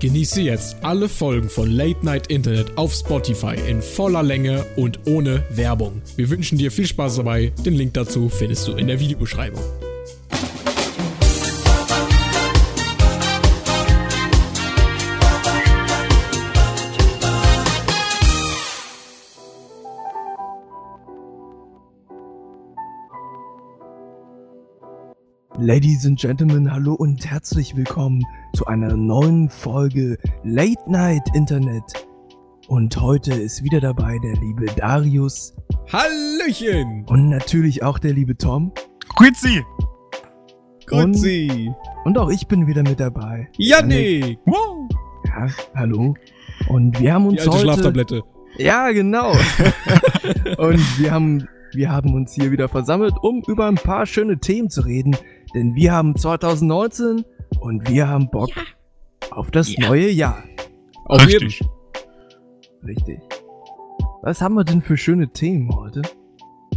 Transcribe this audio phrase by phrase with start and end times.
[0.00, 5.44] Genieße jetzt alle Folgen von Late Night Internet auf Spotify in voller Länge und ohne
[5.50, 6.00] Werbung.
[6.16, 7.52] Wir wünschen dir viel Spaß dabei.
[7.66, 9.62] Den Link dazu findest du in der Videobeschreibung.
[25.62, 28.24] Ladies and Gentlemen, hallo und herzlich willkommen
[28.54, 31.82] zu einer neuen Folge Late Night Internet.
[32.68, 35.54] Und heute ist wieder dabei der liebe Darius
[35.92, 37.04] Hallöchen!
[37.08, 38.72] und natürlich auch der liebe Tom.
[39.16, 39.62] Grüezi!
[40.86, 41.70] Grüezi!
[42.04, 43.46] Und auch ich bin wieder mit dabei.
[43.58, 44.38] Yannick!
[44.46, 44.88] Wow!
[45.26, 46.14] Ja, hallo.
[46.68, 47.60] Und wir haben Die uns alte heute...
[47.60, 48.22] Schlaftablette.
[48.56, 49.32] Ja, genau.
[50.56, 54.70] und wir haben, wir haben uns hier wieder versammelt, um über ein paar schöne Themen
[54.70, 55.16] zu reden.
[55.54, 57.24] Denn wir haben 2019
[57.60, 58.50] und wir haben Bock
[59.30, 59.88] auf das Ja.
[59.88, 60.42] neue Jahr.
[61.06, 61.68] Auf jeden Richtig.
[62.84, 63.18] Richtig.
[64.22, 66.02] Was haben wir denn für schöne Themen heute?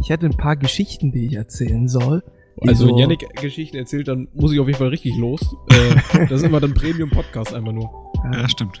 [0.00, 2.22] Ich hätte ein paar Geschichten, die ich erzählen soll.
[2.66, 5.40] Also, wenn Yannick Geschichten erzählt, dann muss ich auf jeden Fall richtig los.
[5.70, 7.90] Äh, das ist immer dann Premium-Podcast einfach nur.
[8.32, 8.80] äh, Ja, stimmt.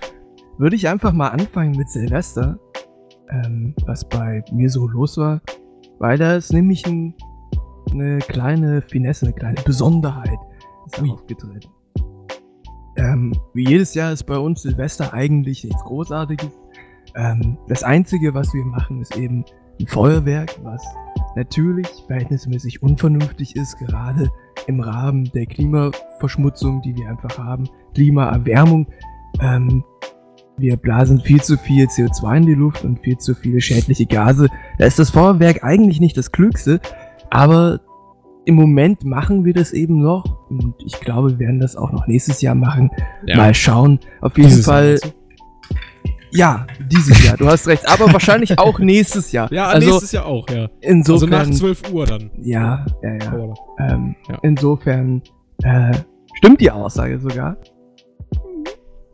[0.58, 2.58] Würde ich einfach mal anfangen mit Silvester,
[3.30, 5.40] ähm, was bei mir so los war,
[5.98, 7.14] weil da ist nämlich ein,
[7.90, 10.38] eine kleine Finesse, eine kleine Besonderheit
[10.86, 11.10] ist Ui.
[11.10, 11.70] aufgetreten.
[12.96, 16.50] Ähm, wie jedes Jahr ist bei uns Silvester eigentlich nichts Großartiges.
[17.16, 19.44] Ähm, das Einzige, was wir machen, ist eben
[19.80, 20.82] ein Feuerwerk, was
[21.34, 24.30] natürlich verhältnismäßig unvernünftig ist, gerade
[24.66, 28.86] im Rahmen der Klimaverschmutzung, die wir einfach haben, Klimaerwärmung.
[29.40, 29.84] Ähm,
[30.56, 34.48] wir blasen viel zu viel CO2 in die Luft und viel zu viele schädliche Gase.
[34.78, 36.80] Da ist das Feuerwerk eigentlich nicht das Klügste,
[37.30, 37.80] aber
[38.46, 42.06] im Moment machen wir das eben noch und ich glaube, wir werden das auch noch
[42.06, 42.90] nächstes Jahr machen.
[43.26, 43.98] Mal schauen.
[44.20, 44.98] Auf jeden Dieses Fall,
[46.30, 49.50] ja, dieses Jahr, du hast recht, aber wahrscheinlich auch nächstes Jahr.
[49.52, 50.62] Ja, also nächstes Jahr auch, ja.
[50.62, 52.30] Also insofern, nach 12 Uhr dann.
[52.42, 53.54] ja, ja, ja.
[53.78, 54.38] Ähm, Ja.
[54.42, 55.22] Insofern
[55.62, 55.96] äh,
[56.34, 57.56] stimmt die Aussage sogar.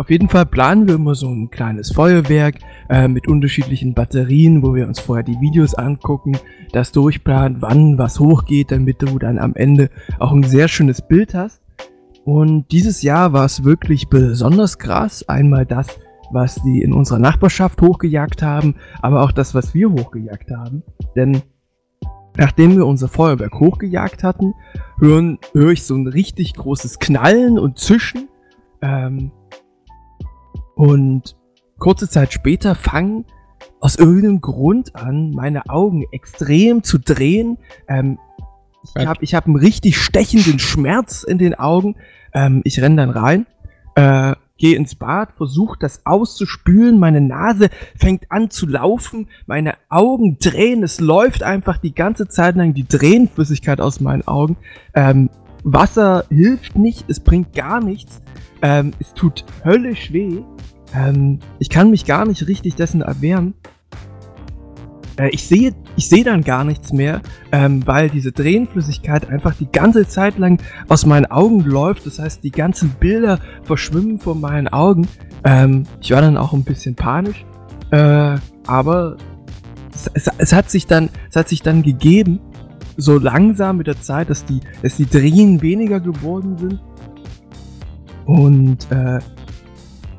[0.00, 2.54] Auf jeden Fall planen wir immer so ein kleines Feuerwerk
[2.88, 6.38] äh, mit unterschiedlichen Batterien, wo wir uns vorher die Videos angucken,
[6.72, 11.34] das durchplanen, wann was hochgeht, damit du dann am Ende auch ein sehr schönes Bild
[11.34, 11.60] hast.
[12.24, 15.28] Und dieses Jahr war es wirklich besonders krass.
[15.28, 15.98] Einmal das,
[16.32, 20.82] was die in unserer Nachbarschaft hochgejagt haben, aber auch das, was wir hochgejagt haben.
[21.14, 21.42] Denn
[22.38, 24.54] nachdem wir unser Feuerwerk hochgejagt hatten,
[24.98, 28.30] hören, höre ich so ein richtig großes Knallen und Zischen.
[28.80, 29.32] Ähm,
[30.80, 31.36] und
[31.78, 33.26] kurze Zeit später fangen
[33.80, 37.58] aus irgendeinem Grund an, meine Augen extrem zu drehen.
[37.86, 38.18] Ähm,
[38.96, 41.96] ich habe ich hab einen richtig stechenden Schmerz in den Augen.
[42.32, 43.46] Ähm, ich renn dann rein,
[43.94, 46.98] äh, gehe ins Bad, versuche das auszuspülen.
[46.98, 50.82] Meine Nase fängt an zu laufen, meine Augen drehen.
[50.82, 54.56] Es läuft einfach die ganze Zeit lang die Tränenflüssigkeit aus meinen Augen.
[54.94, 55.28] Ähm,
[55.62, 58.22] Wasser hilft nicht, es bringt gar nichts.
[58.62, 60.42] Ähm, es tut höllisch weh.
[60.94, 63.54] Ähm, ich kann mich gar nicht richtig dessen erwehren.
[65.20, 67.20] Äh, ich sehe ich sehe dann gar nichts mehr,
[67.52, 72.06] ähm, weil diese Tränenflüssigkeit einfach die ganze Zeit lang aus meinen Augen läuft.
[72.06, 75.06] Das heißt, die ganzen Bilder verschwimmen vor meinen Augen.
[75.44, 77.44] Ähm, ich war dann auch ein bisschen panisch,
[77.90, 78.36] äh,
[78.66, 79.16] aber
[79.94, 82.40] es, es, es hat sich dann es hat sich dann gegeben,
[82.96, 86.80] so langsam mit der Zeit, dass die dass die Tränen weniger geworden sind.
[88.26, 89.18] Und äh,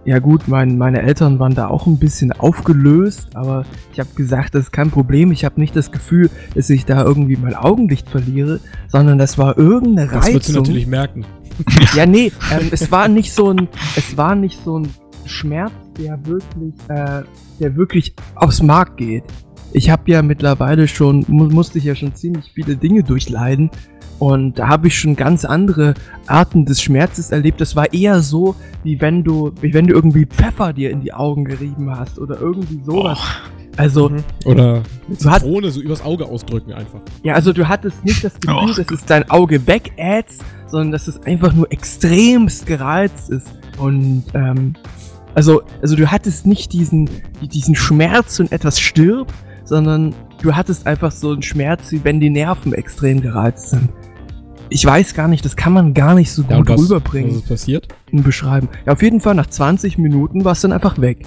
[0.03, 4.56] ja gut, mein, meine Eltern waren da auch ein bisschen aufgelöst, aber ich habe gesagt,
[4.56, 5.31] das ist kein Problem.
[5.31, 9.57] Ich habe nicht das Gefühl, dass ich da irgendwie mein Augenlicht verliere, sondern das war
[9.57, 10.56] irgendeine Das würdest du Reizung.
[10.63, 11.25] natürlich merken.
[11.95, 14.88] Ja, nee, ähm, es war nicht so ein, es war nicht so ein
[15.25, 17.22] Schmerz, der wirklich, äh,
[17.59, 19.23] der wirklich aufs Mark geht.
[19.73, 23.69] Ich habe ja mittlerweile schon, mu musste ich ja schon ziemlich viele Dinge durchleiden
[24.21, 25.95] und da habe ich schon ganz andere
[26.27, 27.59] Arten des Schmerzes erlebt.
[27.59, 31.11] Das war eher so, wie wenn du, wie wenn du irgendwie Pfeffer dir in die
[31.11, 33.17] Augen gerieben hast oder irgendwie sowas.
[33.78, 34.23] Also, Mhm.
[34.46, 34.84] Oder
[35.17, 36.99] Zitrone so übers Auge ausdrücken einfach.
[37.23, 41.07] Ja, also du hattest nicht das Gefühl, Och dass es dein Auge wegätzt, sondern dass
[41.07, 43.47] es einfach nur extremst gereizt ist.
[43.79, 44.75] Und ähm,
[45.34, 47.09] also, also du hattest nicht diesen,
[47.41, 50.13] diesen Schmerz und etwas stirbt, sondern
[50.43, 53.90] du hattest einfach so einen Schmerz, wie wenn die Nerven extrem gereizt sind.
[54.73, 57.38] Ich weiß gar nicht, das kann man gar nicht so Ja, gut was, rüberbringen was
[57.40, 57.88] ist passiert?
[58.12, 58.70] und beschreiben.
[58.85, 61.26] Ja, auf jeden Fall nach 20 Minuten war es dann einfach weg.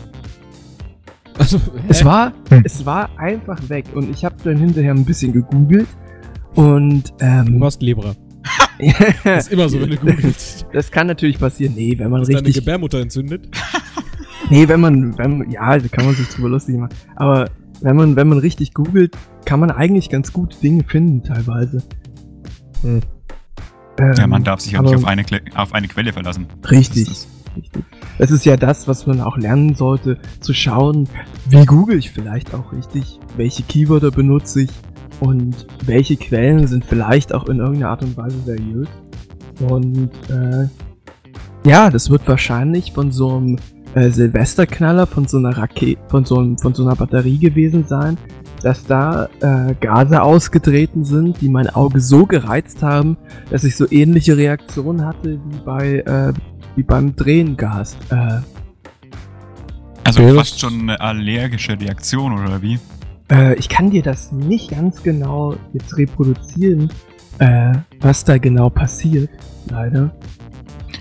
[1.38, 2.62] Also, Es war, Hm.
[2.64, 5.88] es war einfach weg und ich habe dann hinterher ein bisschen gegoogelt
[6.54, 8.14] und Du ähm, warst Lebra.
[9.24, 10.66] Das ist immer so, wenn du googelst.
[10.72, 11.74] Das kann natürlich passieren.
[11.76, 12.64] Nee, wenn man Ist deine richtig.
[12.64, 13.48] Gebärmutter entzündet?
[14.50, 16.92] Nee, wenn man, wenn man, ja, da kann man sich drüber lustig machen.
[17.16, 17.48] Aber
[17.80, 21.82] wenn man, wenn man richtig googelt, kann man eigentlich ganz gute Dinge finden, teilweise.
[22.82, 23.00] Hm.
[23.98, 25.24] Ähm, Ja, man darf sich ja aber- nicht auf eine,
[25.54, 26.46] auf eine Quelle verlassen.
[26.70, 27.84] Richtig, Das ist richtig.
[28.18, 31.08] Das ist ja das, was man auch lernen sollte, zu schauen,
[31.48, 34.70] wie google ich vielleicht auch richtig, welche Keywörter benutze ich
[35.20, 38.88] und welche Quellen sind vielleicht auch in irgendeiner Art und Weise seriös.
[39.68, 40.68] Und äh,
[41.68, 43.58] ja, das wird wahrscheinlich von so einem
[43.94, 48.18] äh, Silvesterknaller, von so einer Rakete, von so, einem, von so einer Batterie gewesen sein,
[48.64, 53.16] dass da äh, Gase ausgetreten sind, die mein Auge so gereizt haben,
[53.50, 56.32] dass ich so ähnliche Reaktionen hatte wie bei äh,
[56.76, 57.96] wie beim Drehengas.
[58.10, 58.38] Äh,
[60.06, 62.78] Also Okay, fast schon eine allergische Reaktion, oder wie?
[63.30, 66.90] äh, ich kann dir das nicht ganz genau jetzt reproduzieren,
[67.38, 69.30] äh, was da genau passiert,
[69.70, 70.10] leider.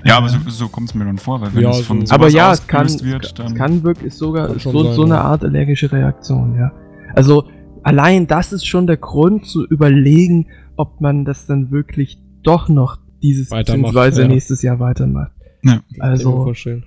[0.06, 2.06] Ja, aber so, so kommt es mir dann vor, weil wenn Ja, es von so-
[2.07, 3.54] sowas aber ja, es kann, ausgelöst wird, es dann...
[3.56, 5.21] kann wirklich sogar so, sein, so eine ja.
[5.21, 6.71] Art allergische Reaktion, ja.
[7.13, 7.45] Also
[7.83, 12.97] allein das ist schon der Grund zu überlegen, ob man das dann wirklich doch noch
[13.21, 14.27] dieses Weitermacht, beziehungsweise ja.
[14.27, 15.31] nächstes Jahr weitermacht.
[15.63, 15.81] Ja.
[15.89, 16.83] Ich Also vorstellen.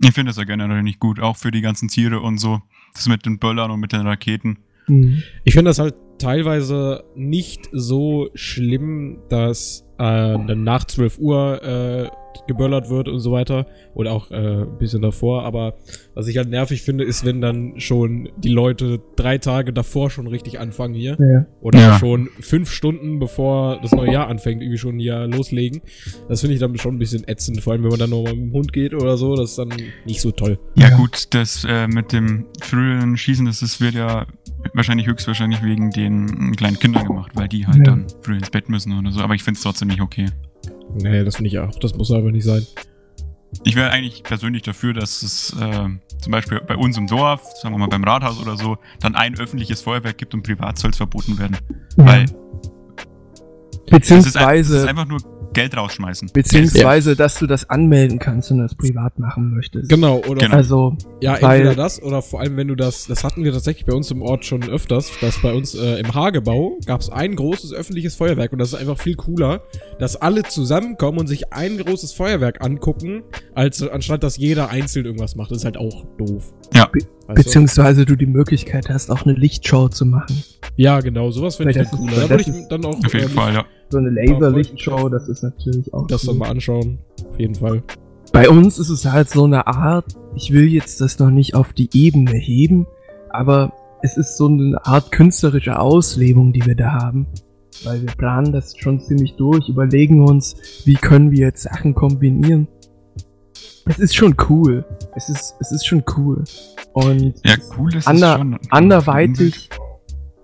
[0.00, 2.60] Ich finde das ja generell nicht gut, auch für die ganzen Tiere und so.
[2.94, 4.58] Das mit den Böllern und mit den Raketen.
[4.86, 5.18] mh.
[5.44, 12.08] Ich finde das halt teilweise nicht so schlimm, dass äh, dann nach 12 Uhr äh,
[12.46, 13.66] geböllert wird und so weiter.
[13.94, 15.44] Oder auch äh, ein bisschen davor.
[15.44, 15.74] Aber
[16.14, 20.26] was ich halt nervig finde, ist, wenn dann schon die Leute drei Tage davor schon
[20.26, 21.16] richtig anfangen hier.
[21.18, 21.46] ja.
[21.62, 21.98] Oder Ja.
[21.98, 25.80] schon fünf Stunden bevor das neue Jahr anfängt, irgendwie schon hier loslegen.
[26.28, 28.44] Das finde ich dann schon ein bisschen ätzend, vor allem wenn man dann nochmal mit
[28.44, 29.34] dem Hund geht oder so.
[29.34, 29.70] Das ist dann
[30.04, 30.58] nicht so toll.
[30.76, 34.26] Ja, gut, das äh, mit dem früheren Schießen, das ist, wird ja
[34.74, 37.84] wahrscheinlich höchstwahrscheinlich wegen den kleinen Kindern gemacht, weil die halt Ja.
[37.84, 39.20] dann früh ins Bett müssen oder so.
[39.20, 40.26] Aber ich finde es trotzdem nicht okay.
[40.94, 41.78] Nee, das finde ich auch.
[41.78, 42.66] Das muss aber nicht sein.
[43.64, 45.88] Ich wäre eigentlich persönlich dafür, dass es äh,
[46.20, 49.38] zum Beispiel bei uns im Dorf, sagen wir mal beim Rathaus oder so, dann ein
[49.38, 51.56] öffentliches Feuerwerk gibt und privat soll es verboten werden.
[51.96, 52.36] Weil das ist,
[53.86, 55.18] ein, beziehungsweise ist einfach nur
[55.56, 56.30] Geld rausschmeißen.
[56.32, 59.88] Beziehungsweise, dass du das anmelden kannst und das privat machen möchtest.
[59.88, 60.56] Genau, oder Genau.
[60.56, 63.94] Also, Ja, entweder das oder vor allem, wenn du das, das hatten wir tatsächlich bei
[63.94, 67.72] uns im Ort schon öfters, dass bei uns äh, im Hagebau gab es ein großes
[67.72, 69.62] öffentliches Feuerwerk und das ist einfach viel cooler,
[69.98, 73.22] dass alle zusammenkommen und sich ein großes Feuerwerk angucken,
[73.54, 75.50] als anstatt dass jeder einzeln irgendwas macht.
[75.50, 76.52] Das ist halt auch doof.
[76.74, 76.86] Ja.
[76.92, 77.42] Be- Weißt du?
[77.42, 80.44] beziehungsweise du die Möglichkeit hast, auch eine Lichtshow zu machen.
[80.76, 82.20] Ja, genau, sowas finde ich dann cooler.
[82.20, 83.64] Da würde ich dann auch Auf jeden äh, Fall, ja.
[83.88, 86.06] So eine Laserlichtshow, das ist natürlich auch.
[86.08, 86.34] das cool.
[86.34, 86.98] mal anschauen.
[87.30, 87.82] Auf jeden Fall.
[88.32, 91.72] Bei uns ist es halt so eine Art, ich will jetzt das noch nicht auf
[91.72, 92.86] die Ebene heben,
[93.30, 93.72] aber
[94.02, 97.26] es ist so eine Art künstlerische Auslebung, die wir da haben.
[97.84, 102.68] Weil wir planen das schon ziemlich durch, überlegen uns, wie können wir jetzt Sachen kombinieren.
[103.86, 104.84] Es ist schon cool.
[105.14, 106.42] Es ist, es ist schon cool.
[106.92, 108.58] Und Ja, cool ist Ander- es schon.
[108.70, 109.68] anderweitig,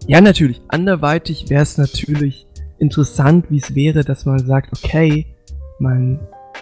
[0.06, 2.46] ja natürlich, anderweitig wäre es natürlich
[2.82, 5.26] interessant, wie es wäre, dass man sagt, okay,
[5.78, 6.20] man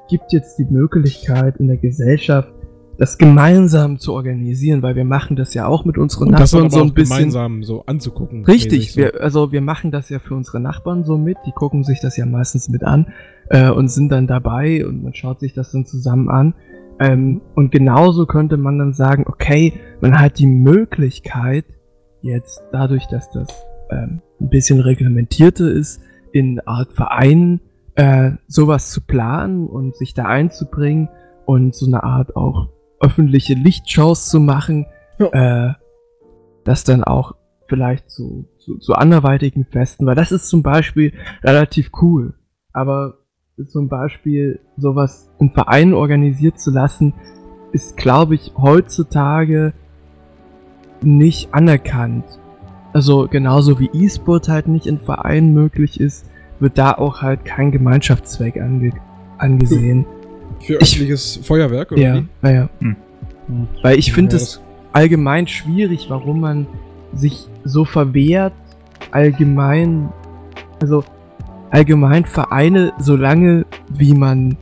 [0.09, 2.53] gibt jetzt die Möglichkeit in der Gesellschaft,
[2.99, 6.67] das gemeinsam zu organisieren, weil wir machen das ja auch mit unseren Und das Nachbarn
[6.67, 7.17] aber so ein bisschen.
[7.17, 8.45] gemeinsam so anzugucken.
[8.45, 9.01] Richtig, so.
[9.01, 12.19] wir, also wir machen das ja für unsere Nachbarn so mit, die gucken sich das
[12.19, 13.07] ja meistens mit an
[13.49, 16.55] äh, und sind dann dabei und man schaut sich das dann zusammen an.
[16.99, 19.73] Ähm, und genauso könnte man dann sagen, okay,
[20.03, 21.65] man hat die Möglichkeit,
[22.21, 23.49] jetzt dadurch, dass das
[23.91, 27.61] ähm, ein bisschen reglementierter ist, in Art Vereinen
[27.95, 31.09] äh, sowas zu planen und sich da einzubringen
[31.45, 32.69] und so eine Art auch
[33.01, 34.87] öffentliche Lichtshows zu machen,
[35.19, 35.71] äh,
[36.65, 37.35] das dann auch
[37.67, 42.35] vielleicht zu, zu, zu anderweitigen Festen, weil das ist zum Beispiel relativ cool.
[42.73, 43.19] Aber
[43.69, 47.15] zum Beispiel sowas im Verein organisiert zu lassen,
[47.73, 49.73] ist, glaube ich, heutzutage
[51.03, 52.40] nicht anerkannt.
[52.93, 56.27] Also genauso wie E-Sport halt nicht in Vereinen möglich ist,
[56.59, 58.93] wird da auch halt kein Gemeinschaftszweck ange
[59.39, 60.05] angesehen.
[60.61, 62.27] Für Ich- öffentliches Feuerwerk, oder Ja, wie?
[62.43, 62.69] naja.
[62.81, 62.97] Hm.
[63.83, 64.61] Weil ich finde Ja, es
[64.93, 66.67] allgemein schwierig, warum man
[67.15, 68.53] sich so verwehrt,
[69.11, 70.11] allgemein,
[70.83, 71.05] also
[71.71, 74.57] allgemein Vereine, solange wie man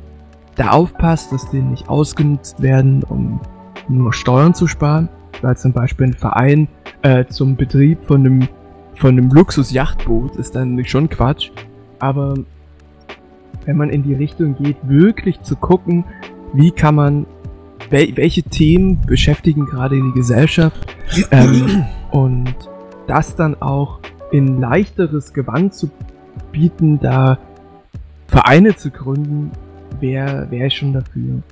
[0.56, 3.40] da aufpasst, dass die nicht ausgenutzt werden, um
[3.88, 5.08] nur Steuern zu sparen,
[5.42, 6.68] weil zum Beispiel ein Verein
[7.02, 8.48] äh, zum Betrieb von einem
[8.94, 11.52] von einem Luxus-Yachtboot ist dann schon Quatsch,
[12.00, 12.34] aber
[13.64, 16.04] wenn man in die Richtung geht, wirklich zu gucken,
[16.52, 17.26] wie kann man
[17.90, 20.96] wel welche Themen beschäftigen gerade die Gesellschaft
[21.30, 22.54] ähm, und
[23.06, 24.00] das dann auch
[24.32, 25.90] in leichteres Gewand zu
[26.50, 27.38] bieten, da
[28.26, 29.52] Vereine zu gründen,
[30.00, 31.42] wäre wär schon dafür.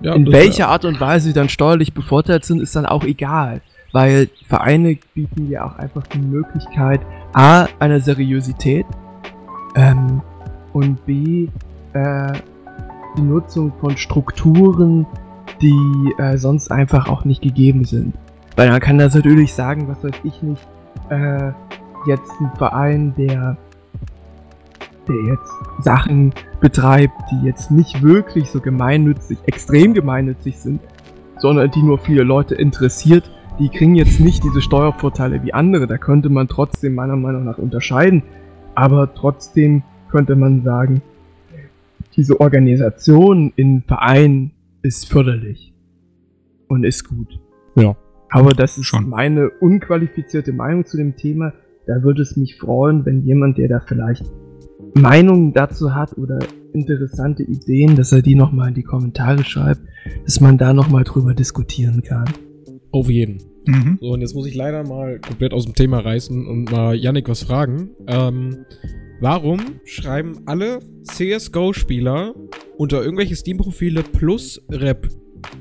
[0.00, 3.60] Ja, In welcher Art und Weise sie dann steuerlich bevorteilt sind, ist dann auch egal.
[3.92, 7.00] Weil Vereine bieten ja auch einfach die Möglichkeit,
[7.32, 8.84] A, einer Seriosität
[9.74, 10.20] ähm,
[10.72, 11.48] und B,
[11.94, 12.32] äh,
[13.16, 15.06] die Nutzung von Strukturen,
[15.62, 18.14] die äh, sonst einfach auch nicht gegeben sind.
[18.56, 20.66] Weil man kann das natürlich sagen, was weiß ich nicht,
[21.10, 21.52] äh,
[22.06, 23.56] jetzt ein Verein, der,
[25.08, 30.80] der jetzt Sachen betreibt, die jetzt nicht wirklich so gemeinnützig, extrem gemeinnützig sind,
[31.38, 35.86] sondern die nur viele Leute interessiert, die kriegen jetzt nicht diese Steuervorteile wie andere.
[35.86, 38.22] Da könnte man trotzdem meiner Meinung nach unterscheiden.
[38.74, 41.00] Aber trotzdem könnte man sagen,
[42.16, 45.72] diese Organisation in Vereinen ist förderlich.
[46.68, 47.38] Und ist gut.
[47.76, 47.96] Ja.
[48.28, 49.08] Aber das ist Schon.
[49.08, 51.52] meine unqualifizierte Meinung zu dem Thema.
[51.86, 54.26] Da würde es mich freuen, wenn jemand, der da vielleicht
[54.96, 56.38] Meinungen dazu hat oder
[56.72, 59.80] interessante Ideen, dass er die nochmal in die Kommentare schreibt,
[60.24, 62.26] dass man da nochmal drüber diskutieren kann.
[62.92, 63.42] Auf jeden.
[63.66, 63.98] Mhm.
[64.00, 67.28] So, und jetzt muss ich leider mal komplett aus dem Thema reißen und mal Yannick
[67.28, 67.90] was fragen.
[68.06, 68.64] Ähm,
[69.20, 72.34] warum schreiben alle CSGO-Spieler
[72.76, 75.08] unter irgendwelche Steam-Profile plus Rap?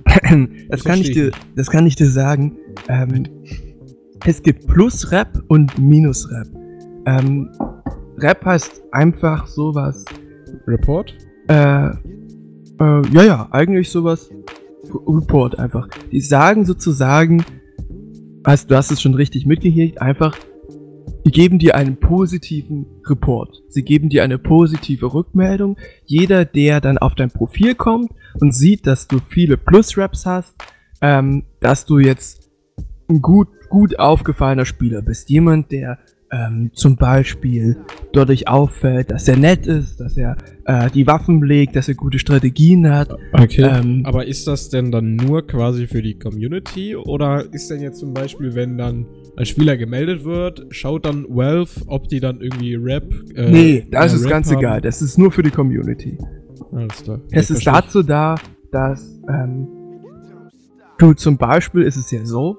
[0.70, 2.58] das, kann ich dir, das kann ich dir sagen.
[2.88, 3.28] Ähm,
[4.26, 6.48] es gibt Plus-Rap und Minus-Rap.
[7.06, 7.50] Ähm,
[8.18, 10.06] Rap heißt einfach sowas.
[10.68, 11.16] Report?
[11.48, 14.30] Äh, äh, ja, ja, eigentlich sowas.
[15.08, 15.88] Report einfach.
[16.12, 17.44] Die sagen sozusagen,
[18.44, 20.36] weißt, du hast es schon richtig mitgehegt, einfach,
[21.26, 23.64] die geben dir einen positiven Report.
[23.68, 25.78] Sie geben dir eine positive Rückmeldung.
[26.06, 30.56] Jeder, der dann auf dein Profil kommt und sieht, dass du viele Plus-Raps hast,
[31.02, 32.52] ähm, dass du jetzt
[33.10, 35.30] ein gut, gut aufgefallener Spieler bist.
[35.30, 35.98] Jemand, der
[36.36, 37.78] ähm, zum Beispiel
[38.14, 42.20] dadurch auffällt, dass er nett ist, dass er äh, die Waffen legt, dass er gute
[42.20, 43.16] Strategien hat.
[43.32, 43.64] Okay.
[43.64, 46.96] Ähm, Aber ist das denn dann nur quasi für die Community?
[46.96, 49.06] Oder ist denn jetzt zum Beispiel, wenn dann
[49.38, 53.06] ein Spieler gemeldet wird, schaut dann Valve, ob die dann irgendwie Rap.
[53.36, 54.60] Äh, nee, das ist Rap ganz haben?
[54.60, 54.82] egal.
[54.82, 56.18] Das ist nur für die Community.
[56.72, 57.22] Alles klar.
[57.32, 58.36] Es ist dazu da,
[58.72, 59.68] dass ähm,
[60.98, 62.58] du zum Beispiel ist es ja so,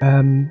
[0.00, 0.50] ähm,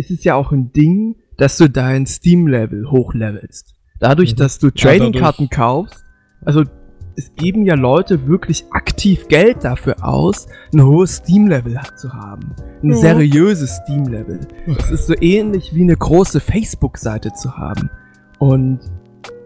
[0.00, 3.74] es ist ja auch ein Ding, dass du dein Steam-Level hochlevelst.
[3.98, 4.36] Dadurch, Mhm.
[4.36, 6.02] dass du Ja, Trading-Karten kaufst,
[6.44, 6.64] also
[7.16, 12.54] es geben ja Leute wirklich aktiv Geld dafür aus, ein hohes Steam-Level zu haben.
[12.82, 12.96] Ein Ja.
[12.96, 14.40] seriöses Steam-Level.
[14.78, 17.90] Das ist so ähnlich wie eine große Facebook-Seite zu haben.
[18.38, 18.80] Und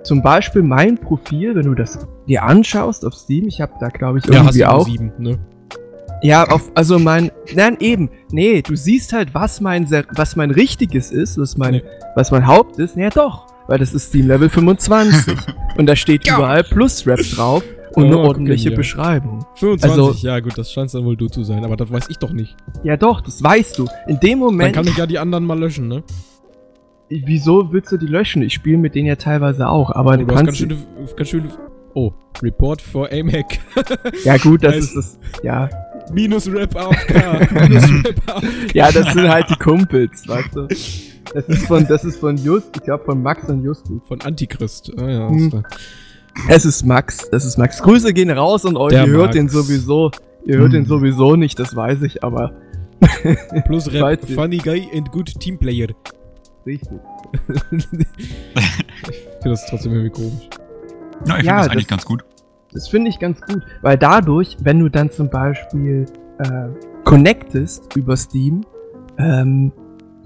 [0.04, 4.18] zum Beispiel mein Profil, wenn du das dir anschaust auf Steam, ich habe da glaube
[4.18, 4.86] ich Ja, hast irgendwie du nur auch.
[4.86, 5.38] sieben, ne?
[6.22, 11.10] Ja, auf, also mein, nein eben, nee, du siehst halt, was mein, was mein richtiges
[11.10, 11.82] ist, was mein, Nee.
[12.14, 15.36] was mein Haupt ist, ja doch, weil das ist Steam Level 25
[15.76, 16.36] und da steht Ja.
[16.36, 17.62] überall Plus Rap drauf
[17.94, 18.76] und Oh, eine ordentliche hier.
[18.76, 19.44] Beschreibung.
[19.56, 22.16] 25, Also- ja gut, das scheint dann wohl du zu sein, aber das weiß ich
[22.18, 22.56] doch nicht.
[22.82, 23.86] Ja doch, das weißt du.
[24.08, 26.02] In dem Dann Moment, kann ich ja die anderen mal löschen, ne?
[27.10, 28.42] wieso willst du die löschen?
[28.42, 30.76] Ich spiele mit denen ja teilweise auch, aber Oh, du hast ganz kannst, schöne,
[31.16, 31.48] ganz schöne.
[31.94, 33.60] Oh, Report for AMAC.
[34.24, 35.68] ja gut, das ist das, ja,
[36.12, 37.50] Minus Rap AFK.
[37.68, 38.74] Minus Rap AFK.
[38.74, 40.66] ja, das sind halt die Kumpels, weißt du.
[40.66, 44.00] Das ist von, das ist von Just, ich glaube von Max und Justus.
[44.06, 44.92] Von Antichrist.
[44.98, 45.64] Ah ja, Hm.
[46.48, 47.80] Es ist Max, das ist Max.
[47.80, 49.36] Grüße gehen raus und euch, Der ihr hört Max.
[49.36, 50.10] den sowieso.
[50.44, 50.80] Ihr hört Hm.
[50.82, 52.52] den sowieso nicht, das weiß ich, aber
[53.66, 55.88] Plus Rap, funny guy and good teamplayer.
[56.66, 56.98] richtig.
[57.70, 60.48] ich finde das trotzdem irgendwie komisch.
[61.26, 62.24] Ja, ich Ja, finde das das- eigentlich ganz gut.
[62.74, 66.06] Das finde ich ganz gut, weil dadurch, wenn du dann zum Beispiel
[66.38, 66.68] äh,
[67.04, 68.62] connectest über Steam,
[69.16, 69.70] ähm,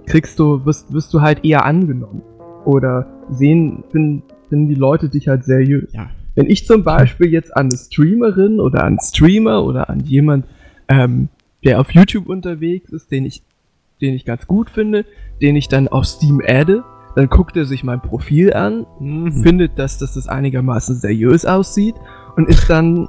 [0.07, 2.23] kriegst du, wirst, wirst du halt eher angenommen.
[2.65, 5.93] Oder sehen, finden, finden die Leute dich halt seriös.
[5.93, 6.09] Ja.
[6.35, 10.47] Wenn ich zum Beispiel jetzt an eine Streamerin oder an einen Streamer oder an jemand,
[10.89, 11.29] ähm,
[11.65, 13.43] der auf YouTube unterwegs ist, den ich,
[14.01, 15.05] den ich ganz gut finde,
[15.43, 16.85] den ich dann auf Steam adde,
[17.17, 19.43] dann guckt er sich mein Profil an, Mhm.
[19.43, 21.97] findet, dass, dass das einigermaßen seriös aussieht
[22.39, 23.09] und ist dann,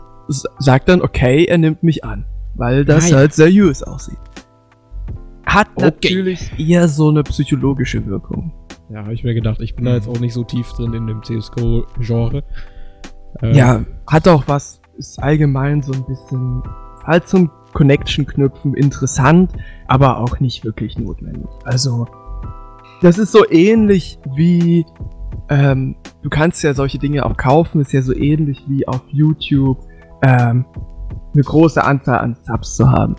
[0.57, 3.17] sagt dann, okay, er nimmt mich an, weil das Ah, ja.
[3.17, 4.17] halt seriös aussieht.
[5.45, 5.85] Hat Okay.
[5.85, 8.51] natürlich eher so eine psychologische Wirkung.
[8.89, 9.61] Ja, habe ich mir gedacht.
[9.61, 12.43] Ich bin da jetzt auch nicht so tief drin in dem CSGO-Genre.
[13.41, 16.63] Äh, Ja, hat auch was, ist allgemein so ein bisschen,
[17.05, 19.53] halt zum Connection knüpfen interessant,
[19.87, 21.45] aber auch nicht wirklich notwendig.
[21.65, 22.07] Also,
[23.01, 24.85] das ist so ähnlich wie,
[25.49, 29.79] ähm, du kannst ja solche Dinge auch kaufen, ist ja so ähnlich wie auf YouTube,
[30.23, 30.65] ähm,
[31.33, 33.15] eine große Anzahl an Subs zu haben.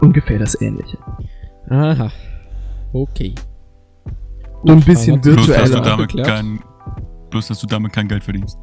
[0.00, 0.98] Ungefähr das ähnliche.
[1.70, 2.10] Aha.
[2.92, 3.34] Okay.
[4.64, 5.66] So ein bisschen aber- Bloß, dass virtueller.
[5.68, 6.28] du damit Abgeklärt.
[6.28, 6.60] kein,
[7.30, 8.58] bloß, dass du damit kein Geld verdienst.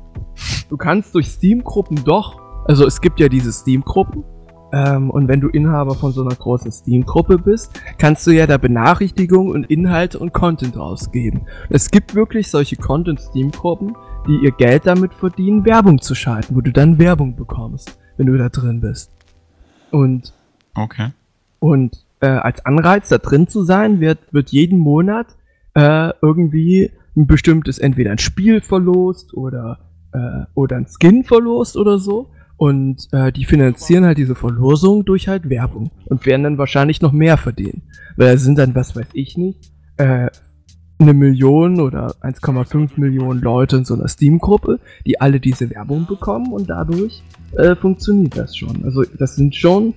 [0.69, 4.23] Du kannst durch Steam-Gruppen doch, also es gibt ja diese Steam-Gruppen,
[4.71, 8.57] ähm, und wenn du Inhaber von so einer großen Steam-Gruppe bist, kannst du ja da
[8.57, 11.41] Benachrichtigungen und Inhalte und Content rausgeben.
[11.69, 13.95] Es gibt wirklich solche Content-Steam-Gruppen,
[14.27, 18.37] die ihr Geld damit verdienen, Werbung zu schalten, wo du dann Werbung bekommst, wenn du
[18.37, 19.11] da drin bist.
[19.91, 20.33] Und,
[20.75, 21.09] Okay.
[21.59, 25.27] und äh, als Anreiz da drin zu sein, wird, wird jeden Monat
[25.73, 29.79] äh, irgendwie ein bestimmtes, entweder ein Spiel verlost oder,
[30.13, 32.29] äh, oder ein Skin verlost oder so.
[32.61, 37.11] Und äh, die finanzieren halt diese Verlosung durch halt Werbung und werden dann wahrscheinlich noch
[37.11, 37.81] mehr verdienen.
[38.17, 40.29] Weil da sind dann, was weiß ich nicht, äh,
[40.99, 46.53] eine Million oder 1,5 Millionen Leute in so einer Steam-Gruppe, die alle diese Werbung bekommen
[46.53, 48.85] und dadurch äh, funktioniert das schon.
[48.85, 49.95] Also das sind schon,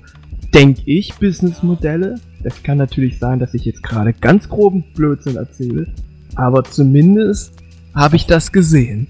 [0.55, 2.15] denke ich, Businessmodelle.
[2.45, 5.89] Es kann natürlich sein, dass ich jetzt gerade ganz groben Blödsinn erzähle,
[6.35, 7.63] aber zumindest
[7.95, 9.07] habe ich das gesehen.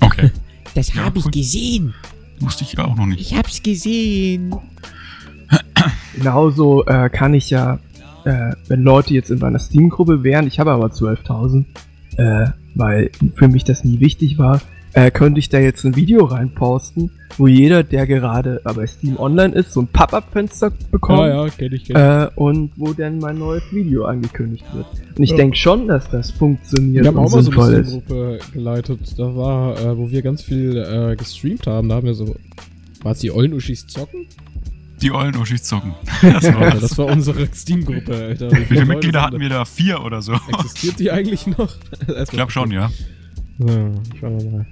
[0.00, 0.30] Okay.
[0.74, 1.92] Das habe ich gesehen.
[2.40, 3.20] Wusste ich auch noch nicht.
[3.20, 4.54] Ich hab's gesehen.
[6.14, 7.78] Genauso äh, kann ich ja,
[8.24, 11.64] äh, wenn Leute jetzt in meiner Steam-Gruppe wären, ich habe aber 12.000,
[12.16, 14.60] äh, weil für mich das nie wichtig war,
[14.92, 19.54] äh, könnte ich da jetzt ein Video reinposten, wo jeder, der gerade bei Steam Online
[19.54, 21.18] ist, so ein Pop-Up-Fenster bekommt.
[21.20, 22.02] Ja, ja, kenn ich, kenn ich.
[22.02, 24.86] Äh, und wo dann mein neues Video angekündigt wird.
[25.16, 25.36] Und ich Ja.
[25.36, 27.90] denke schon, dass das funktioniert Wir haben und auch mal so eine ist.
[27.92, 29.00] Gruppe geleitet.
[29.18, 31.88] Da war, äh, wo wir ganz viel äh, gestreamt haben.
[31.88, 32.34] Da haben wir so.
[33.02, 34.26] War es die Ollen-Uschis zocken?
[35.00, 35.94] Die ollen Uschis zocken.
[36.22, 38.50] Das war Alter, das war unsere Steam-Gruppe, Alter.
[38.50, 39.64] Wie viele Mitglieder hatten wir da?
[39.64, 40.32] Vier oder so.
[40.48, 41.72] Existiert die eigentlich noch?
[42.20, 42.90] Ich glaube schon, ja.
[43.58, 43.66] So,
[44.20, 44.66] schauen wir mal.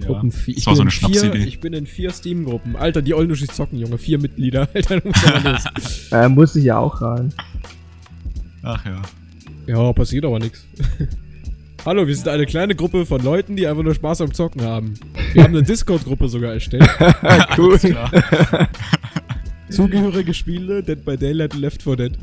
[0.00, 0.06] ja.
[0.06, 0.54] Gruppen vier.
[0.54, 1.44] Das war so eine in vier, Schnapsidee.
[1.44, 2.76] ich bin in vier Steam-Gruppen.
[2.76, 3.98] Alter, die Olnuschis zocken, Junge.
[3.98, 4.68] Vier Mitglieder.
[4.74, 6.08] Alter, du musst aber los.
[6.12, 7.32] Äh, muss ich ja auch rein.
[8.62, 9.02] Ach ja.
[9.66, 10.66] Ja, passiert aber nichts.
[11.86, 14.94] Hallo, wir sind eine kleine Gruppe von Leuten, die einfach nur Spaß am Zocken haben.
[15.34, 16.88] Wir haben eine Discord-Gruppe sogar erstellt.
[17.58, 17.78] cool.
[19.68, 22.18] Zugehörige Spiele, Dead by Daylight, Left 4 Dead.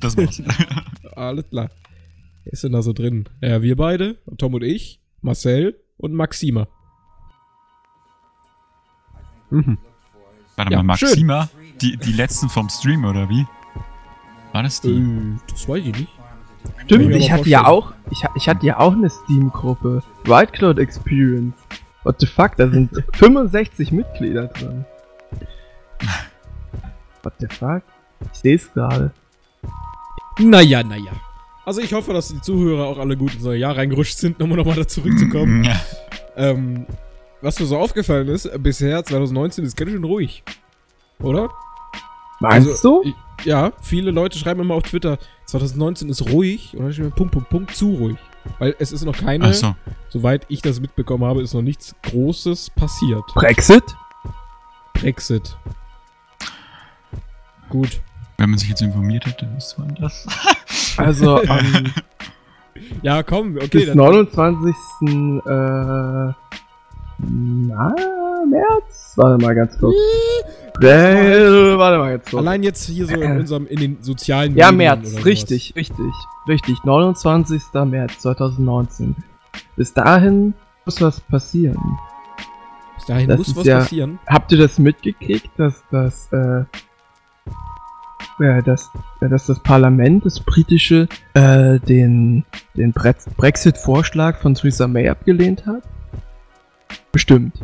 [0.00, 0.42] Das war's.
[1.14, 1.70] Alles klar.
[2.48, 3.28] Wer ist denn da so drin?
[3.42, 6.66] Ja, wir beide, Tom und ich, Marcel und Maxima.
[9.50, 9.76] Mhm.
[10.56, 11.10] Warte Ja, mal, schön.
[11.10, 11.50] Maxima?
[11.82, 13.46] Die, die letzten vom Stream, oder wie?
[14.52, 14.94] War das die?
[14.94, 16.08] Äh, das weiß ich nicht.
[16.86, 20.02] Stimmt, ich hatte ja auch, ich, ich hatte ja auch eine Steam-Gruppe.
[20.24, 21.54] White Cloud Experience.
[22.04, 24.86] What the fuck, da sind 65 Mitglieder drin.
[27.22, 27.82] What the fuck?
[28.32, 29.12] Ich sehe es gerade.
[30.38, 31.12] Naja, naja.
[31.68, 34.48] Also ich hoffe, dass die Zuhörer auch alle gut ins neue Jahr reingerutscht sind, um
[34.48, 35.64] nochmal da zurückzukommen.
[35.64, 35.78] Ja.
[36.34, 36.86] ähm,
[37.42, 40.42] was mir so aufgefallen ist, bisher 2019 ist ganz schön ruhig.
[41.20, 41.50] Oder?
[42.40, 43.08] Meinst Also, du?
[43.10, 47.10] ich- Ja, viele Leute schreiben immer auf Twitter, 2019 ist ruhig und dann steht mir
[47.10, 48.16] Punkt, Punkt, Punkt, zu ruhig.
[48.58, 49.74] Weil es ist noch keine, so.
[50.08, 53.24] soweit ich das mitbekommen habe, ist noch nichts Großes passiert.
[53.34, 53.84] Brexit?
[54.94, 55.54] Brexit.
[57.68, 58.00] Gut.
[58.38, 60.26] Wenn man sich jetzt informiert hätte, wüsste man das.
[60.96, 61.58] Also am
[63.02, 63.68] Ja, komm, okay.
[63.68, 64.74] bis Dann, 29.
[65.06, 66.32] Äh,
[67.18, 67.94] na,
[68.48, 69.12] März?
[69.16, 69.94] Warte mal ganz kurz.
[70.80, 72.40] Äh, warte mal ganz kurz.
[72.40, 76.12] allein jetzt hier so in unserem, in den sozialen Ja, Medien März, richtig, richtig,
[76.48, 76.84] richtig.
[76.84, 77.62] 29.
[77.86, 79.16] März 2019.
[79.76, 80.54] Bis dahin
[80.84, 81.78] muss was passieren.
[82.96, 84.18] Bis dahin Das muss was ja- passieren.
[84.26, 86.64] Habt ihr das mitgekriegt, dass das, äh,
[88.40, 95.08] ja, dass, dass das Parlament, das britische, äh, den, den Bre Brexit-Vorschlag von Theresa May
[95.08, 95.82] abgelehnt hat?
[97.12, 97.54] Bestimmt.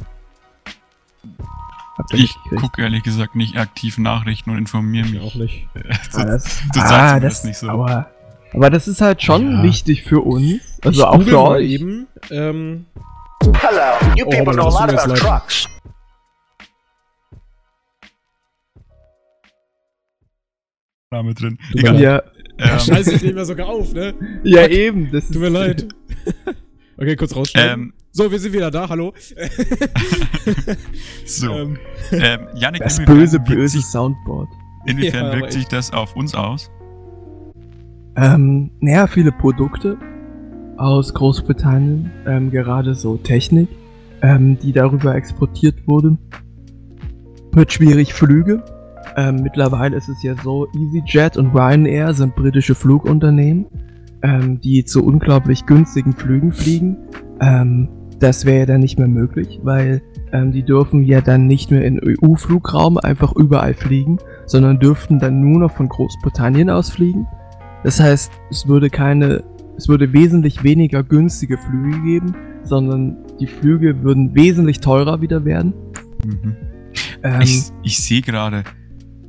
[2.13, 5.23] Ich gucke ehrlich gesagt nicht aktiv Nachrichten und informiere Ich mich.
[5.23, 5.69] auch nicht.
[6.15, 7.69] Ah, das, das ah, das das nicht so.
[7.69, 8.11] Aber,
[8.53, 9.63] aber das ist halt schon Ja.
[9.63, 10.61] wichtig für uns.
[10.83, 11.69] Also ich auch für euch.
[11.71, 12.07] eben.
[12.31, 12.87] Ähm,
[13.43, 15.67] Hello, you Oh, people aber know a lot about trucks.
[21.15, 21.59] Name drin.
[21.75, 22.01] Egal.
[22.01, 22.23] Ja,
[22.59, 24.15] Ähm, scheiße, ich nehme ja sogar auf, ne?
[24.45, 25.11] ja eben.
[25.13, 25.89] Das Tut mir ist, leid.
[26.97, 27.83] Okay, kurz rausschneiden.
[27.87, 29.13] ähm, so, wir sind wieder da, hallo.
[31.27, 31.51] so.
[31.53, 31.79] Ähm,
[32.13, 34.49] Ähm, Janik, Das böse, böse sich- Soundboard.
[34.87, 36.71] Inwiefern Ja, wirkt sich das auf uns aus?
[38.17, 39.97] Ähm, naja, viele Produkte
[40.77, 43.69] aus Großbritannien, ähm, gerade so Technik,
[44.23, 46.17] ähm, die darüber exportiert wurde.
[47.53, 48.63] Wird schwierig Flüge.
[49.17, 53.67] Ähm, mittlerweile ist es ja so, EasyJet und Ryanair sind britische Flugunternehmen,
[54.23, 56.97] ähm, die zu unglaublich günstigen Flügen fliegen.
[57.41, 61.71] Ähm, das wäre ja dann nicht mehr möglich, weil ähm, die dürfen ja dann nicht
[61.71, 67.27] mehr in EU-Flugraum einfach überall fliegen, sondern dürften dann nur noch von Großbritannien aus fliegen.
[67.83, 69.45] Das heißt, es würde keine
[69.77, 75.75] es würde wesentlich weniger günstige Flüge geben, sondern die Flüge würden wesentlich teurer wieder werden.
[76.25, 76.57] Mhm.
[77.23, 78.65] Ähm, Ich, ich sehe gerade,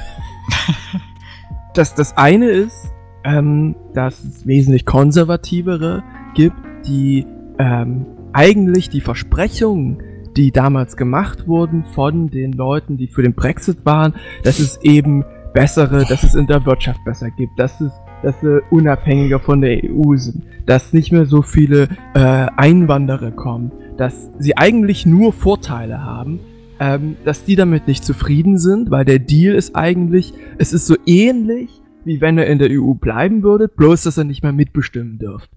[1.78, 2.92] Das, das eine ist,
[3.24, 7.24] ähm, dass es wesentlich konservativere gibt, die
[7.60, 10.02] ähm, eigentlich die Versprechungen,
[10.36, 15.24] die damals gemacht wurden von den Leuten, die für den Brexit waren, dass es eben
[15.58, 17.92] bessere, dass es in der Wirtschaft besser gibt, dass es
[18.22, 23.72] dass sie unabhängiger von der EU sind, dass nicht mehr so viele äh, Einwanderer kommen,
[23.98, 26.40] dass sie eigentlich nur Vorteile haben,
[26.80, 30.96] ähm, dass die damit nicht zufrieden sind, weil der Deal ist eigentlich, es ist so
[31.06, 31.70] ähnlich,
[32.06, 35.50] wie wenn er in der EU bleiben würde, bloß dass er nicht mehr mitbestimmen dürft.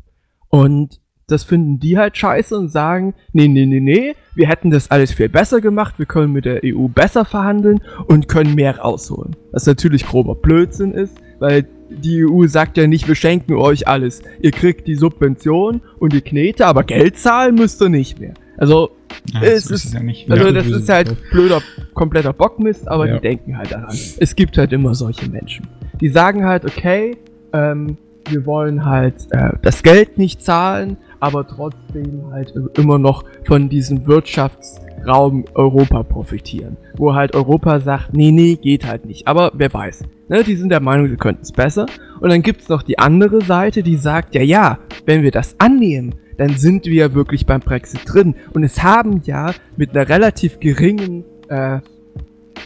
[0.49, 4.91] Und das finden die halt scheiße und sagen, nee, nee, nee, nee, wir hätten das
[4.91, 9.37] alles viel besser gemacht, wir können mit der EU besser verhandeln und können mehr rausholen.
[9.53, 14.23] Was natürlich grober Blödsinn ist, weil die EU sagt ja nicht, wir schenken euch alles.
[14.41, 18.35] Ihr kriegt die Subvention und die Knete, aber Geld zahlen müsst ihr nicht mehr.
[18.57, 18.91] Also,
[19.33, 20.31] Ja, es so ist ist- ja nicht.
[20.31, 21.61] also Ja, das ist halt blöder,
[21.95, 23.89] kompletter Bockmist, aber die denken halt daran.
[24.19, 25.67] Es gibt halt immer solche Menschen.
[26.01, 27.17] Die sagen halt, okay,
[27.53, 27.97] ähm,
[28.29, 34.07] wir wollen halt äh, das Geld nicht zahlen, aber trotzdem halt immer noch von diesem
[34.07, 36.77] Wirtschaftsraum Europa profitieren.
[36.97, 39.29] Wo halt Europa sagt, nee, nee, geht halt nicht.
[39.29, 40.03] Aber wer weiß.
[40.29, 41.87] Ne, die sind der Meinung, sie könnten es besser.
[42.21, 46.15] Und dann gibt's noch die andere Seite, die sagt, ja, ja, wenn wir das annehmen,
[46.37, 48.35] dann sind wir wirklich beim Brexit drin.
[48.55, 51.81] Und es haben ja mit einer relativ geringen äh,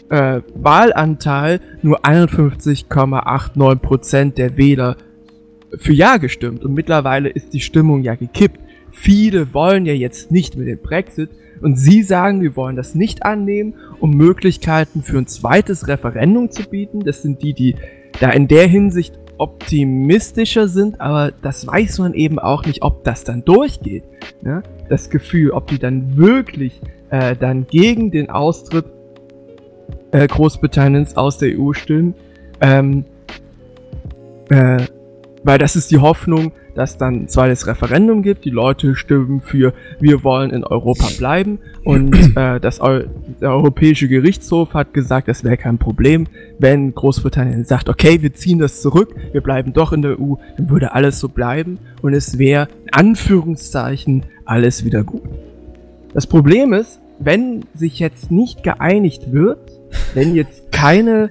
[0.09, 4.97] äh, Wahlanteil nur 51,89% der Wähler
[5.77, 6.63] für Ja gestimmt.
[6.63, 8.59] Und mittlerweile ist die Stimmung ja gekippt.
[8.91, 11.29] Viele wollen ja jetzt nicht mit dem Brexit.
[11.61, 16.63] Und sie sagen, wir wollen das nicht annehmen, um Möglichkeiten für ein zweites Referendum zu
[16.63, 17.01] bieten.
[17.01, 17.75] Das sind die, die
[18.19, 23.23] da in der Hinsicht optimistischer sind, aber das weiß man eben auch nicht, ob das
[23.23, 24.03] dann durchgeht.
[24.41, 24.63] Ne?
[24.89, 28.85] Das Gefühl, ob die dann wirklich äh, dann gegen den Austritt
[30.11, 32.15] äh, Großbritanniens aus der EU stimmen.
[32.61, 33.05] Ähm,
[34.49, 34.83] äh,
[35.45, 38.45] weil das ist die Hoffnung, dass dann ein zweites Referendum gibt.
[38.45, 41.59] Die Leute stimmen für, wir wollen in Europa bleiben.
[41.83, 43.03] Und äh, das Eu
[43.39, 46.25] der Europäische Gerichtshof hat gesagt, das wäre kein Problem,
[46.57, 50.69] wenn Großbritannien sagt, okay, wir ziehen das zurück, wir bleiben doch in der EU, dann
[50.69, 55.21] würde alles so bleiben und es wäre in Anführungszeichen alles wieder gut.
[56.13, 59.59] Das Problem ist, wenn sich jetzt nicht geeinigt wird,
[60.15, 61.29] wenn jetzt keine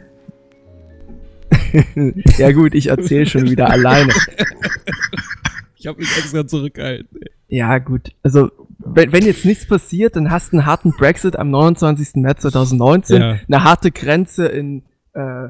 [2.38, 4.12] ja gut, ich erzähle schon wieder alleine.
[5.76, 7.20] Ich habe mich extra zurückgehalten.
[7.48, 11.50] Ja gut, also wenn, wenn jetzt nichts passiert, dann hast du einen harten Brexit am
[11.50, 12.22] 29.
[12.22, 13.38] März 2019, Ja.
[13.46, 14.78] eine harte Grenze in
[15.12, 15.48] äh,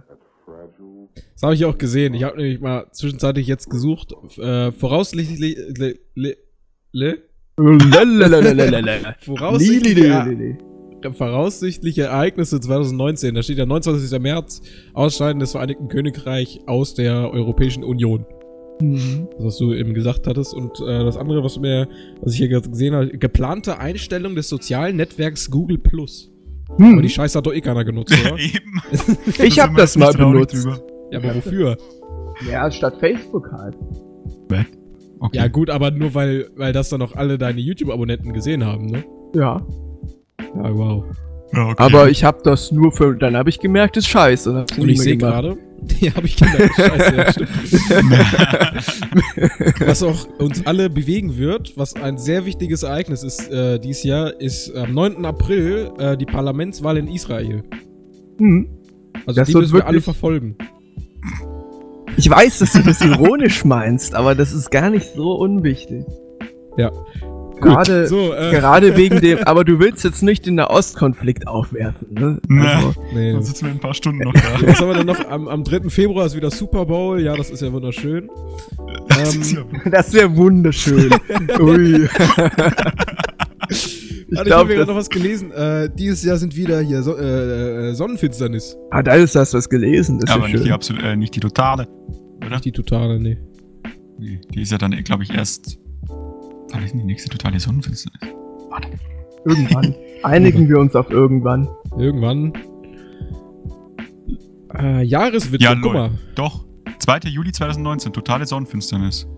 [1.35, 2.15] Das habe ich auch gesehen.
[2.15, 4.13] Ich habe nämlich mal zwischenzeitlich jetzt gesucht.
[4.39, 5.57] Äh, voraussichtlich.
[5.79, 6.37] Le, le,
[6.91, 7.19] le,
[7.57, 9.15] Lalalalalalala.
[11.13, 13.35] voraussichtliche, Ereignisse 2019.
[13.35, 14.19] Da steht ja 29.
[14.21, 14.63] März.
[14.95, 18.25] Ausscheiden des Vereinigten Königreich aus der Europäischen Union.
[18.81, 19.29] Mhm.
[19.37, 20.55] Das, was du eben gesagt hattest.
[20.55, 21.87] Und äh, das andere, was, mir,
[22.23, 26.31] was ich hier ge- gesehen habe, geplante Einstellung des sozialen Netzwerks Google Plus.
[26.71, 27.03] Aber Hm.
[27.03, 28.37] die Scheiße hat doch eh keiner genutzt, oder?
[28.39, 28.81] Eben.
[29.45, 30.55] Ich hab das mal benutzt.
[30.55, 30.81] drüber.
[31.13, 31.77] ja, aber wofür?
[32.51, 33.77] Ja, statt Facebook halt.
[35.21, 35.37] Okay.
[35.39, 39.05] Ja, gut, aber nur weil, weil das dann noch alle deine YouTube-Abonnenten gesehen haben, ne?
[39.35, 39.65] Ja.
[40.57, 41.05] Ja, wow.
[41.53, 41.75] Ja, okay.
[41.79, 43.15] Aber ich hab das nur für.
[43.15, 44.67] Dann habe ich gemerkt, ist scheiße.
[44.77, 46.75] Und ich sehe gerade, die habe ich gemerkt.
[46.75, 47.51] Scheiße, ja, stimmt.
[49.87, 54.41] Was auch uns alle bewegen wird, was ein sehr wichtiges Ereignis ist äh, dieses Jahr,
[54.41, 55.25] ist am 9.
[55.25, 57.63] April äh, die Parlamentswahl in Israel.
[58.39, 58.69] Hm.
[59.27, 60.57] Also Das die wird müssen wir alle verfolgen.
[62.17, 66.05] Ich weiß, dass du das ironisch meinst, aber das ist gar nicht so unwichtig.
[67.61, 72.39] Gerade, So, äh, gerade wegen dem, aber du willst jetzt nicht den Nahostkonflikt aufwerfen, ne?
[72.49, 72.61] Nee.
[72.67, 73.33] Also, nee.
[73.33, 74.41] Dann sitzen wir in ein paar Stunden noch da.
[74.67, 75.29] Was haben wir denn noch?
[75.29, 75.89] Am, am 3.
[75.89, 77.21] Februar ist wieder Super Bowl.
[77.21, 78.29] Ja, das ist ja wunderschön.
[79.09, 81.11] Das ist Ähm, ja- das wäre wunderschön.
[81.61, 82.05] Ui.
[83.69, 83.81] ich
[84.31, 85.51] Ich habe glaube, gerade das, noch was gelesen.
[85.53, 88.77] Äh, dieses Jahr sind wieder hier so, äh, äh, Sonnenfinsternis.
[88.91, 91.35] ah, da ist das was gelesen, das ist aber ja nicht die, absolut, äh, nicht
[91.37, 91.87] die totale.
[92.39, 92.51] Oder?
[92.51, 93.39] Nicht die totale, nee.
[94.19, 95.79] Nee, die ist ja dann, glaube ich, erst.
[96.75, 98.21] Wann ist denn die nächste totale Sonnenfinsternis?
[98.69, 98.89] Warte.
[99.47, 99.95] Irgendwann.
[100.25, 101.69] Einigen wir uns auf irgendwann.
[101.97, 102.53] Irgendwann.
[104.77, 106.11] Äh, Jahreswitwe, Ja, guck mal.
[106.35, 106.65] Doch.
[106.99, 107.19] 2.
[107.29, 109.29] Juli 2019, totale Sonnenfinsternis.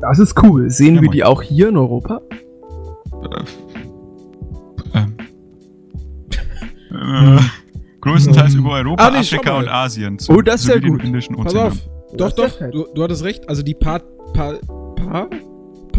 [0.00, 0.70] Das ist cool.
[0.70, 1.16] Sehen Ja, wir moin.
[1.16, 2.20] die auch hier in Europa?
[4.94, 5.16] Äh, ähm.
[6.90, 7.40] äh,
[8.00, 8.60] größtenteils Ähm.
[8.60, 10.18] über Europa, Ah, nee, Afrika und Asien.
[10.28, 11.04] Oh, das ist ja den gut.
[11.04, 11.66] Indischen Pass Ozean.
[11.72, 11.78] auf.
[12.16, 13.48] Doch, doch, du, du hattest recht.
[13.48, 13.98] Also die pa
[14.32, 14.54] pa
[14.94, 15.28] pa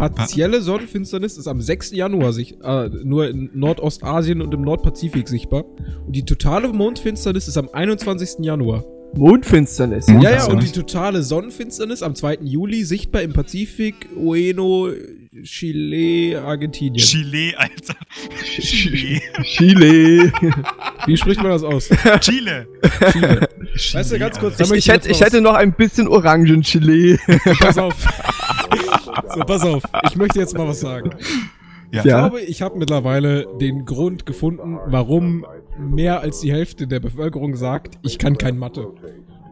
[0.08, 1.92] partielle Sonnenfinsternis ist am 6.
[1.92, 5.64] Januar sich, äh, nur in Nordostasien und im Nordpazifik sichtbar.
[6.06, 8.44] Und die totale Mondfinsternis ist am 21.
[8.44, 8.84] Januar.
[9.14, 10.06] Mondfinsternis.
[10.06, 12.38] Ja, ja, und die totale Sonnenfinsternis am 2.
[12.42, 14.90] Juli sichtbar im Pazifik, Ueno,
[15.42, 16.94] Chile, Argentinien.
[17.04, 17.94] Chile, Alter.
[18.60, 19.20] Chile.
[19.42, 20.32] Chile.
[21.06, 21.88] Wie spricht man das aus?
[22.20, 22.68] Chile.
[23.12, 23.48] Chile.
[23.76, 27.18] Chile, Weißt du, ganz kurz, Ich, ich, hätte, ich noch hätte noch ein bisschen Orangenchili.
[27.44, 27.94] was- Pass auf.
[29.34, 29.82] So, pass auf.
[30.08, 31.10] Ich möchte jetzt mal was sagen.
[31.92, 31.98] Ja.
[31.98, 35.44] Ich glaube, ich habe mittlerweile den Grund gefunden, warum
[35.78, 38.92] mehr als die Hälfte der Bevölkerung sagt, ich kann kein Mathe.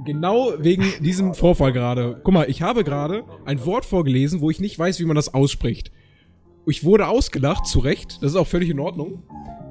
[0.05, 2.21] Genau wegen diesem Vorfall gerade.
[2.23, 5.35] Guck mal, ich habe gerade ein Wort vorgelesen, wo ich nicht weiß, wie man das
[5.35, 5.90] ausspricht.
[6.66, 9.23] Ich wurde ausgelacht, zu Recht, das ist auch völlig in Ordnung.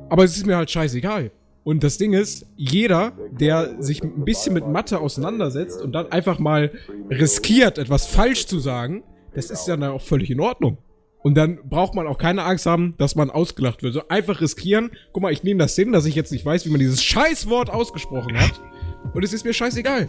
[0.10, 1.32] Aber es ist mir halt scheißegal.
[1.64, 6.40] Und das Ding ist, jeder, der sich ein bisschen mit Mathe auseinandersetzt und dann einfach
[6.40, 6.72] mal
[7.10, 9.04] riskiert, etwas falsch zu sagen,
[9.38, 10.80] das ist ja dann auch völlig in Ordnung.
[11.24, 13.94] Und dann braucht man auch keine Angst haben, dass man ausgelacht wird.
[13.94, 14.92] So einfach riskieren.
[15.14, 17.70] Guck mal, ich nehme das hin, dass ich jetzt nicht weiß, wie man dieses Scheißwort
[17.70, 18.62] ausgesprochen hat.
[19.14, 20.08] Und es ist mir scheißegal.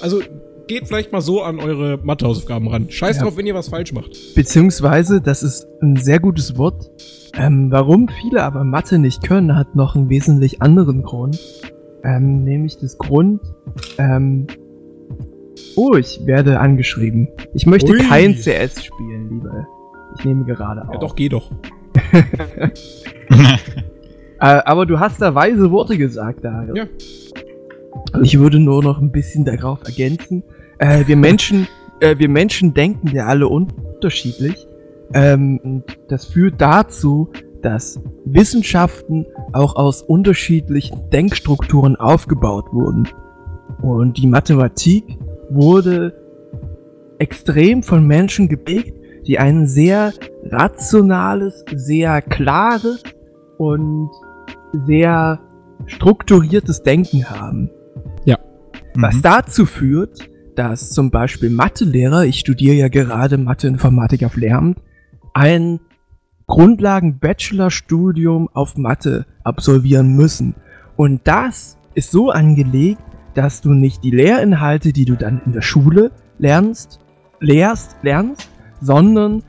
[0.00, 0.20] Also
[0.68, 2.90] geht vielleicht mal so an eure Mathehausaufgaben ran.
[2.90, 3.22] Scheiß Ja.
[3.24, 4.34] drauf, wenn ihr was falsch macht.
[4.34, 6.90] Beziehungsweise, das ist ein sehr gutes Wort.
[7.34, 11.38] Ähm, warum viele aber Mathe nicht können, hat noch einen wesentlich anderen Grund.
[12.04, 13.40] Ähm, nämlich das Grund,
[13.98, 14.46] ähm,
[15.76, 17.28] oh, ich werde angeschrieben.
[17.54, 17.98] Ich möchte Ui.
[17.98, 19.66] kein CS spielen, lieber.
[20.18, 20.94] Ich nehme gerade auf.
[20.94, 21.50] Ja, doch, geh doch.
[24.42, 26.74] Äh, aber du hast da weise Worte gesagt, Dario.
[26.74, 26.84] Ja.
[28.22, 30.42] Ich würde nur noch ein bisschen darauf ergänzen.
[30.78, 31.68] Äh, wir Menschen,
[32.00, 34.66] äh, wir Menschen denken ja alle unterschiedlich.
[35.12, 37.30] Ähm, das führt dazu,
[37.60, 43.08] dass Wissenschaften auch aus unterschiedlichen Denkstrukturen aufgebaut wurden.
[43.82, 45.18] Und die Mathematik
[45.50, 46.14] wurde
[47.18, 48.94] extrem von Menschen geprägt,
[49.26, 50.12] die ein sehr
[50.44, 53.02] rationales, sehr klares
[53.58, 54.10] und
[54.86, 55.40] sehr
[55.86, 57.70] strukturiertes Denken haben.
[58.94, 59.22] Was Mhm.
[59.22, 64.78] dazu führt, dass zum Beispiel Mathelehrer, ich studiere ja gerade Matheinformatik auf Lehramt,
[65.32, 65.80] ein
[66.46, 70.56] Grundlagen-Bachelorstudium auf Mathe absolvieren müssen.
[70.96, 73.00] Und das ist so angelegt,
[73.34, 77.00] dass du nicht die Lehrinhalte, die du dann in der Schule lernst,
[77.40, 78.48] lehrst, lernst,
[78.80, 79.42] sondern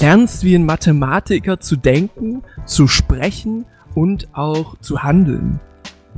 [0.00, 5.60] lernst wie ein Mathematiker zu denken, zu sprechen und auch zu handeln.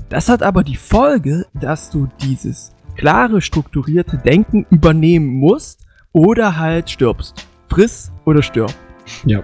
[0.08, 6.90] Das hat aber die Folge, dass du dieses klare, strukturierte Denken übernehmen musst oder halt
[6.90, 7.46] stirbst.
[7.68, 8.74] Friss oder stirb.
[9.24, 9.42] Ja.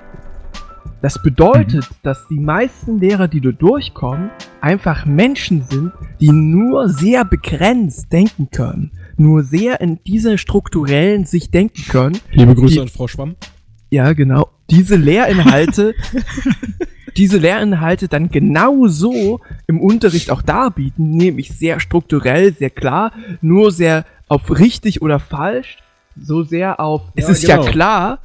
[1.07, 4.29] Das bedeutet, dass die meisten Lehrer, die du durchkommen,
[4.61, 8.90] einfach Menschen sind, die nur sehr begrenzt denken können.
[9.16, 12.19] Nur sehr in dieser strukturellen Sicht denken können.
[12.33, 13.37] Liebe Grüße Die- an Frau Schwamm.
[13.88, 14.49] Ja, genau.
[14.69, 15.95] Diese Lehrinhalte,
[17.16, 19.38] diese Lehrinhalte dann genau so
[19.69, 25.77] im Unterricht auch darbieten, nämlich sehr strukturell, sehr klar, nur sehr auf richtig oder falsch,
[26.21, 27.71] so sehr auf, es Ja, ist ja genau.
[27.71, 28.19] klar,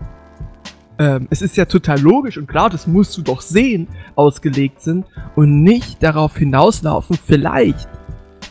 [1.01, 5.05] ähm, es ist ja total logisch und klar, das musst du doch sehen, ausgelegt sind
[5.35, 7.89] und nicht darauf hinauslaufen, vielleicht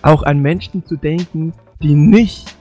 [0.03, 2.57] auch an Menschen zu denken, die nicht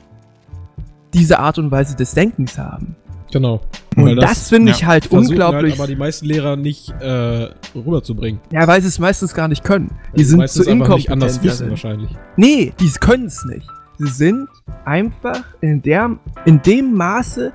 [1.15, 2.95] diese Art und Weise des Denkens haben.
[3.32, 3.62] Genau.
[3.95, 5.71] Und Weil das, finde ja, ich halt versuchen unglaublich.
[5.71, 8.41] Halt aber die meisten Lehrer nicht äh, rüberzubringen.
[8.52, 9.89] ja, weil sie es meistens gar nicht können.
[10.15, 10.97] Die sind zu einfach inkompetent.
[10.97, 12.12] nicht anders wissen wahrscheinlich.
[12.38, 13.67] Nee, die können es nicht.
[13.97, 14.47] Sie sind
[14.86, 17.54] einfach in, der, in dem Maße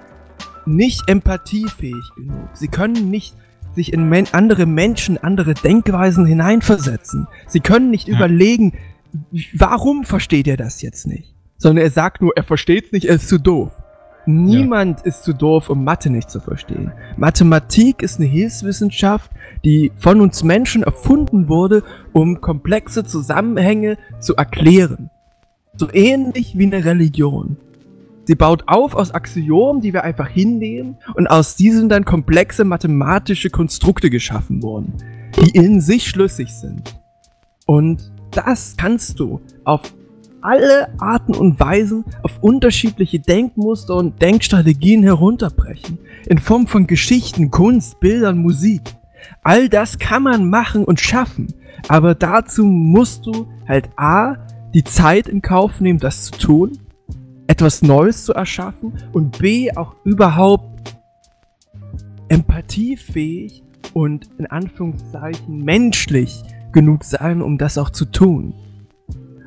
[0.67, 2.49] nicht empathiefähig genug.
[2.55, 3.35] Sie können nicht
[3.75, 7.27] sich in men andere Menschen, andere Denkweisen hineinversetzen.
[7.49, 8.17] Sie können nicht Ja.
[8.17, 8.75] überlegen,
[9.57, 11.35] warum versteht er das jetzt nicht?
[11.57, 13.73] Sondern er sagt nur, er versteht's nicht, er ist zu doof.
[14.27, 16.93] Niemand ist zu doof, um Mathe nicht zu verstehen.
[17.19, 19.31] Mathematik ist eine Hilfswissenschaft,
[19.65, 25.11] die von uns Menschen erfunden wurde, um komplexe Zusammenhänge zu erklären.
[25.77, 27.59] So ähnlich wie eine Religion.
[28.27, 33.51] Sie baut auf aus Axiomen, die wir einfach hinnehmen, und aus diesen dann komplexe mathematische
[33.51, 34.95] Konstrukte geschaffen wurden,
[35.37, 36.95] die in sich schlüssig sind.
[37.67, 39.95] Und das kannst du auf
[40.41, 45.99] alle Arten und Weisen auf unterschiedliche Denkmuster und Denkstrategien herunterbrechen.
[46.27, 48.83] In Form von Geschichten, Kunst, Bildern, Musik.
[49.43, 51.49] All das kann man machen und schaffen.
[51.89, 54.37] Aber dazu musst du halt A,
[54.75, 56.79] die Zeit in Kauf nehmen, das zu tun,
[57.47, 60.97] etwas Neues zu erschaffen und B, auch überhaupt
[62.29, 68.55] empathiefähig und in Anführungszeichen menschlich genug sein, um das auch zu tun.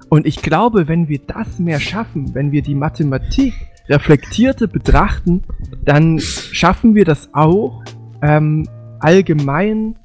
[0.10, 3.54] Und ich glaube, wenn wir das mehr schaffen, wenn wir die Mathematik
[3.90, 5.44] reflektierte betrachten,
[5.84, 7.84] dann schaffen wir das auch
[8.22, 8.68] ähm,
[9.00, 9.98] allgemein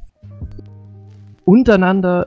[1.45, 2.27] untereinander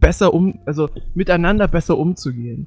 [0.00, 2.66] besser um, also miteinander besser umzugehen.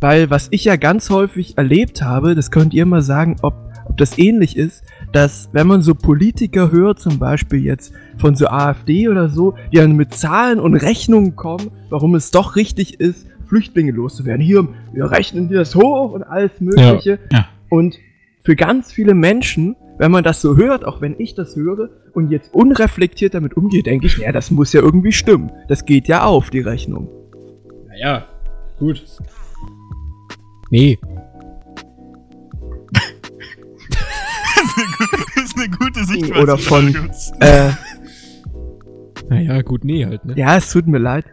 [0.00, 3.96] Weil was ich ja ganz häufig erlebt habe, das könnt ihr mal sagen, ob, ob
[3.98, 4.82] das ähnlich ist,
[5.12, 9.76] dass wenn man so Politiker hört, zum Beispiel jetzt von so AfD oder so, die
[9.76, 14.40] dann mit Zahlen und Rechnungen kommen, warum es doch richtig ist, Flüchtlinge loszuwerden.
[14.40, 17.18] Hier, wir rechnen dir das hoch und alles Mögliche.
[17.30, 17.48] Ja, ja.
[17.68, 17.98] Und
[18.42, 22.30] für ganz viele Menschen, wenn man das so hört, auch wenn ich das höre und
[22.30, 25.50] jetzt unreflektiert damit umgehe, denke ich, naja, das muss ja irgendwie stimmen.
[25.68, 27.08] Das geht ja auf, die Rechnung.
[27.88, 28.24] Naja,
[28.78, 29.04] gut.
[30.70, 30.98] Nee.
[35.34, 36.42] das ist eine gute Sichtweise.
[36.42, 36.94] Oder von-.
[37.40, 37.70] Äh,
[39.28, 40.34] Naja, gut, nee halt, ne?
[40.36, 41.24] ja, es tut mir leid.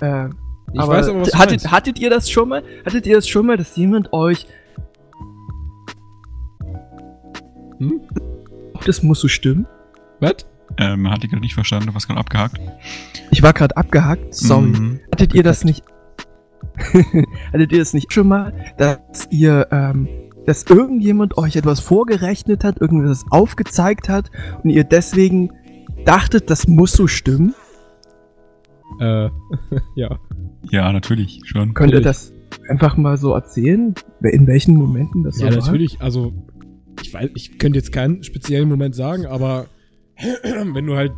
[0.00, 0.28] Äh,
[0.72, 2.62] ich aber weiß aber, was hattet, hattet ihr das schon mal?
[2.84, 4.46] Hattet ihr das schon mal, dass jemand euch
[7.78, 8.00] Hm?
[8.84, 9.66] das muss so stimmen?
[10.20, 10.46] Was?
[10.78, 12.58] Ähm, hatte ich gerade nicht verstanden, du warst gerade abgehakt.
[13.30, 14.68] Ich war gerade abgehackt, sorry.
[14.68, 15.00] Mhm.
[15.12, 15.82] Hattet ihr das nicht?
[17.52, 20.08] Hattet ihr das nicht schon mal, dass ihr, ähm,
[20.46, 24.30] dass irgendjemand euch etwas vorgerechnet hat, irgendwas aufgezeigt hat
[24.62, 25.50] und ihr deswegen
[26.04, 27.54] dachtet, das muss so stimmen?
[29.00, 29.28] Äh,
[29.94, 30.18] ja.
[30.70, 31.74] Ja, natürlich, schon.
[31.74, 32.32] Könnt ihr das
[32.68, 35.66] einfach mal so erzählen, in welchen Momenten das Ja, so war?
[35.66, 36.32] natürlich, also
[37.02, 39.66] ich weiß, ich könnte jetzt keinen speziellen Moment sagen, aber
[40.42, 41.12] wenn du halt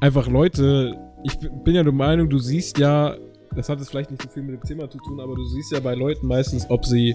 [0.00, 3.16] einfach Leute, ich bin ja der Meinung, du siehst ja,
[3.54, 5.72] das hat jetzt vielleicht nicht so viel mit dem Thema zu tun, aber du siehst
[5.72, 7.14] ja bei Leuten meistens, ob sie,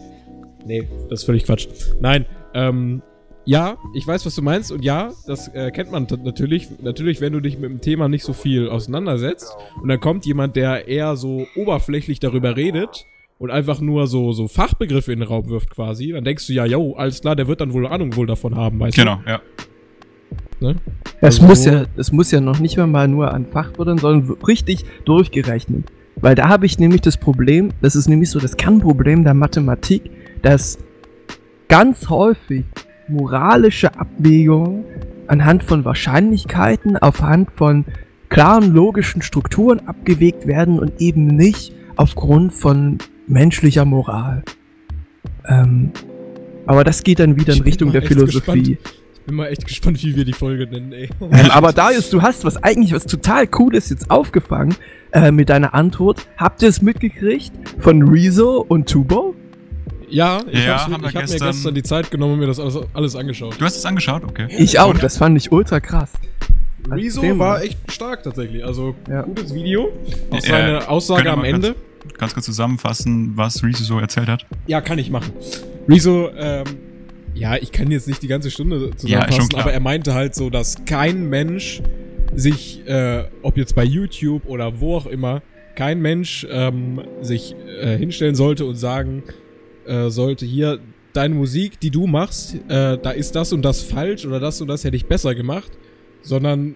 [0.66, 1.68] nee, das ist völlig Quatsch.
[2.00, 3.02] Nein, ähm,
[3.46, 6.70] ja, ich weiß, was du meinst und ja, das äh, kennt man natürlich.
[6.82, 10.56] Natürlich, wenn du dich mit dem Thema nicht so viel auseinandersetzt und dann kommt jemand,
[10.56, 13.06] der eher so oberflächlich darüber redet
[13.40, 16.66] und einfach nur so, so Fachbegriffe in den Raum wirft quasi, dann denkst du ja,
[16.66, 19.42] yo, alles klar, der wird dann wohl Ahnung wohl davon haben, weißt Genau, ja.
[20.62, 20.68] du?
[20.68, 20.76] Ne?
[21.20, 23.98] Es Also muss so- ja, es muss ja noch nicht mal, mal nur an Fachwörtern,
[23.98, 25.92] sondern richtig durchgerechnet.
[26.24, 30.10] Weil da habe ich nämlich das Problem, das ist nämlich so das Kernproblem der Mathematik,
[30.42, 30.78] dass
[31.68, 32.64] ganz häufig
[33.10, 34.86] moralische Abwägungen
[35.28, 37.84] anhand von Wahrscheinlichkeiten, aufhand von
[38.30, 44.44] klaren logischen Strukturen abgewegt werden und eben nicht aufgrund von menschlicher Moral.
[45.46, 45.92] Ähm,
[46.66, 48.78] aber das geht dann wieder in Richtung der Philosophie.
[48.82, 51.10] Ich bin mal echt gespannt, wie wir die Folge nennen, ey.
[51.22, 54.76] Ähm, aber Darius, du hast was eigentlich was total Cooles jetzt aufgefangen
[55.12, 56.26] äh, mit deiner Antwort.
[56.38, 59.36] Habt ihr es mitgekriegt von Rezo und Tubo?
[60.10, 63.16] Ja, ich Ja, ich hab mir gestern- die Zeit genommen und mir das alles, alles
[63.16, 63.56] angeschaut.
[63.60, 64.48] Du hast es angeschaut, okay.
[64.58, 66.12] Ich auch, das fand ich ultra krass.
[66.92, 68.64] Rezo war echt stark tatsächlich.
[68.66, 69.22] Also Ja.
[69.22, 69.90] gutes Video.
[70.30, 71.76] Auch Äh, seine Aussage könnt ihr am Ende.
[72.18, 74.46] Ganz kurz zusammenfassen, was Reese so erzählt hat.
[74.68, 75.32] Ja, kann ich machen.
[75.88, 76.66] Rezo, ähm,
[77.36, 79.64] ja, ich kann jetzt nicht die ganze Stunde zusammenfassen, klar.
[79.64, 81.82] aber er meinte halt so, dass kein Mensch
[82.36, 85.42] sich, äh, ob jetzt bei YouTube oder wo auch immer,
[85.76, 89.24] kein Mensch ähm, sich äh, hinstellen sollte und sagen
[89.86, 90.80] äh, sollte, hier,
[91.14, 94.68] deine Musik, die du machst, äh, da ist das und das falsch oder das und
[94.68, 95.72] das hätte ich besser gemacht,
[96.22, 96.76] sondern,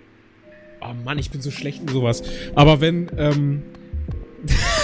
[0.82, 2.24] oh Mann, ich bin so schlecht in sowas.
[2.56, 3.64] Aber wenn, ähm,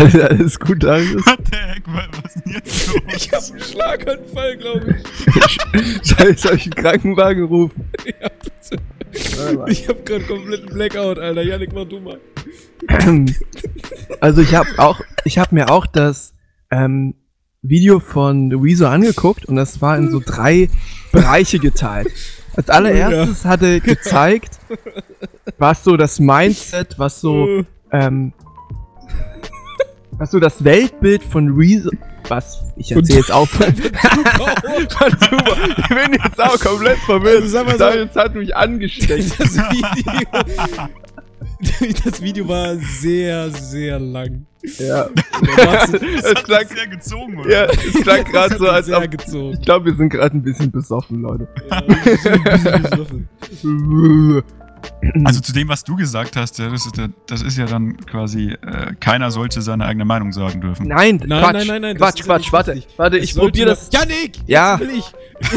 [0.00, 1.26] Alles gut, Darius?
[1.26, 1.82] What the heck?
[1.86, 3.16] Was was ist denn jetzt los?
[3.16, 6.08] ich hab einen Schlaganfall, glaube ich.
[6.08, 7.84] Scheiße, soll ich einen Krankenwagen rufen?
[8.06, 8.82] Ja, bitte.
[9.68, 11.42] Ich hab grad kompletten Blackout, Alter.
[11.42, 12.18] Janik, mach du mal.
[14.20, 16.34] Also ich habe auch, ich habe mir auch das
[16.70, 17.14] ähm,
[17.62, 20.70] Video von Rezo angeguckt und das war in so drei
[21.12, 22.08] Bereiche geteilt.
[22.56, 24.58] Als allererstes hatte gezeigt,
[25.58, 28.32] was so das Mindset, was so ähm,
[30.20, 31.90] Hast du das Weltbild von Rezo.
[32.28, 32.62] Was?
[32.76, 33.48] Ich Von erzähl jetzt auch.
[33.48, 35.52] von Tubo.
[35.78, 37.42] Ich bin jetzt auch komplett verwirrt.
[37.42, 39.32] Also sag mal so- Das hat mich angesteckt.
[41.62, 44.46] Das Video, das Video war sehr, sehr lang.
[44.78, 45.08] ja.
[45.56, 47.50] Das es hat klang, sehr gezogen, oder?
[47.50, 49.10] ja, es klang gerade so, als sehr ob.
[49.10, 49.56] gezogen.
[49.58, 51.48] Ich glaube, wir sind gerade ein bisschen besoffen, Leute.
[51.70, 53.28] Ja, wir sind ein bisschen besoffen.
[55.24, 57.96] Also zu dem, was du gesagt hast, ja, das, ist, ja- das ist ja dann
[58.06, 60.86] quasi, äh, keiner sollte seine eigene Meinung sagen dürfen.
[60.88, 63.50] Nein, Nein, Quatsch, nein, nein, nein, Quatsch, ja Quatsch, nicht warte, warte, Es ich sollte
[63.50, 63.90] probiere das.
[63.92, 64.38] Janik!
[64.46, 64.78] Ja.
[64.78, 65.04] Will ich.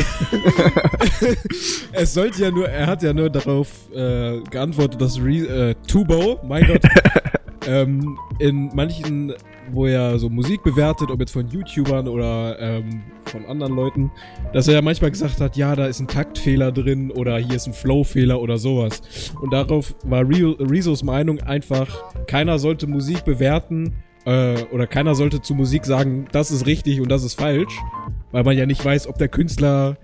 [1.92, 6.40] es sollte ja nur, er hat ja nur darauf äh, geantwortet, dass Re äh, Tubo,
[6.48, 6.82] mein Gott,
[7.68, 9.34] ähm, in manchen,
[9.72, 14.12] wo er so Musik bewertet, ob jetzt von YouTubern oder ähm, von anderen Leuten,
[14.54, 17.68] dass er ja manchmal gesagt hat, ja, da ist ein Taktfehler drin oder hier ist
[17.68, 19.02] ein Flowfehler oder sowas.
[19.42, 21.88] Und darauf war Re Rezos Meinung einfach,
[22.28, 23.94] keiner sollte Musik bewerten
[24.26, 27.74] äh, oder keiner sollte zu Musik sagen, das ist richtig und das ist falsch,
[28.32, 29.98] weil man ja nicht weiß, ob der Künstler.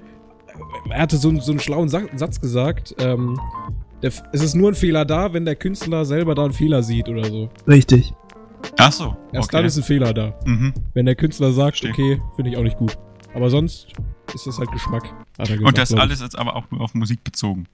[0.89, 2.95] Er hatte so, einen- so einen schlauen Sa Satz gesagt.
[2.99, 3.39] Ähm,
[4.01, 7.26] es ist nur ein Fehler da, wenn der Künstler selber da einen Fehler sieht oder
[7.26, 7.49] so.
[7.68, 8.14] Richtig.
[8.78, 9.16] Ach so.
[9.34, 9.57] Erst okay.
[9.57, 10.34] dann ist ein Fehler da.
[10.45, 10.74] mhm.
[10.93, 11.91] Wenn der Künstler sagt, Verstehe.
[12.16, 12.97] okay, finde ich auch nicht gut.
[13.34, 13.88] Aber sonst
[14.34, 15.03] ist das halt Geschmack.
[15.38, 17.66] Hat er gesagt, Und das alles ist aber auch nur auf Musik bezogen.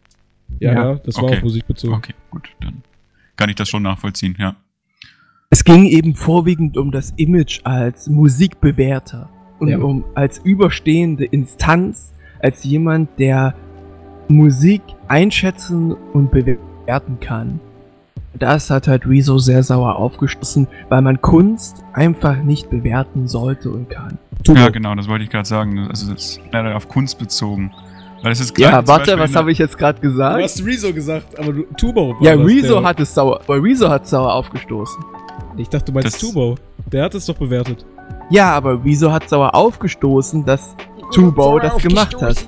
[0.60, 0.92] Ja, Ja.
[0.92, 1.38] ja, das war Okay.
[1.38, 1.94] auf Musik bezogen.
[1.96, 2.84] Okay, gut, dann
[3.36, 4.56] kann ich das schon nachvollziehen, ja.
[5.50, 9.30] Es ging eben vorwiegend um das Image als Musikbewerter
[9.60, 9.78] und Ja.
[9.80, 13.56] um als überstehende Instanz, als jemand, der
[14.28, 17.60] Musik einschätzen und bewerten kann.
[18.38, 23.90] Das hat halt Rezo sehr sauer aufgestoßen, weil man Kunst einfach nicht bewerten sollte und
[23.90, 24.18] kann.
[24.44, 24.60] Tubo.
[24.60, 25.88] Ja, genau, das wollte ich gerade sagen.
[25.90, 27.72] Also das ist leider auf Kunst bezogen.
[28.22, 30.42] Weil es ist Ja, warte, was habe ich jetzt gerade Du gesagt?
[30.44, 34.08] hast Rezo gesagt, aber du, Tubo war Ja, Rezo hat es sauer, weil Rezo hat
[34.08, 35.04] sauer aufgestoßen.
[35.58, 36.56] Ich dachte, du meinst Das- Tubo.
[36.92, 37.86] Der hat es doch bewertet.
[38.30, 40.76] Ja, aber Rezo hat sauer aufgestoßen, dass
[41.14, 42.46] Tubo das gemacht hat.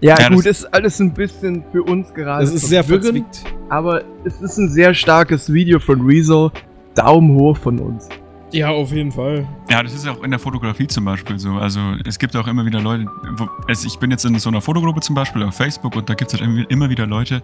[0.00, 2.44] Ja, Ja, gut, das- ist alles ein bisschen für uns gerade.
[2.44, 3.44] Das ist sehr verzwickt.
[3.68, 6.52] Aber es ist ein sehr starkes Video von Rezo.
[6.94, 8.08] Daumen hoch von uns.
[8.52, 9.46] Ja, auf jeden Fall.
[9.70, 11.52] Ja, das ist ja auch in der Fotografie zum Beispiel so.
[11.54, 14.60] Also es gibt auch immer wieder Leute, wo, also ich bin jetzt in so einer
[14.62, 17.42] Fotogruppe zum Beispiel auf Facebook und da gibt es halt immer wieder Leute,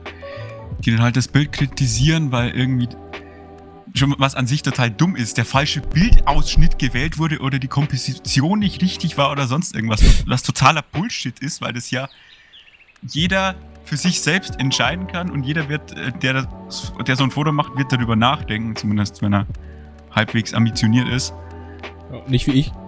[0.84, 2.88] die dann halt das Bild kritisieren, weil irgendwie
[3.94, 8.58] schon was an sich total dumm ist, der falsche Bildausschnitt gewählt wurde oder die Komposition
[8.60, 12.08] nicht richtig war oder sonst irgendwas, was totaler Bullshit ist, weil das ja
[13.08, 17.30] jeder für sich selbst entscheiden kann und jeder wird, äh, der, das, der so ein
[17.30, 19.46] Foto macht, wird darüber nachdenken, zumindest wenn er
[20.10, 21.34] halbwegs ambitioniert ist.
[22.12, 22.72] Ja, nicht wie ich.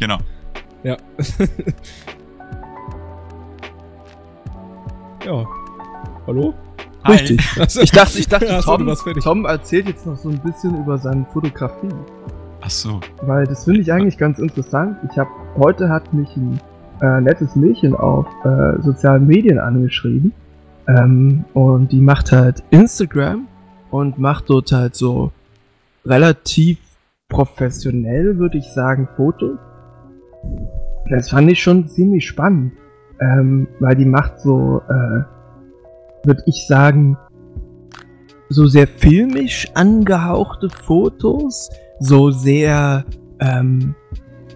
[0.00, 0.18] Genau.
[0.82, 0.96] Ja.
[5.26, 5.44] ja.
[6.26, 6.54] Hallo?
[7.04, 7.12] Hi.
[7.12, 7.46] Richtig.
[7.82, 9.22] Ich dachte, ich dachte, du Tom, fertig.
[9.22, 11.90] Tom erzählt jetzt noch so ein bisschen über seine Fotografie.
[12.62, 12.98] Ach so.
[13.20, 14.96] Weil das finde ich eigentlich ganz interessant.
[15.10, 16.58] Ich habe heute hat mich ein
[17.02, 20.32] äh, nettes Mädchen auf äh, sozialen Medien angeschrieben.
[20.88, 23.46] Ähm, und die macht halt Instagram
[23.90, 25.32] und macht dort halt so
[26.04, 26.78] relativ
[27.28, 29.58] professionell, würde ich sagen, Fotos.
[31.08, 32.72] Das fand ich schon ziemlich spannend.
[33.20, 35.22] Ähm, weil die macht so, äh,
[36.24, 37.18] würde ich sagen,
[38.48, 41.70] so sehr filmisch angehauchte Fotos,
[42.00, 43.04] so sehr
[43.38, 43.94] ähm,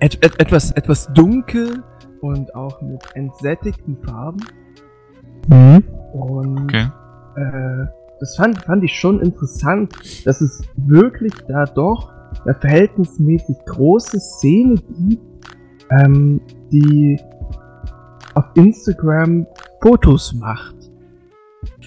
[0.00, 1.82] et et etwas, etwas dunkel
[2.24, 4.40] und auch mit entsättigten Farben.
[6.12, 6.86] Und Okay.
[7.36, 7.86] äh,
[8.20, 9.92] das fand, fand ich schon interessant,
[10.24, 12.10] dass es wirklich da doch
[12.44, 15.22] eine verhältnismäßig große Szene gibt,
[15.90, 16.40] ähm,
[16.72, 17.20] die
[18.34, 19.46] auf Instagram
[19.82, 20.74] Fotos macht.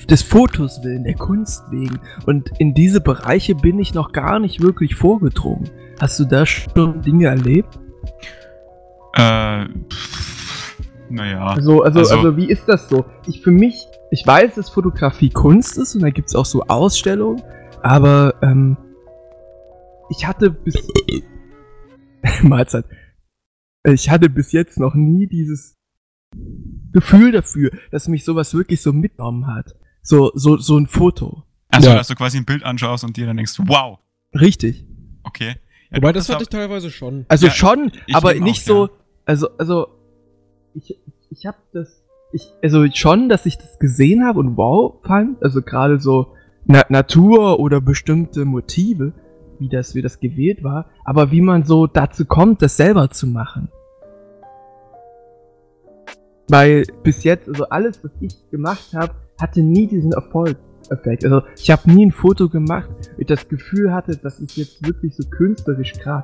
[0.09, 1.99] Des Fotos willen, der Kunst wegen.
[2.27, 5.69] Und in diese Bereiche bin ich noch gar nicht wirklich vorgedrungen.
[5.99, 7.79] Hast du da schon Dinge erlebt?
[9.17, 10.75] Äh, pff,
[11.09, 11.47] naja.
[11.47, 13.05] Also, also, Also- also, wie ist das so?
[13.27, 17.41] Ich für mich, ich weiß, dass Fotografie Kunst ist und da gibt's auch so Ausstellungen,
[17.81, 18.77] aber ähm,
[20.09, 20.75] ich hatte bis
[22.43, 22.85] Mahlzeit.
[23.85, 25.75] Ich hatte bis jetzt noch nie dieses
[26.91, 29.75] Gefühl dafür, dass mich sowas wirklich so mitgenommen hat.
[30.01, 31.43] So, so, so ein Foto.
[31.69, 31.95] Also, Ja.
[31.95, 33.99] dass du quasi ein Bild anschaust und dir dann denkst, wow,
[34.33, 34.85] Richtig.
[35.23, 35.55] okay.
[35.89, 37.25] Ja, Wobei, das hatte ich teilweise schon.
[37.29, 38.93] Also Ja, schon, ich aber eben nicht auch, so, ja.
[39.27, 39.87] Also, also,
[40.73, 40.99] ich,
[41.29, 42.01] ich habe das,
[42.31, 46.33] ich, also schon, dass ich das gesehen habe und wow fand, also gerade so
[46.65, 49.13] Na Natur oder bestimmte Motive,
[49.59, 53.27] wie das, wie das gewählt war, aber wie man so dazu kommt, das selber zu
[53.27, 53.69] machen.
[56.49, 60.57] Weil bis jetzt, also alles, was ich gemacht habe, hatte nie diesen Erfolg.
[60.89, 61.25] Effekt.
[61.25, 65.13] Also ich habe nie ein Foto gemacht, ich das Gefühl hatte, das ist jetzt wirklich
[65.17, 66.23] so künstlerisch krass.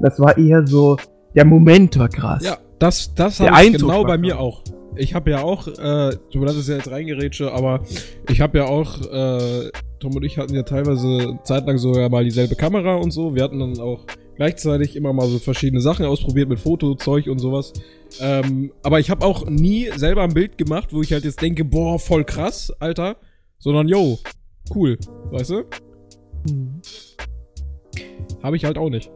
[0.00, 0.96] Das war eher so,
[1.34, 2.44] der Moment war krass.
[2.44, 4.40] Ja, das, das Der habe ich Eindruck genau bei mir krass.
[4.40, 4.64] auch.
[4.96, 7.82] Ich habe ja auch, äh, du ist ja jetzt reingerätsche, aber
[8.30, 12.54] ich habe ja auch, äh, Tom und ich hatten ja teilweise zeitlang sogar mal dieselbe
[12.54, 13.34] Kamera und so.
[13.34, 14.04] Wir hatten dann auch
[14.36, 17.72] gleichzeitig immer mal so verschiedene Sachen ausprobiert mit Fotozeug und sowas.
[18.20, 21.64] Ähm, aber ich habe auch nie selber ein Bild gemacht, wo ich halt jetzt denke,
[21.64, 23.16] boah, voll krass, Alter.
[23.58, 24.18] Sondern, yo,
[24.74, 24.98] cool,
[25.30, 25.64] weißt du?
[26.48, 26.82] Hm.
[28.42, 29.10] Habe ich halt auch nicht.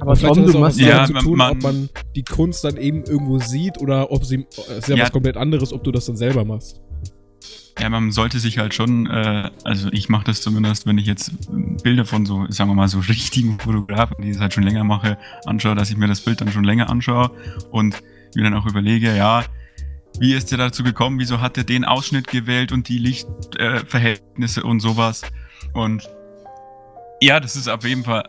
[0.00, 1.88] Aber vielleicht Tom, hat das du auch was Ja, zu man- tun, man- ob man
[2.16, 5.04] die Kunst dann eben irgendwo sieht oder ob sie, es ist ja, Ja.
[5.04, 6.80] was komplett anderes, ob du das dann selber machst.
[7.80, 11.30] Ja, man sollte sich halt schon, äh, also ich mache das zumindest, wenn ich jetzt
[11.84, 15.16] Bilder von so, sagen wir mal, so richtigen Fotografen, die es halt schon länger mache,
[15.46, 17.30] anschaue, dass ich mir das Bild dann schon länger anschaue
[17.70, 18.02] und
[18.34, 19.44] mir dann auch überlege, ja,
[20.18, 24.64] wie ist der dazu gekommen, wieso hat er den Ausschnitt gewählt und die Lichtverhältnisse äh,
[24.64, 25.22] und sowas.
[25.72, 26.08] Und
[27.20, 28.28] ja, das ist auf jeden Fall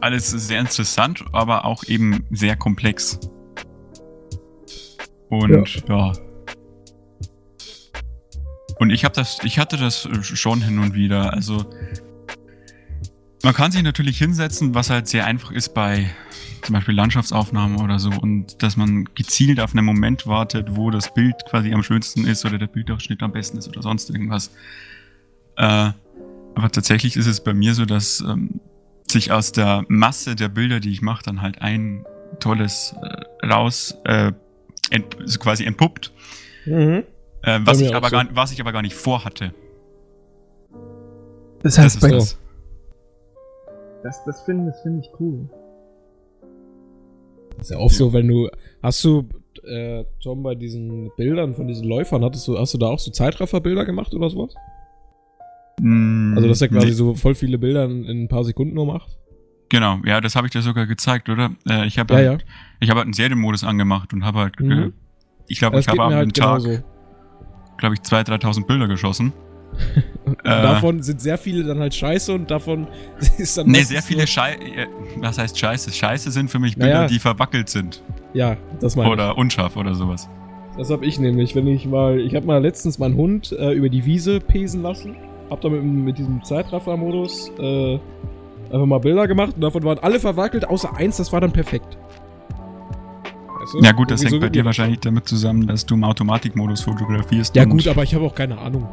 [0.00, 3.18] alles sehr interessant, aber auch eben sehr komplex.
[5.28, 6.12] Und ja.
[8.78, 11.32] Und ich habe das, ich hatte das schon hin und wieder.
[11.32, 11.64] Also
[13.42, 16.10] man kann sich natürlich hinsetzen, was halt sehr einfach ist bei
[16.62, 21.14] zum Beispiel Landschaftsaufnahmen oder so und dass man gezielt auf einen Moment wartet, wo das
[21.14, 24.50] Bild quasi am schönsten ist oder der Bildausschnitt am besten ist oder sonst irgendwas.
[25.56, 25.90] Äh,
[26.56, 28.60] aber tatsächlich ist es bei mir so, dass ähm,
[29.10, 32.04] sich aus der Masse der Bilder, die ich mache, dann halt ein
[32.40, 34.32] tolles äh, raus äh,
[34.90, 36.12] ent, quasi entpuppt,
[36.66, 37.04] Mhm.
[37.42, 38.16] äh, was, ich aber so.
[38.16, 39.54] gar, was ich aber gar nicht vorhatte.
[41.62, 42.38] Das heißt, bei, das.
[44.02, 45.48] das, das finde das find ich cool.
[47.60, 48.50] Ist ja auch so, wenn du,
[48.82, 49.28] hast du,
[49.64, 53.10] äh, Tom, bei diesen Bildern von diesen Läufern, hattest du, hast du da auch so
[53.10, 54.54] Zeitrafferbilder gemacht oder sowas?
[55.78, 58.86] Also, dass er quasi Nee, so voll viele Bilder in, in ein paar Sekunden nur
[58.86, 59.18] macht?
[59.68, 61.50] Genau, ja, das habe ich dir sogar gezeigt, oder?
[61.68, 62.46] Äh, ich habe Ja, halt, ja.
[62.80, 64.92] ich habe halt einen Serienmodus angemacht und habe halt, Mhm.
[65.48, 66.62] ich glaube, ich habe am halt Tag,
[67.76, 69.32] glaube ich, 2.000, 3.000 Bilder geschossen.
[70.24, 70.62] Und Äh.
[70.62, 72.86] davon sind sehr viele dann halt scheiße und davon
[73.38, 73.66] ist dann.
[73.66, 74.86] Nee, sehr viele Scheiße, äh,
[75.18, 75.92] was heißt Scheiße?
[75.92, 77.08] Scheiße sind für mich Bilder, Naja.
[77.08, 78.02] die verwackelt sind.
[78.32, 79.12] Ja, das meine ich.
[79.12, 80.28] Oder unscharf oder sowas.
[80.78, 83.88] Das hab ich nämlich, wenn ich mal, ich habe mal letztens meinen Hund äh, über
[83.88, 85.16] die Wiese pesen lassen,
[85.50, 87.98] hab da mit, mit diesem Zeitraffer-Modus äh,
[88.72, 91.96] einfach mal Bilder gemacht und davon waren alle verwackelt, außer eins, das war dann perfekt.
[93.60, 93.80] Weißt du?
[93.80, 96.82] Ja gut, das Irgendwie hängt so bei dir wahrscheinlich damit zusammen, dass du im Automatikmodus
[96.82, 97.54] fotografierst.
[97.56, 98.88] Ja gut, aber ich habe auch keine Ahnung.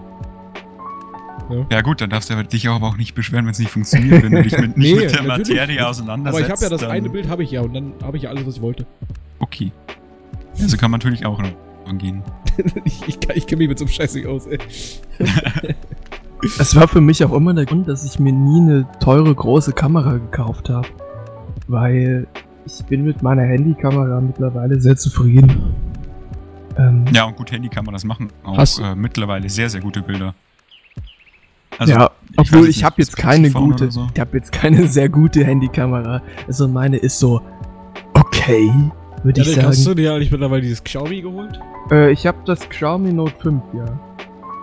[1.69, 4.31] Ja gut, dann darfst du dich aber auch nicht beschweren, wenn es nicht funktioniert, wenn
[4.31, 6.35] du dich mit, nicht Nee, mit der natürlich Materie auseinandersetzt.
[6.35, 8.29] Aber ich habe ja das eine Bild, habe ich ja und dann habe ich ja
[8.29, 8.85] alles, was ich wollte.
[9.39, 9.71] Okay.
[10.59, 11.41] Also kann man natürlich auch
[11.85, 12.23] angehen.
[12.85, 14.57] ich ich, ich kenne mich mit so einem Scheiß nicht aus, ey.
[16.59, 19.73] Es war für mich auch immer der Grund, dass ich mir nie eine teure große
[19.73, 20.87] Kamera gekauft habe.
[21.67, 22.27] Weil
[22.65, 25.73] ich bin mit meiner Handykamera mittlerweile sehr zufrieden.
[26.77, 28.29] Ähm, Ja, und gut, Handy kann man das machen.
[28.43, 30.33] Auch Hast- äh, mittlerweile sehr, sehr gute Bilder.
[31.79, 34.07] Also, ja, weiß obwohl ich habe jetzt keine gute, so.
[34.13, 36.21] ich habe jetzt keine sehr gute Handykamera.
[36.47, 37.41] Also meine ist so
[38.13, 38.71] okay,
[39.23, 39.95] würde Ja, ich dann hast sagen.
[39.95, 41.59] du dir eigentlich mittlerweile dieses Xiaomi geholt?
[41.89, 43.85] Äh, ich habe das Xiaomi Note 5, ja.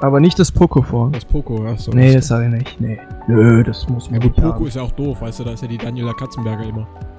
[0.02, 1.12] Aber nicht das Pocophone.
[1.12, 1.90] Das Poco, hast du.
[1.92, 2.80] Nee, das habe ich nicht.
[2.80, 2.98] Nee.
[3.28, 4.66] Nö, das muss Ja man gut, nicht Poco haben.
[4.66, 6.88] ist ja auch doof, weißt du, da ist ja die Daniela Katzenberger immer.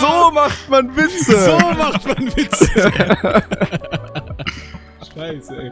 [0.00, 1.40] so macht man Witze.
[1.40, 2.66] So macht man Witze.
[5.14, 5.70] Scheiße, ey.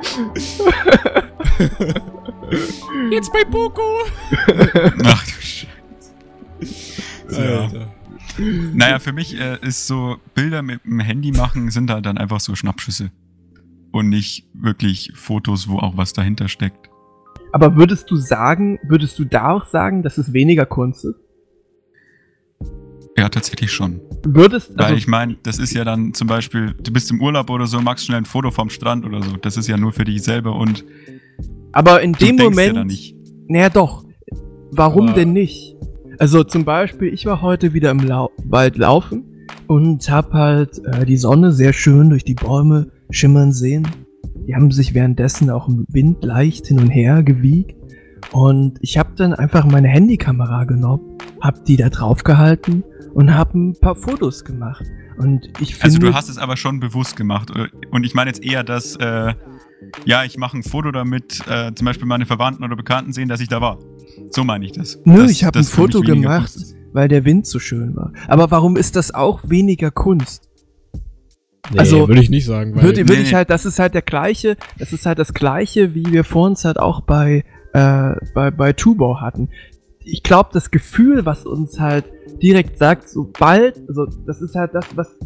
[3.11, 3.83] Jetzt bei Poco.
[5.05, 5.67] Ach du Scheiße.
[7.31, 7.61] Ja.
[7.65, 7.87] Alter.
[8.73, 12.41] Naja, für mich äh, ist so, Bilder mit dem Handy machen sind halt dann einfach
[12.41, 13.11] so Schnappschüsse.
[13.93, 16.89] Und nicht wirklich Fotos, wo auch was dahinter steckt.
[17.53, 21.17] Aber würdest du sagen, würdest du da auch sagen, dass es weniger Kunst ist?
[23.19, 24.01] Ja, tatsächlich schon.
[24.25, 27.51] Würdest, Weil also, ich meine, das ist ja dann zum Beispiel, du bist im Urlaub
[27.51, 29.37] oder so, machst schnell ein Foto vom Strand oder so.
[29.37, 30.85] Das ist ja nur für dich selber und
[31.73, 33.15] aber in du dem ja Moment, da nicht.
[33.49, 34.05] naja doch,
[34.71, 35.77] warum Aber- denn nicht?
[36.19, 39.25] Also zum Beispiel, ich war heute wieder im Lau Wald laufen
[39.67, 43.87] und hab halt äh, die Sonne sehr schön durch die Bäume schimmern sehen.
[44.47, 47.77] Die haben sich währenddessen auch im Wind leicht hin und her gewiegt.
[48.33, 52.83] Und ich habe dann einfach meine Handykamera genommen, hab die da drauf gehalten
[53.15, 54.85] und hab ein paar Fotos gemacht.
[55.19, 57.53] Und ich finde, Also du hast es aber schon bewusst gemacht.
[57.91, 59.35] Und ich meine jetzt eher, dass, äh,
[60.05, 63.41] ja, ich mache ein Foto damit, äh, zum Beispiel meine Verwandten oder Bekannten sehen, dass
[63.41, 63.79] ich da war.
[64.31, 64.99] So meine ich das.
[65.05, 66.55] Nö, Dass ich habe ein das Foto gemacht,
[66.93, 68.13] weil der Wind so schön war.
[68.29, 70.49] Aber warum ist das auch weniger Kunst?
[71.71, 72.75] Nee, Also, würde ich nicht sagen.
[72.75, 75.33] Weil, Würde, würde Nee, ich halt, das ist halt der gleiche, das ist halt das
[75.33, 79.49] gleiche, wie wir vor uns halt auch bei, äh, bei, bei Tubo hatten.
[80.05, 82.05] Ich glaube, das Gefühl, was uns halt
[82.43, 85.17] direkt sagt, sobald, also das ist halt das, was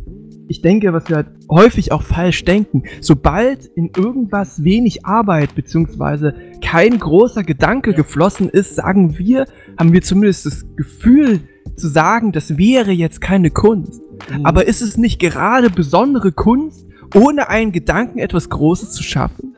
[0.49, 2.85] ich denke, was wir halt häufig auch falsch denken.
[3.01, 9.47] Sobald in irgendwas wenig Arbeit beziehungsweise kein großer Gedanke geflossen ist, sagen wir,
[9.79, 11.41] haben wir zumindest das Gefühl
[11.77, 14.01] zu sagen, das wäre jetzt keine Kunst.
[14.31, 14.47] Mhm.
[14.47, 19.57] Aber ist es nicht gerade besondere Kunst, ohne einen Gedanken etwas Großes zu schaffen?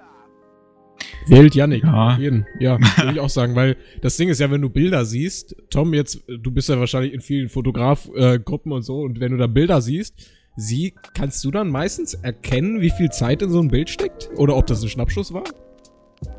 [1.29, 1.85] Wählt Yannick.
[1.85, 2.17] Ja.
[2.19, 2.47] Jeden.
[2.59, 5.95] Ja, würde ich auch sagen, weil das Ding ist ja, wenn du Bilder siehst, Tom,
[5.95, 9.81] jetzt, du bist ja wahrscheinlich in vielen Fotograf-Gruppen und so, und wenn du da Bilder
[9.81, 10.15] siehst,
[10.57, 14.31] sie, kannst du dann meistens erkennen, wie viel Zeit in so ein Bild steckt?
[14.37, 15.45] Oder ob das ein Schnappschuss war?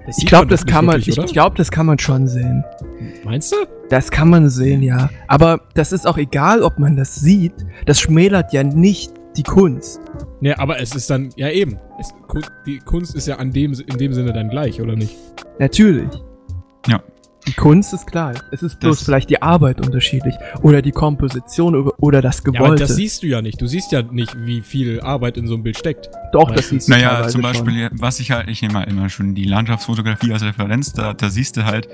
[0.05, 1.27] Das Ich glaube, das kann man, ich oder?
[1.27, 2.63] glaube, das kann man schon sehen.
[3.23, 3.57] Meinst du?
[3.89, 5.09] Das kann man sehen, ja.
[5.27, 7.53] Aber das ist auch egal, ob man das sieht.
[7.85, 10.01] Das schmälert ja nicht die Kunst.
[10.41, 12.09] Ne, aber es ist dann, ja eben, es,
[12.65, 15.15] die Kunst ist ja an dem, in dem Sinne dann gleich, oder nicht?
[15.59, 16.09] Natürlich.
[17.47, 18.37] Die Kunst ist gleich.
[18.51, 20.35] Es ist bloß Das- vielleicht die Arbeit unterschiedlich.
[20.61, 22.83] Oder die Komposition oder- das Ja, aber Gewollte.
[22.83, 23.59] das siehst du ja nicht.
[23.61, 26.09] Du siehst ja nicht, wie viel Arbeit in so einem Bild steckt.
[26.33, 26.85] Doch, das meistens.
[26.85, 27.51] siehst du Naja, zum schon.
[27.51, 31.29] Beispiel, was ich halt, ich nehme mal immer schon die Landschaftsfotografie als Referenz, da, da
[31.29, 31.87] siehst du halt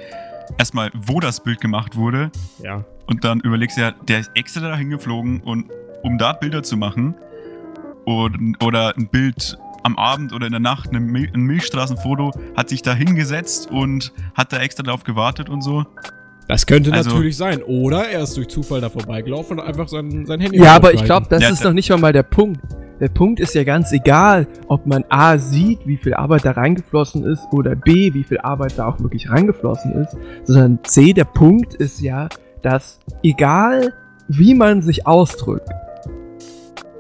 [0.58, 2.32] erstmal, wo das Bild gemacht wurde
[2.64, 2.84] Ja.
[3.06, 5.66] und dann überlegst du ja, der ist extra dahin geflogen und
[6.04, 7.16] um da Bilder zu machen
[8.06, 12.94] und, oder ein Bild am Abend oder in der Nacht, ein Milchstraßenfoto, hat sich da
[12.94, 15.86] hingesetzt und hat da extra drauf gewartet und so.
[16.48, 17.62] Das könnte Also- natürlich sein.
[17.64, 21.04] Oder er ist durch Zufall da vorbeigelaufen und einfach sein, sein Handy Ja, aber ich
[21.04, 22.62] glaube, das Ja, ist da- noch nicht mal der Punkt.
[23.00, 27.24] Der Punkt ist ja ganz egal, ob man A sieht, wie viel Arbeit da reingeflossen
[27.26, 30.16] ist, oder B, wie viel Arbeit da auch wirklich reingeflossen ist,
[30.46, 32.30] sondern C, der Punkt ist ja,
[32.62, 33.94] dass egal
[34.28, 35.70] wie man sich ausdrückt,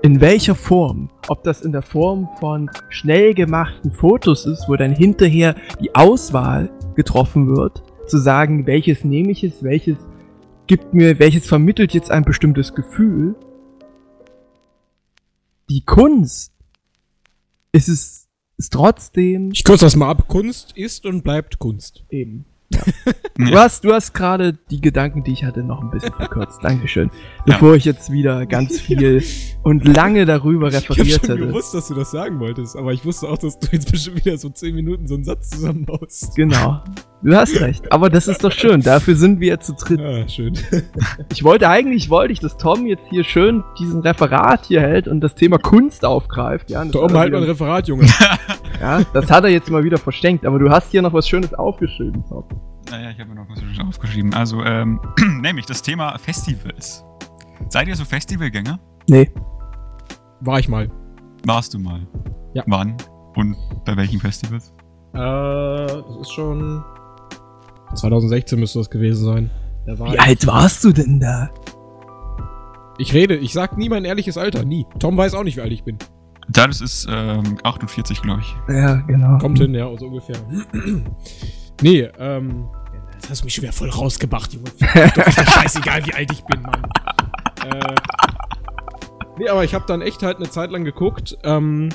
[0.05, 4.95] in welcher Form, ob das in der Form von schnell gemachten Fotos ist, wo dann
[4.95, 9.97] hinterher die Auswahl getroffen wird, zu sagen, welches nehme ich es, welches
[10.67, 13.33] gibt mir, welches vermittelt jetzt ein bestimmtes Gefühl.
[15.71, 16.53] Die Kunst
[17.71, 18.27] ist es
[18.57, 20.27] ist trotzdem Ich kürze das mal ab.
[20.27, 22.05] Kunst ist und bleibt Kunst.
[22.11, 22.45] eben.
[23.37, 26.63] Du hast, du hast gerade die Gedanken, die ich hatte, noch ein bisschen verkürzt.
[26.63, 27.11] Dankeschön.
[27.45, 29.21] Bevor ich jetzt wieder ganz viel
[29.63, 31.47] und lange darüber Ich habe referiert schon hätte.
[31.47, 34.37] gewusst, dass du das sagen wolltest, aber ich wusste auch, dass du jetzt bestimmt wieder
[34.37, 36.35] so 10 Minuten so einen Satz zusammenbaust.
[36.35, 36.81] Genau.
[37.21, 37.91] Du hast recht.
[37.91, 38.81] Aber das ist doch schön.
[38.81, 39.99] Dafür sind wir zu dritt.
[39.99, 40.53] Ah, schön.
[41.31, 45.21] Ich wollte eigentlich, wollte ich, dass Tom jetzt hier schön diesen Referat hier hält und
[45.21, 46.69] das Thema Kunst aufgreift.
[46.69, 48.07] Ja, Tom, halt mal ein Referat, Junge.
[48.79, 50.45] ja, das hat er jetzt mal wieder verschenkt.
[50.45, 52.43] Aber du hast hier noch was Schönes aufgeschrieben, Tom.
[52.89, 54.33] Naja, ich habe mir noch was Schönes aufgeschrieben.
[54.33, 54.99] Also, ähm,
[55.41, 57.03] nämlich das Thema Festivals.
[57.69, 58.79] Seid ihr so Festivalgänger?
[59.09, 59.31] Nee.
[60.41, 60.89] War ich mal.
[61.45, 62.05] Warst du mal?
[62.53, 62.63] Ja.
[62.67, 62.95] Wann?
[63.35, 63.55] Und
[63.85, 64.73] bei welchen Festivals?
[65.13, 66.83] Äh, das ist schon.
[67.95, 69.51] 2016 müsste das gewesen sein.
[69.85, 71.49] Da war Wie ich, alt warst du denn da?
[72.97, 74.85] ich rede, ich sag nie mein ehrliches Alter, nie.
[74.99, 75.97] Tom weiß auch nicht, wie alt ich bin.
[76.47, 78.73] Da, das ist ähm, 48, glaube ich.
[78.73, 79.37] Ja, genau.
[79.39, 80.37] Kommt hin, ja, so ungefähr.
[81.81, 82.67] nee, ähm.
[83.21, 84.69] Das hast du mich schon wieder voll rausgebracht, Junge.
[85.15, 86.83] Doch, ist doch scheißegal, wie alt ich bin, Mann.
[87.65, 87.95] äh,
[89.39, 91.89] nee, aber ich habe dann echt halt eine Zeit lang geguckt, ähm,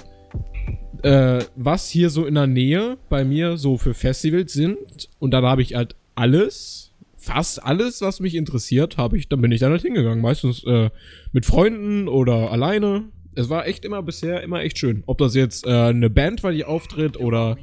[1.02, 5.08] äh, was hier so in der Nähe bei mir so für Festivals sind.
[5.18, 9.52] Und dann habe ich halt alles, fast alles, was mich interessiert, habe ich, dann bin
[9.52, 10.20] ich dann halt hingegangen.
[10.20, 10.90] Meistens äh,
[11.32, 13.04] mit Freunden oder alleine.
[13.34, 15.02] Es war echt immer bisher immer echt schön.
[15.06, 17.56] Ob das jetzt äh, eine Band war, die auftritt oder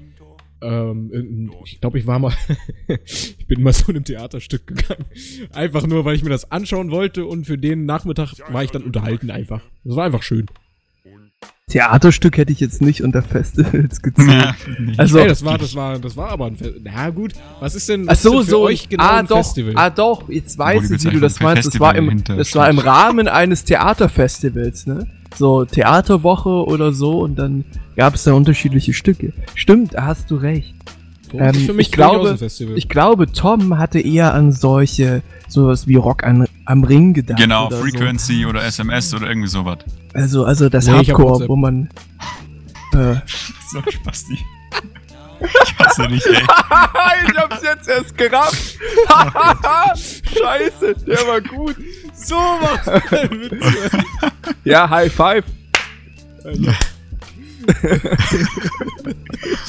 [0.62, 2.34] ähm, ich glaube, ich war mal,
[3.06, 5.06] ich bin mal so in einem Theaterstück gegangen.
[5.54, 8.84] Einfach nur, weil ich mir das anschauen wollte und für den Nachmittag war ich dann
[8.84, 9.62] unterhalten einfach.
[9.84, 10.48] Das war einfach schön.
[11.70, 14.56] Theaterstück hätte ich jetzt nicht unter Festivals gezählt.
[14.96, 16.82] Also, Ey, das war, das war, das war aber ein Festival.
[16.86, 18.62] Na gut, was ist denn, ach was ist so, denn für so.
[18.62, 19.74] euch genau ah, ein doch, Festival?
[19.76, 20.30] ah, doch.
[20.30, 21.68] Jetzt weiß ich, wie du das meinst.
[21.68, 22.80] Das war, im, das war im.
[22.80, 25.08] Rahmen eines Theaterfestivals, ne?
[25.36, 27.66] So Theaterwoche oder so und dann
[27.96, 29.34] gab es da unterschiedliche Stücke.
[29.56, 30.74] Stimmt, da hast du recht.
[31.32, 32.38] So, ähm, für mich ich glaube-.
[32.76, 37.40] Ich glaube, Tom hatte eher an solche, sowas wie Rock an, am Ring gedacht.
[37.40, 39.80] Genau, oder Frequency oder SMS oder irgendwie sowas.
[39.86, 40.20] So.
[40.20, 41.90] Also, also das Nee, Hardcore, wo man.
[42.94, 43.16] Äh,
[43.72, 44.40] So Spasti.
[45.42, 46.34] Ich hasse dich, ey.
[47.28, 48.80] ich hab's jetzt erst gerafft.
[50.40, 51.76] Scheiße, der war gut.
[52.18, 54.04] So macht Witze.
[54.64, 55.46] Ja, High Five.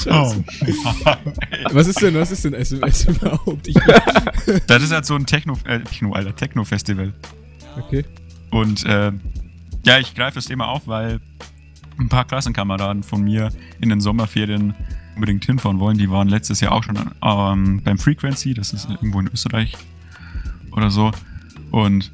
[0.09, 0.33] Oh.
[1.71, 3.67] Was ist denn, was ist denn SMS überhaupt?
[3.67, 3.75] Ich,
[4.67, 7.13] Das ist halt so ein Techno, äh, Techno, Alter, Techno-Festival.
[7.77, 8.05] okay.
[8.51, 9.11] Und äh,
[9.85, 11.19] ja, ich greife das Thema auf, weil
[11.99, 13.49] ein paar Klassenkameraden von mir
[13.81, 14.73] in den Sommerferien
[15.15, 15.97] unbedingt hinfahren wollen.
[15.97, 19.75] Die waren letztes Jahr auch schon ähm, beim Frequency, das ist irgendwo in Österreich
[20.71, 21.11] oder so.
[21.71, 22.11] Und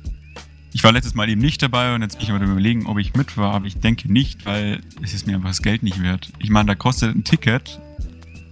[0.76, 3.13] ich war letztes Mal eben nicht dabei und jetzt bin ich aber überlegen, ob ich
[3.13, 6.34] mit war, aber ich denke nicht, weil es ist mir einfach das Geld nicht wert.
[6.38, 7.80] Ich meine, da kostet ein Ticket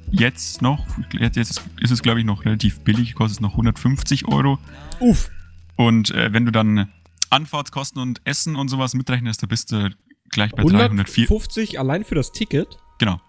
[0.09, 4.57] jetzt noch, jetzt ist, es glaube ich noch relativ billig, kostet es noch 150 Euro.
[5.01, 5.31] Uff.
[5.75, 6.87] Und äh, wenn du dann
[7.29, 9.93] Anfahrtskosten und Essen und sowas mitrechnest, da bist du
[10.29, 11.25] gleich bei 304.
[11.25, 12.77] 150 allein für das Ticket?
[12.99, 13.19] Genau.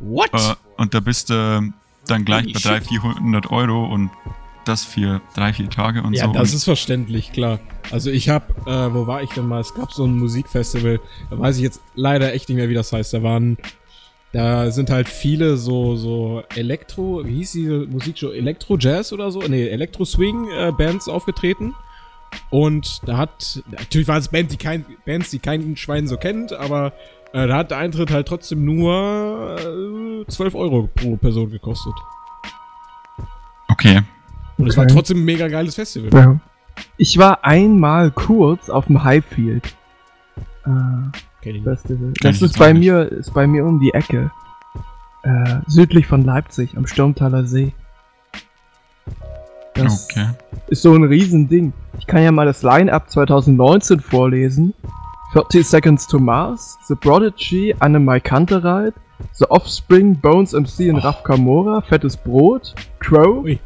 [0.00, 0.34] What?
[0.34, 1.72] Äh, und da bist du
[2.08, 2.70] dann gleich Holy bei shit.
[2.70, 4.10] 300, 400 Euro und
[4.64, 6.32] das für drei, vier Tage und ja, so.
[6.32, 7.60] das und ist verständlich, klar.
[7.90, 9.60] Also ich hab, äh, wo war ich denn mal?
[9.60, 11.00] Es gab so ein Musikfestival,
[11.30, 13.14] da weiß ich jetzt leider echt nicht mehr, wie das heißt.
[13.14, 13.58] Da waren,
[14.32, 18.30] da sind halt viele so, so Elektro, wie hieß diese Musikshow?
[18.30, 19.40] Elektro-Jazz oder so?
[19.40, 21.74] Nee, Elektro-Swing-Bands aufgetreten.
[22.50, 26.52] Und da hat, natürlich waren es Bands, die kein, Bands, die kein Schwein so kennt,
[26.52, 26.92] aber
[27.32, 31.94] äh, da hat der Eintritt halt trotzdem nur äh, 12 Euro pro Person gekostet.
[33.68, 34.02] okay.
[34.58, 34.94] Und es war Okay.
[34.94, 36.10] trotzdem ein mega geiles Festival.
[36.12, 36.38] Ja.
[36.96, 39.74] Ich war einmal kurz auf dem Highfield
[40.66, 41.60] äh.
[41.62, 42.12] Festival.
[42.22, 42.80] Das ist bei nicht.
[42.86, 44.30] mir, ist bei mir um die Ecke.
[45.22, 47.72] Äh, südlich von Leipzig, am Sturmtaler See.
[49.74, 50.28] Das Okay.
[50.68, 51.72] ist so ein Riesending.
[51.98, 54.72] Ich kann ja mal das Line-Up 2019 vorlesen.
[55.34, 58.94] 30 Seconds to Mars, The Prodigy, Annemai Kantereit,
[59.32, 61.00] The Offspring, Bones MC und Oh.
[61.00, 63.58] Raf Kamora, Fettes Brot, Crow, Ui.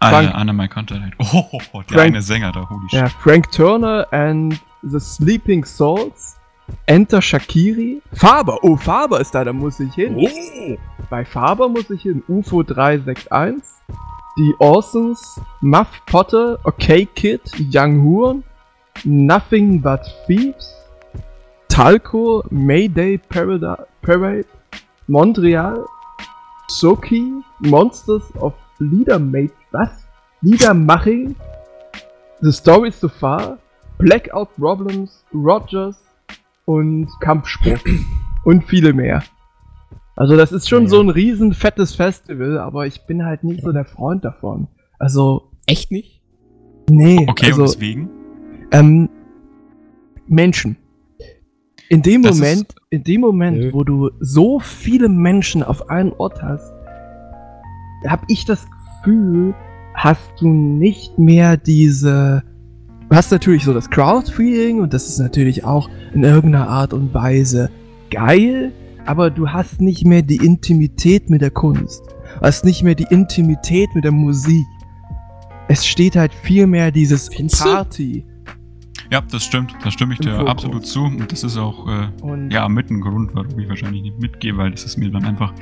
[0.00, 1.14] Frank- Anna My Contact.
[1.18, 3.00] Oh, der Frank- eine Sänger da, holy shit.
[3.00, 6.38] ja, Frank Turner and The Sleeping Souls,
[6.86, 10.16] Enter Shakiri, Faber, oh Faber ist da, da muss ich hin.
[10.16, 10.76] Oh!
[11.08, 12.22] Bei Faber muss ich hin.
[12.28, 13.62] UFO 361.
[14.38, 15.40] Die Orsons.
[15.60, 16.58] Muff Potter.
[16.64, 17.40] Okay Kid.
[17.72, 18.42] Young Horn.
[19.04, 20.74] Nothing But Thieves.
[21.68, 22.42] Talco.
[22.50, 24.46] Mayday Parada Parade.
[25.06, 25.86] Montreal.
[26.68, 27.40] Soki.
[27.60, 29.52] Monsters of Liedermate.
[29.72, 29.90] Was?
[30.42, 31.34] Liedermaching.
[32.40, 33.58] The Story So Far.
[33.98, 35.24] Blackout Problems.
[35.34, 35.96] Rogers.
[36.66, 37.80] Und Kampfsport.
[38.44, 39.22] und viele mehr.
[40.16, 41.02] Also das ist schon Ja, so ja.
[41.02, 44.66] ein riesen fettes Festival, aber ich bin halt nicht so der Freund davon.
[44.98, 46.22] Also, Echt nicht?
[46.90, 48.10] nee, Okay, also, und deswegen?
[48.72, 49.08] ähm,
[50.26, 50.76] Menschen.
[51.88, 53.72] In dem Das Moment, in dem Moment, Nö.
[53.72, 56.72] wo du so viele Menschen auf einen Ort hast,
[58.06, 59.54] habe ich das Gefühl,
[59.94, 62.42] hast du nicht mehr diese.
[63.08, 67.14] Du hast natürlich so das Crowd-Feeling und das ist natürlich auch in irgendeiner Art und
[67.14, 67.70] Weise
[68.10, 68.72] geil,
[69.04, 72.02] aber du hast nicht mehr die Intimität mit der Kunst.
[72.38, 74.66] Du hast nicht mehr die Intimität mit der Musik.
[75.68, 77.64] Es steht halt viel mehr dieses Findest
[78.24, 78.35] du?
[79.10, 79.74] Ja, das stimmt.
[79.84, 80.48] Da stimme ich dir Fokus.
[80.50, 81.04] absolut zu.
[81.04, 84.56] Und das ist auch, äh, Und ja, mit ein Grund, warum ich wahrscheinlich nicht mitgehe,
[84.56, 85.52] weil das ist mir dann einfach,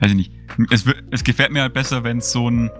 [0.00, 0.32] weiß ich nicht.
[0.70, 2.70] Es, es gefällt mir halt besser, wenn es so ein,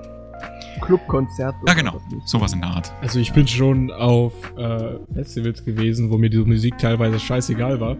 [0.80, 1.54] Clubkonzert.
[1.66, 2.92] ja genau, sowas in der Art.
[3.02, 7.96] Also ich bin schon auf äh, Festivals gewesen, wo mir diese Musik teilweise scheißegal war.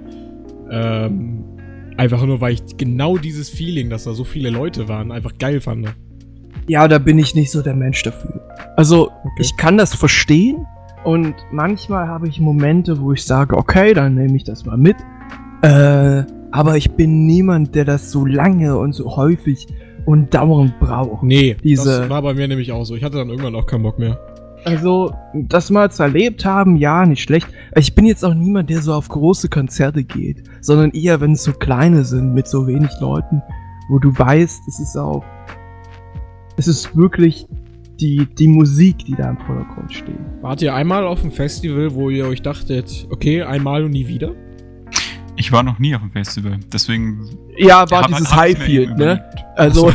[0.71, 1.45] Ähm,
[1.99, 5.61] einfach nur, weil ich genau dieses Feeling, dass da so viele Leute waren, einfach geil
[5.61, 5.89] fand.
[6.69, 8.41] Ja, da bin ich nicht so der Mensch dafür.
[8.77, 9.31] Also, Okay.
[9.41, 10.65] ich kann das verstehen
[11.05, 14.97] und manchmal habe ich Momente, wo ich sage, okay, dann nehme ich das mal mit.
[15.63, 19.67] Äh, aber ich bin niemand, der das so lange und so häufig
[20.07, 21.23] und dauernd braucht.
[21.23, 22.95] Nee, Diese- das war bei mir nämlich auch so.
[22.97, 24.19] Ich hatte dann irgendwann auch keinen Bock mehr.
[24.65, 27.49] Also, das mal zu erlebt haben, ja, nicht schlecht.
[27.77, 31.45] Ich bin jetzt auch niemand, der so auf große Konzerte geht, sondern eher, wenn es
[31.45, 33.41] so kleine sind, mit so wenig Leuten,
[33.89, 35.25] wo du weißt, es ist auch,
[36.59, 37.47] es ist wirklich
[38.01, 40.19] die, die Musik, die da im Vordergrund steht.
[40.41, 44.35] Wart ihr einmal auf einem Festival, wo ihr euch dachtet, okay, einmal und nie wieder?
[45.37, 47.25] Ich war noch nie auf dem Festival, deswegen.
[47.57, 49.25] Ja, war dieses Highfield, ne?
[49.57, 49.91] Also,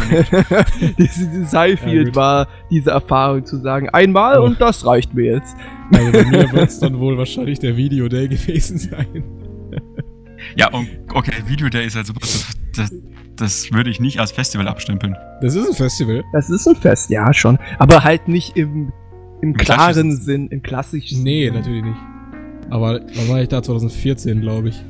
[0.97, 2.15] dieses, dieses Ja, Highfield gut.
[2.15, 4.45] war diese Erfahrung zu sagen, einmal Oh.
[4.45, 5.55] und das reicht mir jetzt.
[5.93, 9.23] Also bei mir wird es dann wohl wahrscheinlich der Videoday gewesen sein.
[10.55, 12.13] Ja, und okay, Video Day ist also,
[12.75, 12.91] das,
[13.37, 15.15] das würde ich nicht als Festival abstempeln.
[15.41, 16.23] Das ist ein Festival.
[16.33, 17.57] Das ist ein Fest, ja schon.
[17.79, 18.91] Aber halt nicht im,
[19.41, 21.97] im klaren klassischen Sinn, im klassischen Nee, natürlich nicht.
[22.69, 23.61] Aber wann war ich da?
[23.61, 24.81] 2014, glaube ich.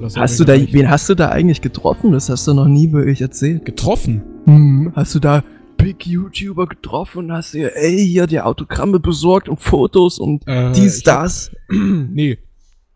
[0.00, 2.12] Das Hast du da, gleich wen hast du da eigentlich getroffen?
[2.12, 3.64] Das hast du noch nie wirklich erzählt.
[3.64, 4.22] Getroffen?
[4.46, 5.44] Hm, hast du da
[5.76, 10.72] Big YouTuber getroffen und hast dir, ey, hier die Autogramme besorgt und Fotos und Äh,
[10.72, 11.52] dies, ich hab- das?
[11.70, 12.38] nee.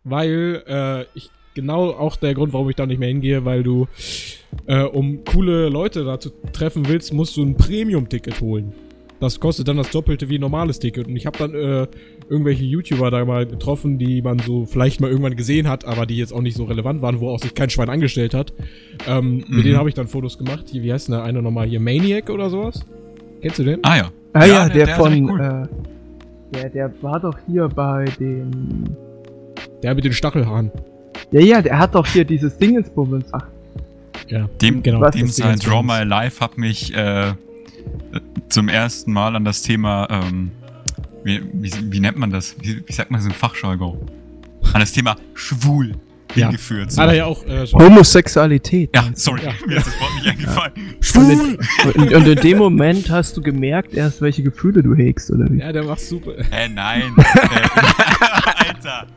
[0.03, 3.87] Weil, äh, ich, genau auch der Grund, warum ich da nicht mehr hingehe, weil du,
[4.65, 8.71] äh, um coole Leute da zu treffen willst, musst du ein Premium-Ticket holen.
[9.19, 11.07] das kostet dann das Doppelte wie ein normales Ticket.
[11.07, 11.87] Und ich habe dann äh,
[12.29, 16.17] irgendwelche YouTuber da mal getroffen, die man so vielleicht mal irgendwann gesehen hat, aber die
[16.17, 18.53] jetzt auch nicht so relevant waren, wo auch sich kein Schwein angestellt hat.
[19.07, 19.55] Ähm, Mhm.
[19.55, 20.65] Mit denen habe ich dann Fotos gemacht.
[20.71, 21.79] Hier, wie heißt denn der eine nochmal hier?
[21.79, 22.85] Maniac oder sowas?
[23.41, 23.79] Kennst du den?
[23.83, 24.11] Ah ja.
[24.33, 25.41] Ah ja, Ja, der, der- der von, cool.
[25.41, 28.83] äh, der, der war doch hier bei dem,
[29.81, 30.71] Der mit den Stachelhaaren.
[31.31, 33.25] ja, ja, der hat doch hier dieses Dingensbummens.
[33.31, 33.47] Ach,
[34.27, 35.09] Ja, Dem, genau.
[35.09, 37.33] Dem sein Draw My Life hat mich äh,
[38.49, 40.51] zum ersten Mal an das Thema, ähm,
[41.23, 42.55] wie, wie, wie nennt man das?
[42.61, 43.97] Wie, wie sagt man das im Fachjargon?
[44.73, 45.93] An das Thema schwul
[46.35, 46.47] Ja.
[46.47, 46.91] hingeführt.
[46.91, 47.01] So.
[47.01, 47.65] Hat er ja auch äh.
[47.67, 48.89] Homosexualität.
[48.93, 49.53] Ja, sorry, Ja.
[49.65, 50.73] mir ist das Wort nicht eingefallen.
[51.15, 55.45] Und in, und, in dem Moment hast du gemerkt erst, welche Gefühle du hegst, oder
[55.49, 55.59] wie?
[55.59, 56.31] Ja, der macht super.
[56.51, 57.03] Äh, nein.
[57.17, 59.07] äh, Alter.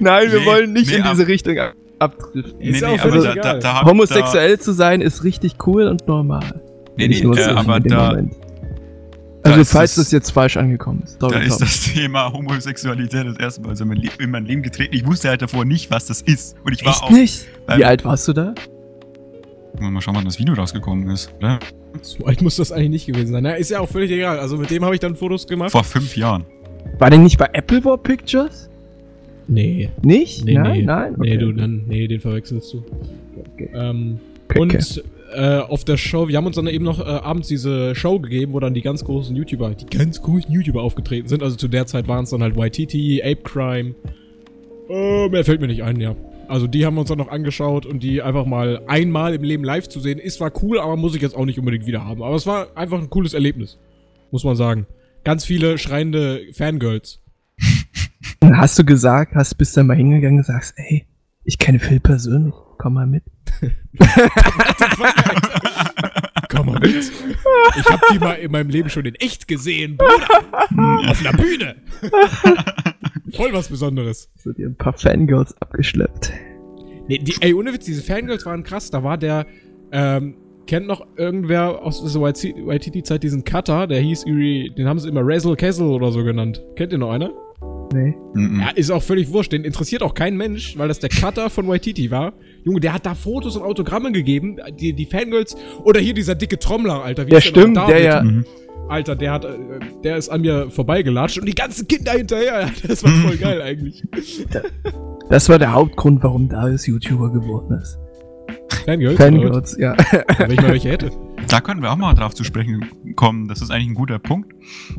[0.00, 1.56] Nein, wir Nee, wollen nicht nee, in ab- diese Richtung
[1.98, 2.60] abdriften.
[2.60, 6.40] Ist Nee, nee, aber da, da, da Homosexuell zu sein ist richtig cool und normal.
[6.40, 6.60] Da,
[6.96, 8.34] nee, nee, äh, aber da, Moment.
[9.42, 11.22] da Also ist falls das- das jetzt falsch angekommen ist.
[11.22, 14.62] da ist das Thema Homosexualität das erste Mal so in mein, Le in mein Leben
[14.62, 14.94] getreten.
[14.94, 16.56] Ich wusste halt davor nicht, was das ist.
[16.64, 17.10] Und ich war Echt auch.
[17.10, 17.46] nicht?
[17.74, 18.54] Wie alt warst du da?
[19.78, 21.30] Mal schauen, wann das Video rausgekommen ist.
[21.38, 21.58] Oder?
[22.00, 23.42] So alt muss das eigentlich nicht gewesen sein.
[23.42, 24.38] Na, ist ja auch völlig egal.
[24.38, 25.70] Also mit dem habe ich dann Fotos gemacht.
[25.70, 26.44] Vor fünf Jahren.
[26.98, 28.70] War der nicht bei Apple War Pictures?
[29.48, 29.90] Nee.
[30.02, 30.44] Nicht?
[30.44, 30.82] Nee, nein, nee.
[30.84, 31.14] nein.
[31.18, 32.84] Nee, du, dann, nee, den verwechselst du.
[33.54, 33.70] Okay.
[33.74, 34.18] Ähm,
[34.48, 35.02] Okay, und okay.
[35.34, 38.52] äh, auf der Show, wir haben uns dann eben noch äh, abends diese Show gegeben,
[38.52, 41.42] wo dann die ganz großen YouTuber, die ganz großen YouTuber aufgetreten sind.
[41.42, 43.94] Also zu der Zeit waren es dann halt YTT, Ape Crime.
[44.88, 46.14] Äh, mehr fällt mir nicht ein, ja.
[46.48, 49.64] Also die haben wir uns dann noch angeschaut und die einfach mal einmal im Leben
[49.64, 52.22] live zu sehen, ist zwar cool, aber muss ich jetzt auch nicht unbedingt wieder haben.
[52.22, 53.78] Aber es war einfach ein cooles Erlebnis.
[54.30, 54.86] Muss man sagen.
[55.24, 57.20] Ganz viele schreiende Fangirls.
[58.46, 61.04] Und hast du gesagt, hast bist dann mal hingegangen und sagst, ey,
[61.42, 63.24] ich kenne Phil persönlich, komm mal mit.
[66.48, 66.94] Komm mal mit.
[66.94, 71.10] Ich hab die mal in meinem Leben schon in echt gesehen, Bruder.
[71.10, 71.76] Auf einer Bühne.
[73.32, 74.30] Voll was Besonderes.
[74.36, 76.32] So dir ein paar Fangirls abgeschleppt.
[77.08, 78.90] Nee, die, ey, ohne Witz, diese Fangirls waren krass.
[78.90, 79.46] Da war der,
[79.90, 80.36] ähm,
[80.66, 85.22] kennt noch irgendwer aus dieser YTT-Zeit diesen Cutter, der hieß irgendwie, den haben sie immer
[85.24, 86.62] Razzle Kessel oder so genannt.
[86.76, 87.32] Kennt ihr noch einer?
[87.92, 88.14] Nee.
[88.34, 89.52] Ja, ist auch völlig wurscht.
[89.52, 92.32] Den interessiert auch kein Mensch, weil das der Cutter von YTT war.
[92.64, 94.56] Junge, der hat da Fotos und Autogramme gegeben.
[94.78, 95.56] Die, die Fangirls.
[95.84, 97.26] Oder hier dieser dicke Trommler, Alter.
[97.26, 98.22] Wie der stimmt, der ja.
[98.22, 98.44] Mhm.
[98.88, 99.58] Alter, der hat, äh,
[100.04, 102.70] der ist an mir vorbeigelatscht und die ganzen Kinder hinterher.
[102.86, 104.04] Das war voll geil eigentlich.
[105.28, 107.98] Das war der Hauptgrund, warum Darius YouTuber geworden ist.
[108.84, 109.16] Fangirls?
[109.16, 109.96] Fangirls, ja.
[110.38, 111.10] Wenn ich mal welche hätte.
[111.48, 112.84] Da können wir auch mal drauf zu sprechen
[113.16, 113.48] kommen.
[113.48, 114.52] Das ist eigentlich ein guter Punkt.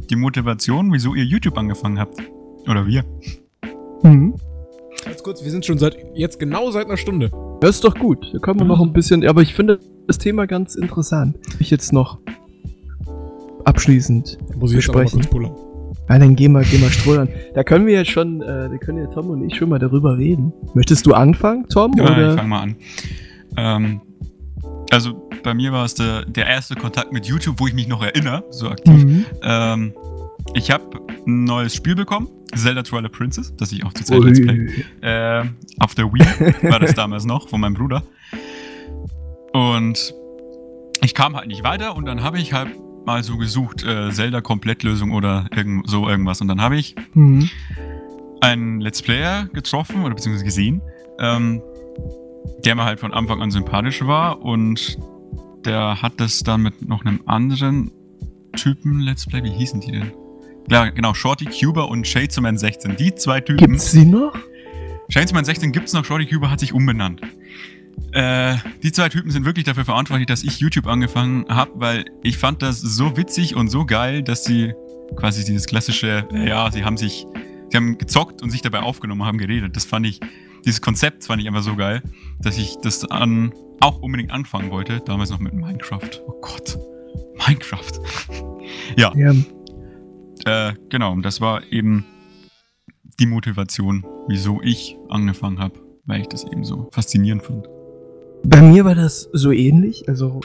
[0.10, 2.18] Die Motivation, wieso ihr YouTube angefangen habt.
[2.70, 3.04] Oder wir.
[4.04, 4.36] Mhm.
[5.06, 7.32] Ganz kurz, wir sind schon seit, jetzt genau seit einer Stunde.
[7.62, 8.30] Das ist doch gut.
[8.34, 11.38] Da können wir noch ein bisschen, aber ich finde das Thema ganz interessant.
[11.60, 12.20] Ich jetzt noch
[13.66, 15.30] abschließend Da muss ich jetzt auch mal besprechen.
[15.30, 15.60] kurz.
[16.10, 17.28] Ja, dann geh mal, geh mal strollern.
[17.54, 20.18] Da können wir jetzt schon, äh, da können ja Tom und ich schon mal darüber
[20.18, 20.54] reden.
[20.74, 21.94] Möchtest du anfangen, Tom?
[21.98, 22.36] Ja, ich oder?
[22.38, 22.76] fange mal an.
[23.58, 24.02] Ähm,
[24.90, 28.02] also bei mir war es der, der erste Kontakt mit YouTube, wo ich mich noch
[28.04, 29.04] erinnere, so aktiv.
[29.04, 29.26] Mhm.
[29.44, 29.94] Ähm,
[30.58, 30.84] ich habe
[31.26, 34.68] ein neues Spiel bekommen, Zelda Twilight Princess, das ich auch zur Zeit Let's Play.
[35.02, 35.46] Äh,
[35.80, 36.22] auf der Wii
[36.72, 38.04] war das damals noch, von meinem Bruder.
[39.54, 40.14] Und
[41.02, 42.70] ich kam halt nicht weiter und dann habe ich halt
[43.06, 46.42] mal so gesucht, äh, Zelda-Komplettlösung oder irgend, so irgendwas.
[46.42, 47.50] Und dann habe ich Mhm.
[48.42, 50.82] einen Let's Player getroffen oder beziehungsweise gesehen,
[51.20, 51.62] ähm,
[52.66, 54.98] der mir halt von Anfang an sympathisch war und
[55.66, 57.92] der hat das dann mit noch einem anderen
[58.56, 60.12] Typen Let's Play, wie hießen die denn?
[60.70, 62.98] Ja, genau, Shorty Cuber und Shadesoman 16.
[62.98, 63.68] Die zwei Typen.
[63.68, 64.34] Gibt's sie noch?
[65.10, 67.22] Shadesoman 16 gibt's noch, Shorty Cuber hat sich umbenannt.
[68.12, 72.38] Äh, die zwei Typen sind wirklich dafür verantwortlich, dass ich YouTube angefangen habe, weil ich
[72.38, 74.74] fand das so witzig und so geil, dass sie
[75.16, 77.26] quasi dieses klassische, ja, sie haben sich,
[77.70, 79.76] sie haben gezockt und sich dabei aufgenommen, haben geredet.
[79.76, 80.20] Das fand ich,
[80.66, 82.02] dieses Konzept fand ich einfach so geil,
[82.40, 85.00] dass ich das an, auch unbedingt anfangen wollte.
[85.00, 86.10] Damals noch mit Minecraft.
[86.28, 86.78] Oh Gott.
[87.48, 88.02] Minecraft.
[88.98, 89.14] Ja.
[90.48, 92.06] Äh, genau, und das war eben
[93.20, 95.74] die Motivation, wieso ich angefangen habe,
[96.06, 97.68] weil ich das eben so faszinierend fand.
[98.46, 100.08] Bei mir war das so ähnlich.
[100.08, 100.40] Also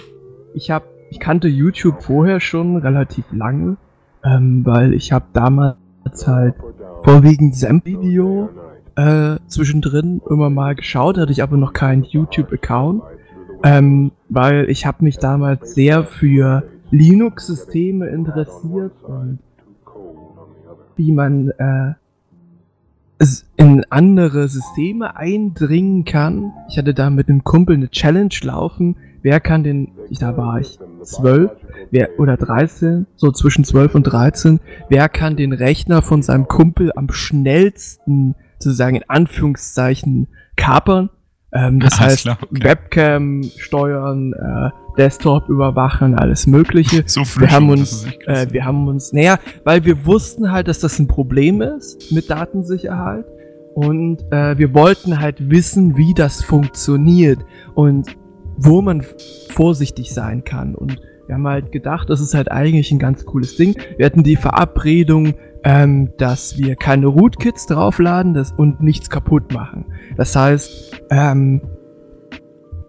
[0.55, 3.77] ich habe, ich kannte YouTube vorher schon relativ lange,
[4.25, 5.77] ähm, weil ich habe damals
[6.27, 6.57] halt
[7.05, 8.51] vorwiegend Sam-Video
[8.97, 13.05] äh, zwischendrin immer mal geschaut, hatte ich aber noch keinen YouTube-Account,
[13.63, 19.39] ähm, weil ich habe mich damals sehr für Linux-Systeme interessiert und
[20.97, 21.95] wie man äh,
[23.57, 26.53] in andere Systeme eindringen kann.
[26.69, 28.97] Ich hatte da mit einem Kumpel eine Challenge laufen.
[29.23, 31.53] Wer kann den, da war ich zwölf,
[31.93, 36.93] wer, oder 13, so zwischen 12 und 13, wer kann den Rechner von seinem Kumpel
[36.97, 40.27] am schnellsten, sozusagen in Anführungszeichen,
[40.57, 41.11] kapern.
[41.53, 42.65] Ähm, das Alles heißt, klar, okay.
[42.65, 47.05] Webcam steuern, äh, Desktop überwachen, alles Mögliche.
[47.07, 50.99] So Wir haben uns, äh, wir haben uns, naja, weil wir wussten halt, dass das
[50.99, 53.25] ein Problem ist mit Datensicherheit
[53.75, 57.41] und äh, wir wollten halt wissen, wie das funktioniert
[57.75, 58.17] und
[58.57, 59.05] wo man
[59.49, 63.57] vorsichtig sein kann und wir haben halt gedacht, das ist halt eigentlich ein ganz cooles
[63.57, 63.75] Ding.
[63.97, 65.35] Wir hatten die Verabredung,
[65.65, 69.87] ähm, dass wir keine Rootkits draufladen das, und nichts kaputt machen.
[70.17, 71.63] Das heißt, ähm,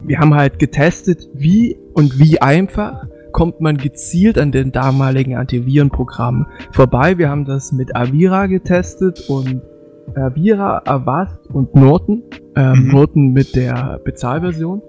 [0.06, 6.46] wir haben halt getestet, wie und wie einfach kommt man gezielt an den damaligen Antivirenprogrammen
[6.72, 7.18] vorbei.
[7.18, 9.62] Wir haben das mit Avira getestet und
[10.16, 12.24] Avira, Avast und Norton.
[12.56, 12.92] Ähm, Mhm.
[12.92, 14.82] Norton mit der Bezahlversion.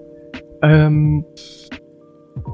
[0.61, 1.25] Ähm,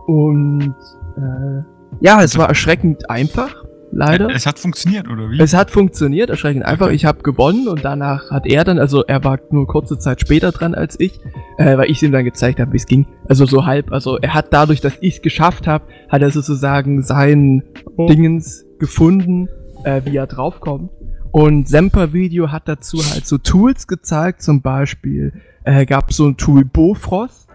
[0.07, 0.76] und
[1.18, 1.64] äh,
[1.99, 4.29] ja, es war erschreckend einfach, leider.
[4.29, 5.39] Es hat funktioniert, oder wie?
[5.39, 6.89] Es hat funktioniert, erschreckend einfach.
[6.89, 10.51] Ich habe gewonnen und danach hat er dann, also er war nur kurze Zeit später
[10.51, 11.19] dran als ich,
[11.57, 13.07] äh, weil ich ihm dann gezeigt habe, wie es ging.
[13.27, 13.91] Also so halb.
[13.91, 17.63] Also er hat dadurch, dass ich es geschafft habe, hat er sozusagen sein
[17.97, 18.07] Oh.
[18.07, 19.49] Dingens gefunden,
[19.83, 20.91] äh, wie er draufkommt.
[21.31, 25.33] Und Semper Video hat dazu halt so Tools gezeigt, zum Beispiel
[25.63, 27.47] äh, gab so ein Tool Bofrost.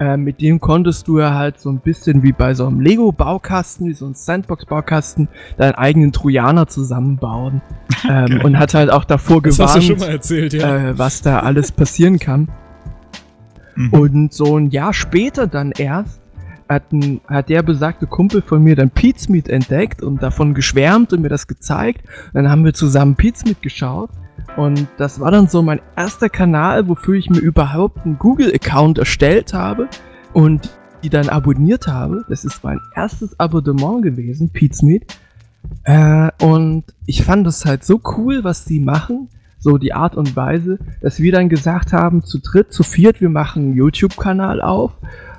[0.00, 3.86] Äh, mit dem konntest du ja halt so ein bisschen wie bei so einem Lego-Baukasten,
[3.86, 7.60] wie so ein Sandbox-Baukasten, deinen eigenen Trojaner zusammenbauen.
[8.06, 10.90] Ähm, und hat halt auch davor Das hast du schon mal gewarnt, erzählt, ja.
[10.90, 12.48] äh, was da alles passieren kann.
[13.76, 13.92] Mhm.
[13.94, 16.20] Und so ein Jahr später dann erst
[16.68, 21.22] hat, ein, hat der besagte Kumpel von mir dann Pizmeet entdeckt und davon geschwärmt und
[21.22, 22.06] mir das gezeigt.
[22.26, 24.10] Und dann haben wir zusammen Pizmeet geschaut.
[24.56, 29.52] Und das war dann so mein erster Kanal, wofür ich mir überhaupt einen Google-Account erstellt
[29.52, 29.88] habe
[30.32, 30.70] und
[31.02, 32.24] die dann abonniert habe.
[32.28, 35.18] Das ist mein erstes Abonnement gewesen, Pizmeet.
[35.84, 39.28] Äh, und ich fand das halt so cool, was die machen,
[39.58, 43.30] so die Art und Weise, dass wir dann gesagt haben, zu dritt, zu viert, wir
[43.30, 44.92] machen einen YouTube-Kanal auf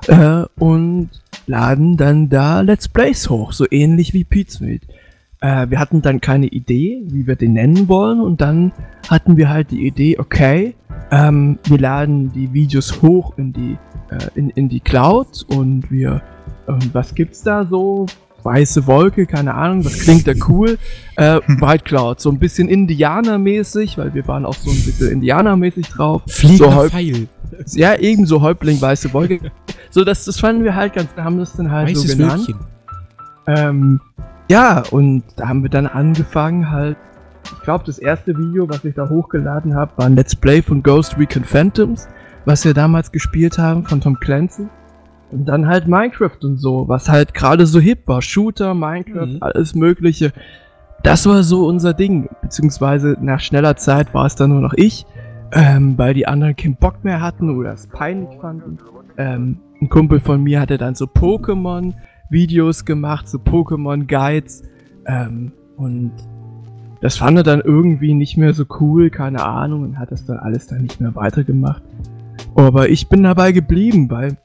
[0.07, 1.09] äh, und
[1.47, 4.81] laden dann da Let's Plays hoch, so ähnlich wie Pizmeet.
[5.45, 8.71] Äh, wir hatten dann keine Idee, wie wir den nennen wollen und dann
[9.07, 10.73] hatten wir halt die Idee, okay,
[11.11, 13.77] ähm, wir laden die Videos hoch in die,
[14.09, 16.23] äh, in, in die Cloud und wir,
[16.67, 18.07] ähm, was gibt's da so?
[18.41, 20.79] Weiße Wolke, keine Ahnung, was klingt da cool?
[21.15, 25.89] Äh, White Cloud, so ein bisschen Indianermäßig, weil wir waren auch so ein bisschen Indianermäßig
[25.89, 26.23] drauf.
[26.25, 27.27] Fliegender so Pfeil.
[27.73, 29.51] Ja, ebenso Häuptling, weiße Wolke.
[29.91, 32.47] so, das, das fanden wir halt ganz, haben das dann halt Weißes so genannt.
[32.47, 32.59] Wölkchen.
[33.47, 34.01] Ähm,
[34.49, 36.97] ja, und da haben wir dann angefangen halt,
[37.43, 40.81] ich glaube, das erste Video, was ich da hochgeladen habe, war ein Let's Play von
[40.83, 42.07] Ghost Recon Phantoms,
[42.45, 44.67] was wir damals gespielt haben von Tom Clancy.
[45.31, 48.21] Und dann halt Minecraft und so, was halt gerade so hip war.
[48.21, 49.37] Shooter, Minecraft, Mhm.
[49.41, 50.31] alles mögliche.
[51.03, 52.29] Das war so unser Ding.
[52.41, 55.05] Beziehungsweise nach schneller Zeit war es dann nur noch ich,
[55.51, 58.77] ähm, weil die anderen keinen Bock mehr hatten oder es peinlich fanden.
[59.17, 61.07] Ähm, ein Kumpel von mir hatte dann so
[62.29, 64.63] Pokémon-Videos gemacht, so Pokémon-Guides.
[65.07, 66.11] Ähm, und
[67.01, 70.37] das fand er dann irgendwie nicht mehr so cool, keine Ahnung, und hat das dann
[70.37, 71.83] alles dann nicht mehr weitergemacht.
[72.55, 74.37] Aber ich bin dabei geblieben, weil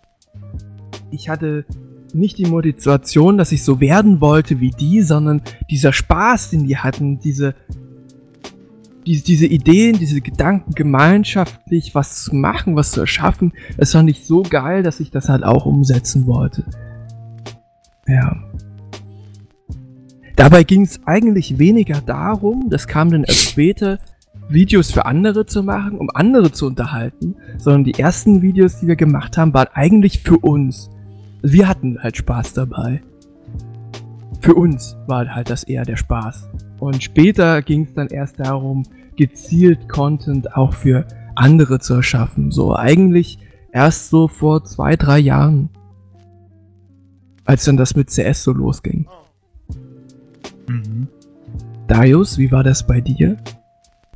[1.11, 1.65] ich hatte
[2.13, 6.77] nicht die Motivation, dass ich so werden wollte wie die, sondern dieser Spaß, den die
[6.77, 7.55] hatten, diese,
[9.07, 14.27] diese, diese Ideen, diese Gedanken gemeinschaftlich was zu machen, was zu erschaffen, das fand ich
[14.27, 16.65] so geil, dass ich das halt auch umsetzen wollte.
[18.11, 18.37] Ja.
[20.37, 23.99] Dabei ging es eigentlich weniger darum, das kam dann erst später,
[24.49, 28.97] Videos für andere zu machen, um andere zu unterhalten, sondern die ersten Videos, die wir
[28.97, 30.91] gemacht haben, waren eigentlich für uns.
[31.43, 33.01] Wir hatten halt Spaß dabei.
[34.41, 36.49] Für uns war halt das eher der Spaß.
[36.81, 38.83] Und später ging es dann erst darum,
[39.17, 41.07] gezielt Content auch für
[41.37, 42.51] andere zu erschaffen.
[42.51, 43.39] So eigentlich
[43.73, 45.69] erst so vor zwei, drei Jahren.
[47.45, 49.07] Als dann das mit CS so losging.
[50.69, 51.09] Mhm.
[51.89, 53.37] Darius, wie war das bei dir?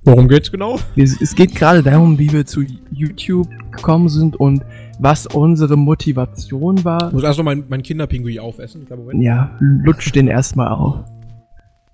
[0.04, 0.78] Worum geht's genau?
[0.96, 2.62] Es es geht gerade darum, wie wir zu
[2.92, 4.62] YouTube gekommen sind und
[4.98, 7.08] was unsere Motivation war.
[7.08, 8.86] Ich muss erst noch mein, mein Kinderpinguin aufessen.
[9.18, 10.98] Ja, lutsch den erstmal auf.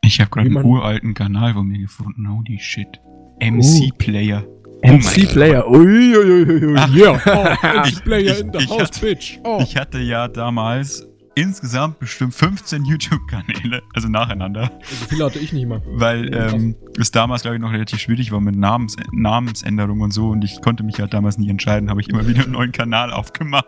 [0.03, 2.29] Ich habe gerade einen uralten Kanal von mir gefunden.
[2.29, 3.01] Holy shit.
[3.41, 4.43] MC Player.
[4.83, 5.67] MC Player.
[5.71, 6.75] Ui, ui, ui, ui.
[6.77, 6.93] Ach.
[6.95, 9.39] Yeah, oh, Ich- Player ich- in the ich house, hatte- bitch.
[9.45, 9.61] Oh.
[9.63, 11.07] Ich hatte ja damals
[11.41, 14.71] insgesamt bestimmt 15 YouTube-Kanäle, also nacheinander.
[14.83, 15.83] So viele hatte ich nicht mal.
[15.87, 20.29] Weil ähm, es damals, glaube ich, noch relativ schwierig war mit Namens Namensänderung und so
[20.31, 23.13] und ich konnte mich halt damals nie entscheiden, habe ich immer wieder einen neuen Kanal
[23.13, 23.67] aufgemacht.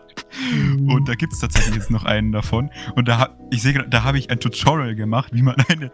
[0.86, 2.70] Und da gibt es tatsächlich jetzt noch einen davon.
[2.94, 5.90] Und da, hab- ich sehe da habe ich ein Tutorial gemacht, wie man eine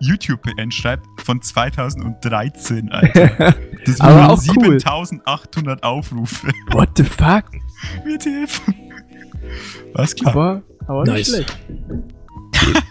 [0.00, 3.54] YouTube-PN schreibt von 2013, Alter.
[3.86, 4.36] Das waren cool.
[4.80, 6.48] 7800 Aufrufe.
[6.72, 7.44] What the fuck?
[8.04, 8.60] WTF.
[9.94, 10.32] Alles klar.
[10.32, 11.16] Aber, aber Nice.
[11.16, 11.58] nicht schlecht.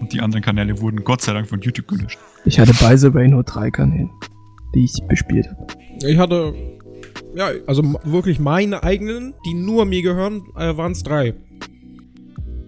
[0.00, 2.18] Und die anderen Kanäle wurden Gott sei Dank von YouTube gelöscht.
[2.44, 4.10] Ich hatte bei The Way nur drei Kanäle,
[4.74, 5.66] die ich bespielt habe.
[6.04, 6.54] Ich hatte,
[7.36, 11.34] ja, also wirklich meine eigenen, die nur mir gehören, äh, waren es drei.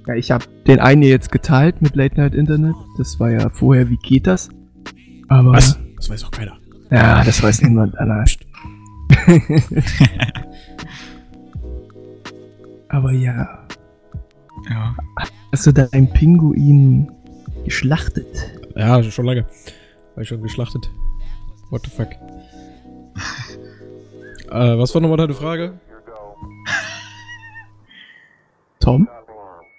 [0.07, 2.75] Ja, ich habe den einen jetzt geteilt mit Late Night Internet.
[2.99, 4.49] Das war ja vorher wie geht das?
[5.29, 5.79] Aber Was?
[5.97, 6.57] Das weiß doch keiner.
[6.91, 7.99] ja, das weiß niemand.
[7.99, 8.25] Alter.
[12.95, 13.67] Aber ja,
[14.71, 14.95] Ja.
[15.53, 17.11] hast du da einen Pinguin
[17.65, 18.27] geschlachtet?
[18.77, 19.45] Ja, schon lange.
[20.15, 20.89] War ich schon geschlachtet.
[21.71, 22.09] What the fuck?
[24.53, 25.81] äh, was war nochmal deine Frage?
[28.81, 29.09] Tom,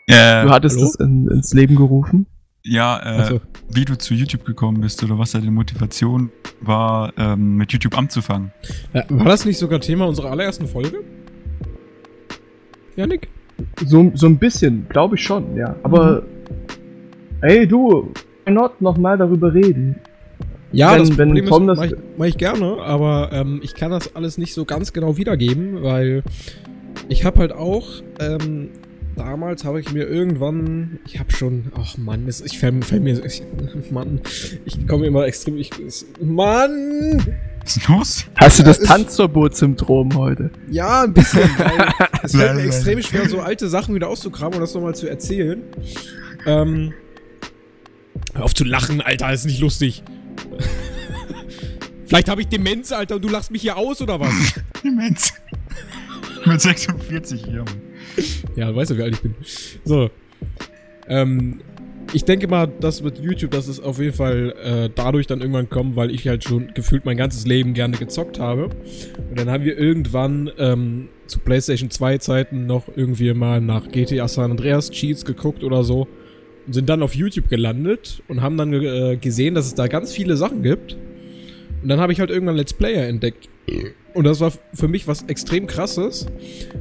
[0.07, 0.88] Äh, du hattest hallo?
[0.89, 2.26] es in, ins Leben gerufen.
[2.63, 3.41] ja, äh, Also,
[3.72, 8.51] wie du zu YouTube gekommen bist oder was deine Motivation war, ähm, mit YouTube anzufangen.
[8.93, 10.99] äh, war das nicht sogar Thema unserer allerersten Folge?
[12.96, 13.28] Janik?
[13.86, 15.76] So, so ein bisschen, glaube ich schon, ja.
[15.84, 16.24] Aber
[17.41, 18.12] ey du,
[18.46, 19.96] why not nochmal darüber reden?
[20.72, 23.60] Ja, Wenn- das wenn Problem Tom ist, das- mach ich, mach ich gerne, aber ähm,
[23.64, 26.24] ich kann das alles nicht so ganz genau wiedergeben, weil
[27.08, 28.70] ich habe halt auch ähm,
[29.16, 33.24] damals habe ich mir irgendwann, ich habe schon, ach Mann, es, ich fäll, fäll mir,
[33.26, 33.41] ich,
[33.91, 34.20] Mann,
[34.66, 37.22] ich komme immer extrem, ich, es, Mann,
[37.66, 38.26] Was ist los?
[38.36, 40.51] Hast du das ist- Tanzverbot-Syndrom heute?
[40.70, 41.41] ja, ein bisschen,
[42.24, 42.66] es fällt Nein, mir nein.
[42.68, 45.63] extrem schwer, so alte Sachen wieder auszukramen und das nochmal zu erzählen.
[46.45, 46.93] Ähm,
[48.36, 50.03] hör auf zu lachen, Alter, ist nicht lustig.
[52.05, 54.32] Vielleicht habe ich Demenz, Alter, und du lachst mich hier aus, oder was?
[54.84, 55.34] Immens.
[56.45, 57.63] mit 46 hier.
[57.63, 57.82] Mann.
[58.55, 59.34] Ja, du weißt ja, wie alt ich bin.
[59.84, 60.11] So.
[61.07, 61.61] Ähm,
[62.14, 65.70] ich denke mal, das mit YouTube, das ist auf jeden Fall äh, dadurch dann irgendwann
[65.70, 68.70] kommen, weil ich halt schon gefühlt mein ganzes Leben gerne gezockt habe.
[69.30, 74.28] Und dann haben wir irgendwann ähm, zu PlayStation 2 Zeiten noch irgendwie mal nach GTA
[74.28, 76.08] San Andreas Cheats geguckt oder so.
[76.66, 80.14] Und sind dann auf YouTube gelandet und haben dann äh, gesehen, dass es da ganz
[80.14, 80.97] viele Sachen gibt.
[81.82, 83.49] Und dann habe ich halt irgendwann Let's Player entdeckt.
[84.16, 86.26] Und das war für mich was extrem krasses,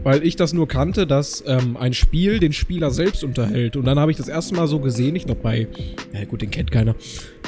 [0.05, 3.77] weil ich das nur kannte, dass ähm, ein Spiel den Spieler selbst unterhält.
[3.77, 5.67] Und dann habe ich das erste Mal so gesehen, ich glaube bei,
[6.13, 6.95] ja gut, den kennt keiner.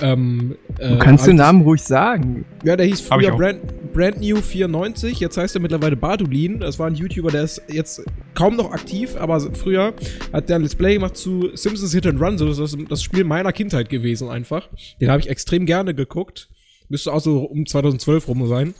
[0.02, 2.44] Ähm, äh, Du kannst den als- Namen ruhig sagen.
[2.64, 3.36] Ja, der hieß früher.
[3.36, 6.58] Brand, Brand New 94, jetzt heißt er mittlerweile Badulin.
[6.58, 8.02] Das war ein YouTuber, der ist jetzt
[8.34, 9.94] kaum noch aktiv, aber früher
[10.32, 13.02] hat der ein Let's Play gemacht zu Simpsons Hit and Run, so das ist das
[13.02, 14.68] Spiel meiner Kindheit gewesen einfach.
[15.00, 16.48] Den habe ich extrem gerne geguckt.
[16.88, 18.74] Müsste auch so um 2012 rum sein.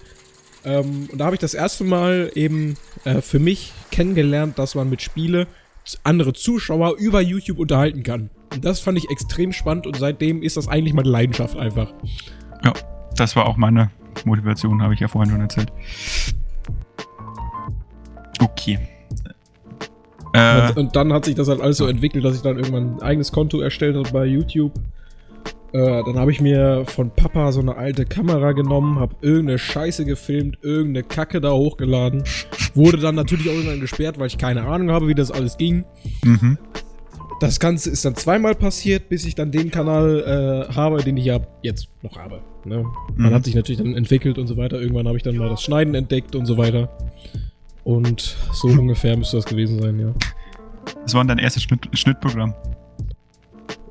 [0.66, 4.90] Ähm, und da habe ich das erste Mal eben äh, für mich kennengelernt, dass man
[4.90, 5.46] mit Spiele
[6.02, 8.30] andere Zuschauer über YouTube unterhalten kann.
[8.52, 11.92] Und das fand ich extrem spannend und seitdem ist das eigentlich meine Leidenschaft einfach.
[12.64, 12.72] Ja,
[13.14, 13.90] das war auch meine
[14.24, 15.72] Motivation, habe ich ja vorhin schon erzählt.
[18.40, 18.80] Okay.
[20.32, 22.96] Äh, Und, und dann hat sich das halt alles so entwickelt, dass ich dann irgendwann
[22.96, 24.72] ein eigenes Konto erstellt habe bei YouTube.
[25.72, 30.04] Äh, dann habe ich mir von Papa so eine alte Kamera genommen, habe irgendeine Scheiße
[30.04, 32.22] gefilmt, irgendeine Kacke da hochgeladen.
[32.74, 35.84] Wurde dann natürlich auch irgendwann gesperrt, weil ich keine Ahnung habe, wie das alles ging.
[36.24, 36.58] mhm.
[37.38, 41.26] Das Ganze ist dann zweimal passiert, bis ich dann den Kanal äh, habe, den ich
[41.26, 42.40] ja jetzt noch habe.
[42.64, 42.86] Ne?
[43.14, 43.34] Man Mhm.
[43.34, 44.80] hat sich natürlich dann entwickelt und so weiter.
[44.80, 46.88] Irgendwann habe ich dann mal das Schneiden entdeckt und so weiter.
[47.84, 50.14] Und so ungefähr müsste das gewesen sein, ja.
[51.02, 52.54] Das war dein erstes Schnitt Schnittprogramm.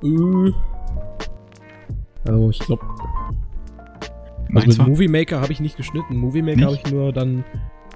[0.04, 0.52] Äh,
[2.26, 2.86] Also ich glaube,
[4.54, 4.88] also mit?
[4.90, 6.18] Movie Maker habe ich nicht geschnitten.
[6.18, 7.44] Movie Maker habe ich nur dann.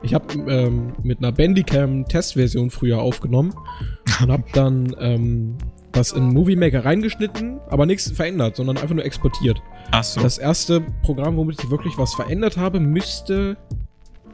[0.02, 3.54] Ich habe ähm, mit einer Bandicam Testversion früher aufgenommen
[4.22, 5.58] und habe dann ähm,
[5.92, 9.62] das in Movie Maker reingeschnitten, aber nichts verändert, sondern einfach nur exportiert.
[9.92, 10.22] Ach so.
[10.22, 13.58] Das erste Programm, womit ich wirklich was verändert habe, müsste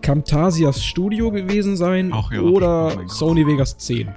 [0.02, 2.42] Camtasias Studio gewesen sein Ach ja.
[2.42, 3.08] oder Oh.
[3.08, 4.10] Sony Vegas 10.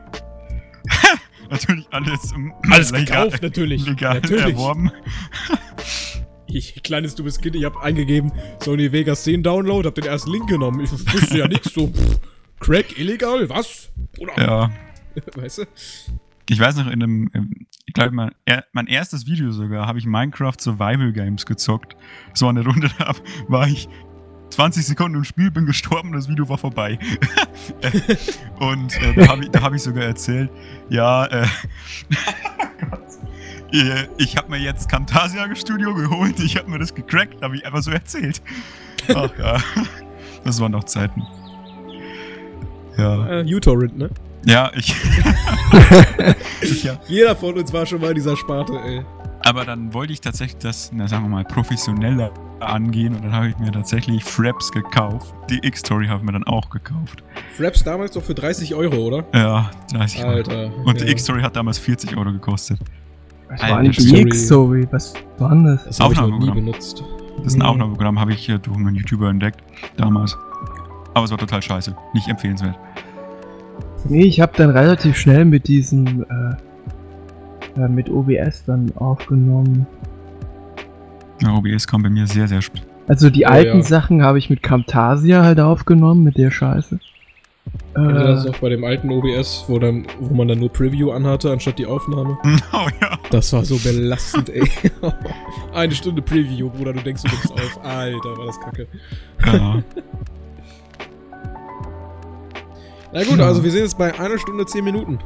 [1.50, 3.86] Natürlich alles im Alles legal- gekauft, natürlich.
[3.86, 4.44] legal Natürlich.
[4.44, 4.90] erworben.
[6.46, 10.48] Ich, kleines dummes Kind, ich habe eingegeben, Sony Vegas 10 Download, hab den ersten Link
[10.48, 10.80] genommen.
[10.80, 12.18] Ich wusste ja nichts, so, pff,
[12.60, 13.90] Crack illegal, was?
[14.18, 14.32] Oder?
[14.38, 14.70] Ja.
[15.36, 15.62] Weißt du?
[16.48, 17.30] Ich weiß noch, in einem,
[17.84, 18.30] ich glaube, mein,
[18.72, 21.94] mein erstes Video sogar, habe ich Minecraft Survival Games gezockt.
[22.32, 23.12] So eine Runde da
[23.48, 23.88] war ich
[24.50, 26.98] 20 Sekunden im Spiel, bin gestorben, das Video war vorbei.
[28.58, 30.50] und äh, da habe ich, da hab ich sogar erzählt,
[30.88, 31.46] ja, äh.
[33.72, 37.66] Äh, ich habe mir jetzt Camtasia Studio geholt, ich habe mir das gecrackt, habe ich
[37.66, 38.42] einfach so erzählt.
[39.14, 39.58] Ach ja,
[40.44, 41.22] das waren noch Zeiten.
[42.96, 44.10] Ja, Äh, uTorrent, ne?
[44.44, 44.94] ja ich,
[46.62, 46.98] ich ja.
[47.06, 49.04] Jeder von uns war schon mal in dieser Sparte, ey.
[49.44, 53.48] Aber dann wollte ich tatsächlich das, na, sagen wir mal, professioneller angehen und dann habe
[53.48, 55.34] ich mir tatsächlich Fraps gekauft.
[55.50, 57.22] Die X-Story habe ich mir dann auch gekauft.
[57.56, 59.24] Fraps damals doch für 30 Euro, oder?
[59.34, 60.30] Ja, 30 Euro.
[60.30, 60.72] Alter.
[60.84, 61.04] Und ja.
[61.04, 62.78] die X-Story hat damals 40 Euro gekostet.
[63.48, 64.20] Was Alter, war denn die Story.
[64.22, 64.88] X-Story?
[64.90, 65.84] Was war denn das?
[65.84, 66.64] Das habe ich noch nie Aufnahmeprogramm.
[66.66, 67.04] benutzt.
[67.38, 67.62] Das ist ein.
[67.62, 69.62] Aufnahmeprogramm, habe ich durch einen YouTuber entdeckt,
[69.96, 70.36] damals.
[71.14, 71.96] Aber es war total scheiße.
[72.14, 72.76] Nicht empfehlenswert.
[74.08, 76.24] Nee, ich habe dann relativ schnell mit diesem,
[77.76, 79.86] äh, äh, mit OBS dann aufgenommen.
[81.42, 82.82] Ja, OBS kam bei mir sehr, sehr spät.
[83.06, 83.82] Also die Oh, alten ja.
[83.82, 86.98] Sachen habe ich mit Camtasia halt aufgenommen, mit der Scheiße.
[87.94, 90.70] Also das ist Äh, auch bei dem alten OBS, wo, dann, wo man dann nur
[90.72, 92.38] Preview anhatte, anstatt die Aufnahme.
[92.72, 93.18] Oh ja.
[93.30, 94.62] Das war so belastend, ey.
[95.74, 97.84] Eine Stunde Preview, Bruder, du denkst, du nimmst auf.
[97.84, 98.86] Alter, war das kacke.
[99.46, 99.82] ja.
[103.12, 103.46] Na gut, Ja.
[103.46, 105.18] also wir sind jetzt bei einer Stunde zehn Minuten.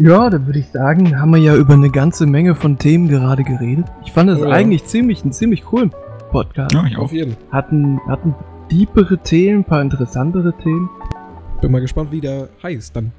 [0.00, 3.44] Ja, da würde ich sagen, haben wir ja über eine ganze Menge von Themen gerade
[3.44, 3.86] geredet.
[4.04, 4.50] Ich fand das Oh ja.
[4.50, 5.92] eigentlich ziemlich, einen ziemlich coolen
[6.30, 6.72] Podcast.
[6.74, 7.02] ja, ich auch.
[7.04, 7.36] Auf jeden.
[7.52, 8.34] Hatten, hatten
[8.70, 10.88] deepere Themen, ein paar interessantere Themen.
[11.60, 13.12] Bin mal gespannt, wie der heißt dann.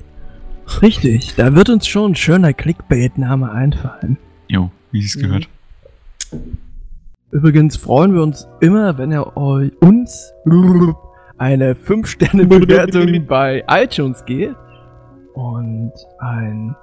[0.82, 4.18] Richtig, da wird uns schon ein schöner Clickbait-Name einfallen.
[4.48, 5.22] Jo, wie es Mhm.
[5.22, 5.50] gehört.
[7.32, 10.34] Übrigens freuen wir uns immer, wenn ihr eu- uns
[11.38, 14.56] eine 5-Sterne-Bewertung bei iTunes gebt.
[15.34, 16.76] Und ein.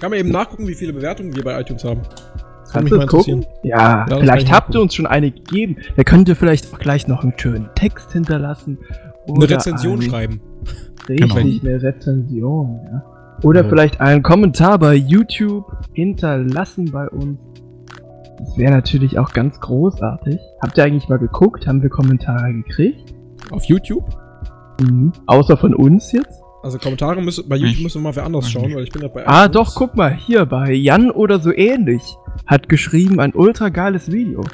[0.00, 2.00] Kann man eben nachgucken, wie viele Bewertungen wir bei iTunes haben.
[2.02, 3.46] Das Kannst du mal das gucken?
[3.62, 5.76] Ja, Ja, vielleicht ich habt ihr uns schon eine gegeben.
[5.96, 8.78] Da könnt ihr vielleicht auch gleich noch einen schönen Text hinterlassen.
[9.26, 10.40] Eine Oder Rezension ein- schreiben.
[11.08, 13.02] Richtig, eine Rezension, ja.
[13.42, 13.68] Oder Ja.
[13.68, 15.64] vielleicht einen Kommentar bei YouTube
[15.94, 17.38] hinterlassen bei uns.
[18.38, 20.38] Das wäre natürlich auch ganz großartig.
[20.60, 21.66] Habt ihr eigentlich mal geguckt?
[21.66, 23.14] Haben wir Kommentare gekriegt?
[23.50, 24.04] Auf YouTube.
[24.82, 25.12] Mhm.
[25.26, 26.40] Außer von uns jetzt?
[26.68, 29.00] Also Kommentare müssen, bei YouTube Ich- müssen wir mal wer anders schauen, weil ich bin
[29.00, 29.52] gerade bei Ah, iTunes.
[29.54, 32.02] doch, guck mal, hier bei Jan oder so ähnlich.
[32.46, 34.44] Hat geschrieben, ein ultra geiles Video.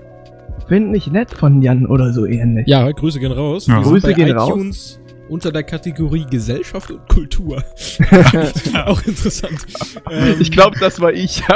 [0.69, 2.69] Find ich nett von Jan oder so ähnlich.
[2.69, 3.67] Ja, Grüße gehen raus.
[3.67, 3.79] Ja.
[3.79, 4.49] Wir sind Grüße bei gehen raus.
[4.51, 7.61] iTunes unter der Kategorie Gesellschaft und Kultur.
[8.87, 9.59] Auch interessant.
[10.09, 11.43] Ähm, Ich glaube, das war ich.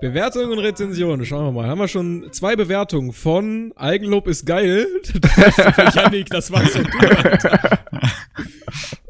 [0.00, 1.68] Bewertungen und Rezensionen, schauen wir mal.
[1.68, 4.86] Haben wir schon zwei Bewertungen von Eigenlob ist geil.
[5.76, 7.78] Das Janik, das war's Alter.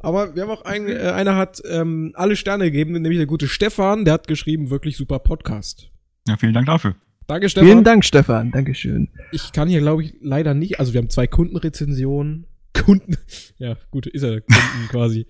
[0.00, 3.48] Aber wir haben auch einen, äh, einer hat ähm, alle Sterne gegeben, nämlich der gute
[3.48, 5.90] Stefan, der hat geschrieben, wirklich super Podcast.
[6.26, 6.96] Ja, vielen Dank dafür.
[7.26, 7.68] Danke, Stefan.
[7.68, 8.50] Vielen Dank, Stefan.
[8.50, 9.08] Dankeschön.
[9.30, 10.80] Ich kann hier, glaube ich, leider nicht.
[10.80, 12.46] Also wir haben zwei Kundenrezensionen.
[12.84, 13.16] Kunden.
[13.58, 15.26] Ja, gut, ist ja Kunden quasi.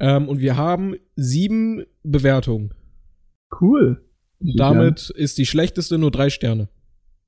[0.00, 2.74] Ähm, und wir haben sieben Bewertungen.
[3.60, 4.02] Cool.
[4.40, 6.68] Damit ist die schlechteste nur drei Sterne.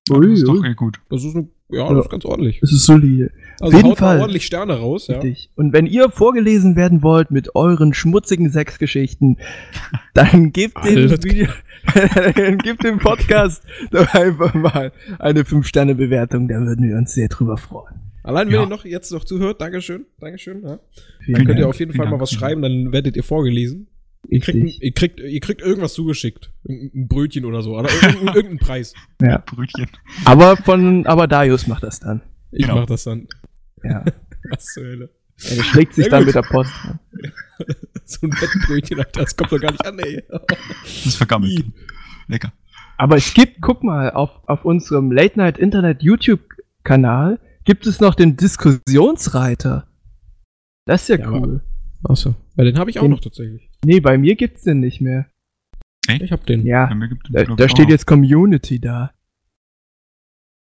[0.08, 1.00] Ja, Ui, das ist doch eh gut.
[1.08, 2.60] Das ist, eine, ja, das ist ganz ordentlich.
[2.60, 3.32] Das ist solide.
[3.60, 4.16] Also jeden haut Fall.
[4.16, 5.18] mal ordentlich Sterne raus, ja.
[5.18, 5.50] Richtig.
[5.56, 9.38] Und wenn ihr vorgelesen werden wollt mit euren schmutzigen Sexgeschichten,
[10.14, 11.48] dann gebt dem Video,
[12.34, 17.56] dann gebt dem Podcast doch einfach mal eine 5-Sterne-Bewertung, da würden wir uns sehr drüber
[17.56, 17.94] freuen.
[18.22, 18.60] Allein wenn Ja.
[18.62, 20.62] ihr noch jetzt noch zuhört, Dankeschön, Dankeschön.
[20.62, 20.78] Ja.
[21.24, 21.66] Vielen Könnt ihr Dank.
[21.68, 22.22] auf jeden Fall mal Dank.
[22.22, 23.86] was schreiben, dann werdet ihr vorgelesen.
[24.28, 26.50] Ihr kriegt, ihr, kriegt, ihr kriegt irgendwas zugeschickt.
[26.68, 27.78] Ein Brötchen oder so.
[27.78, 28.92] Oder irgendeinen, irgendeinen Preis.
[29.22, 29.38] Ja.
[29.38, 29.86] Brötchen.
[30.26, 32.20] Aber von, aber Darius macht das dann.
[32.52, 32.76] Ich Genau.
[32.76, 33.26] mach das dann.
[33.84, 34.04] Ja.
[34.50, 35.10] Was zur Hölle.
[35.42, 36.72] Er schlägt sich dann mit der Post.
[38.04, 40.24] So ein Bettbrötchen, Alter, das kommt doch gar nicht an, ey.
[40.28, 41.64] Das ist vergammelt.
[42.26, 42.52] Lecker.
[42.96, 48.14] Aber es gibt, guck mal, auf, auf unserem Late Night Internet YouTube-Kanal gibt es noch
[48.16, 49.86] den Diskussionsreiter.
[50.86, 51.60] Das ist ja, Ja, aber- cool.
[52.02, 52.34] Achso.
[52.56, 53.70] Ja, den habe ich auch Den- noch tatsächlich.
[53.84, 55.26] Nee, bei mir gibt's den nicht mehr.
[56.08, 56.66] Ich hab den.
[56.66, 59.12] Ja, Bei mir gibt es, da, da ich, steht jetzt Community da.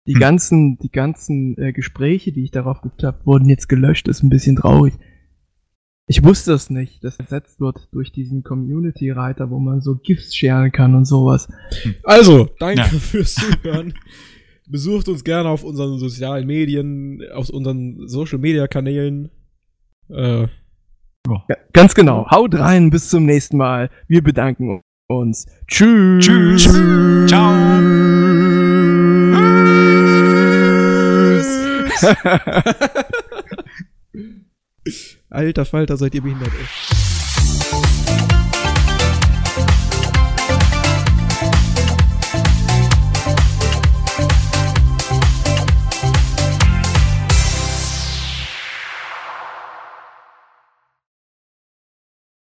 [0.08, 0.20] Die Hm.
[0.20, 4.08] ganzen, die ganzen äh, Gespräche, die ich darauf gehabt habe, wurden jetzt gelöscht.
[4.08, 4.94] Das ist ein bisschen traurig.
[6.08, 10.72] Ich wusste es nicht, dass ersetzt wird durch diesen Community-Reiter, wo man so GIFs scheren
[10.72, 11.48] kann und sowas.
[12.04, 12.86] Also, danke Ja.
[12.88, 13.94] fürs Zuhören.
[14.68, 19.30] Besucht uns gerne auf unseren sozialen Medien, auf unseren Social Media Kanälen.
[20.10, 20.48] Äh,
[21.28, 22.30] Ja, ganz genau.
[22.32, 23.90] Haut rein, bis zum nächsten Mal.
[24.08, 25.46] Wir bedanken uns.
[25.68, 26.26] Tschüss.
[26.26, 26.64] Tschüss.
[27.28, 28.31] Ciao.
[35.30, 38.11] Alter Falter, seid ihr behindert, ey.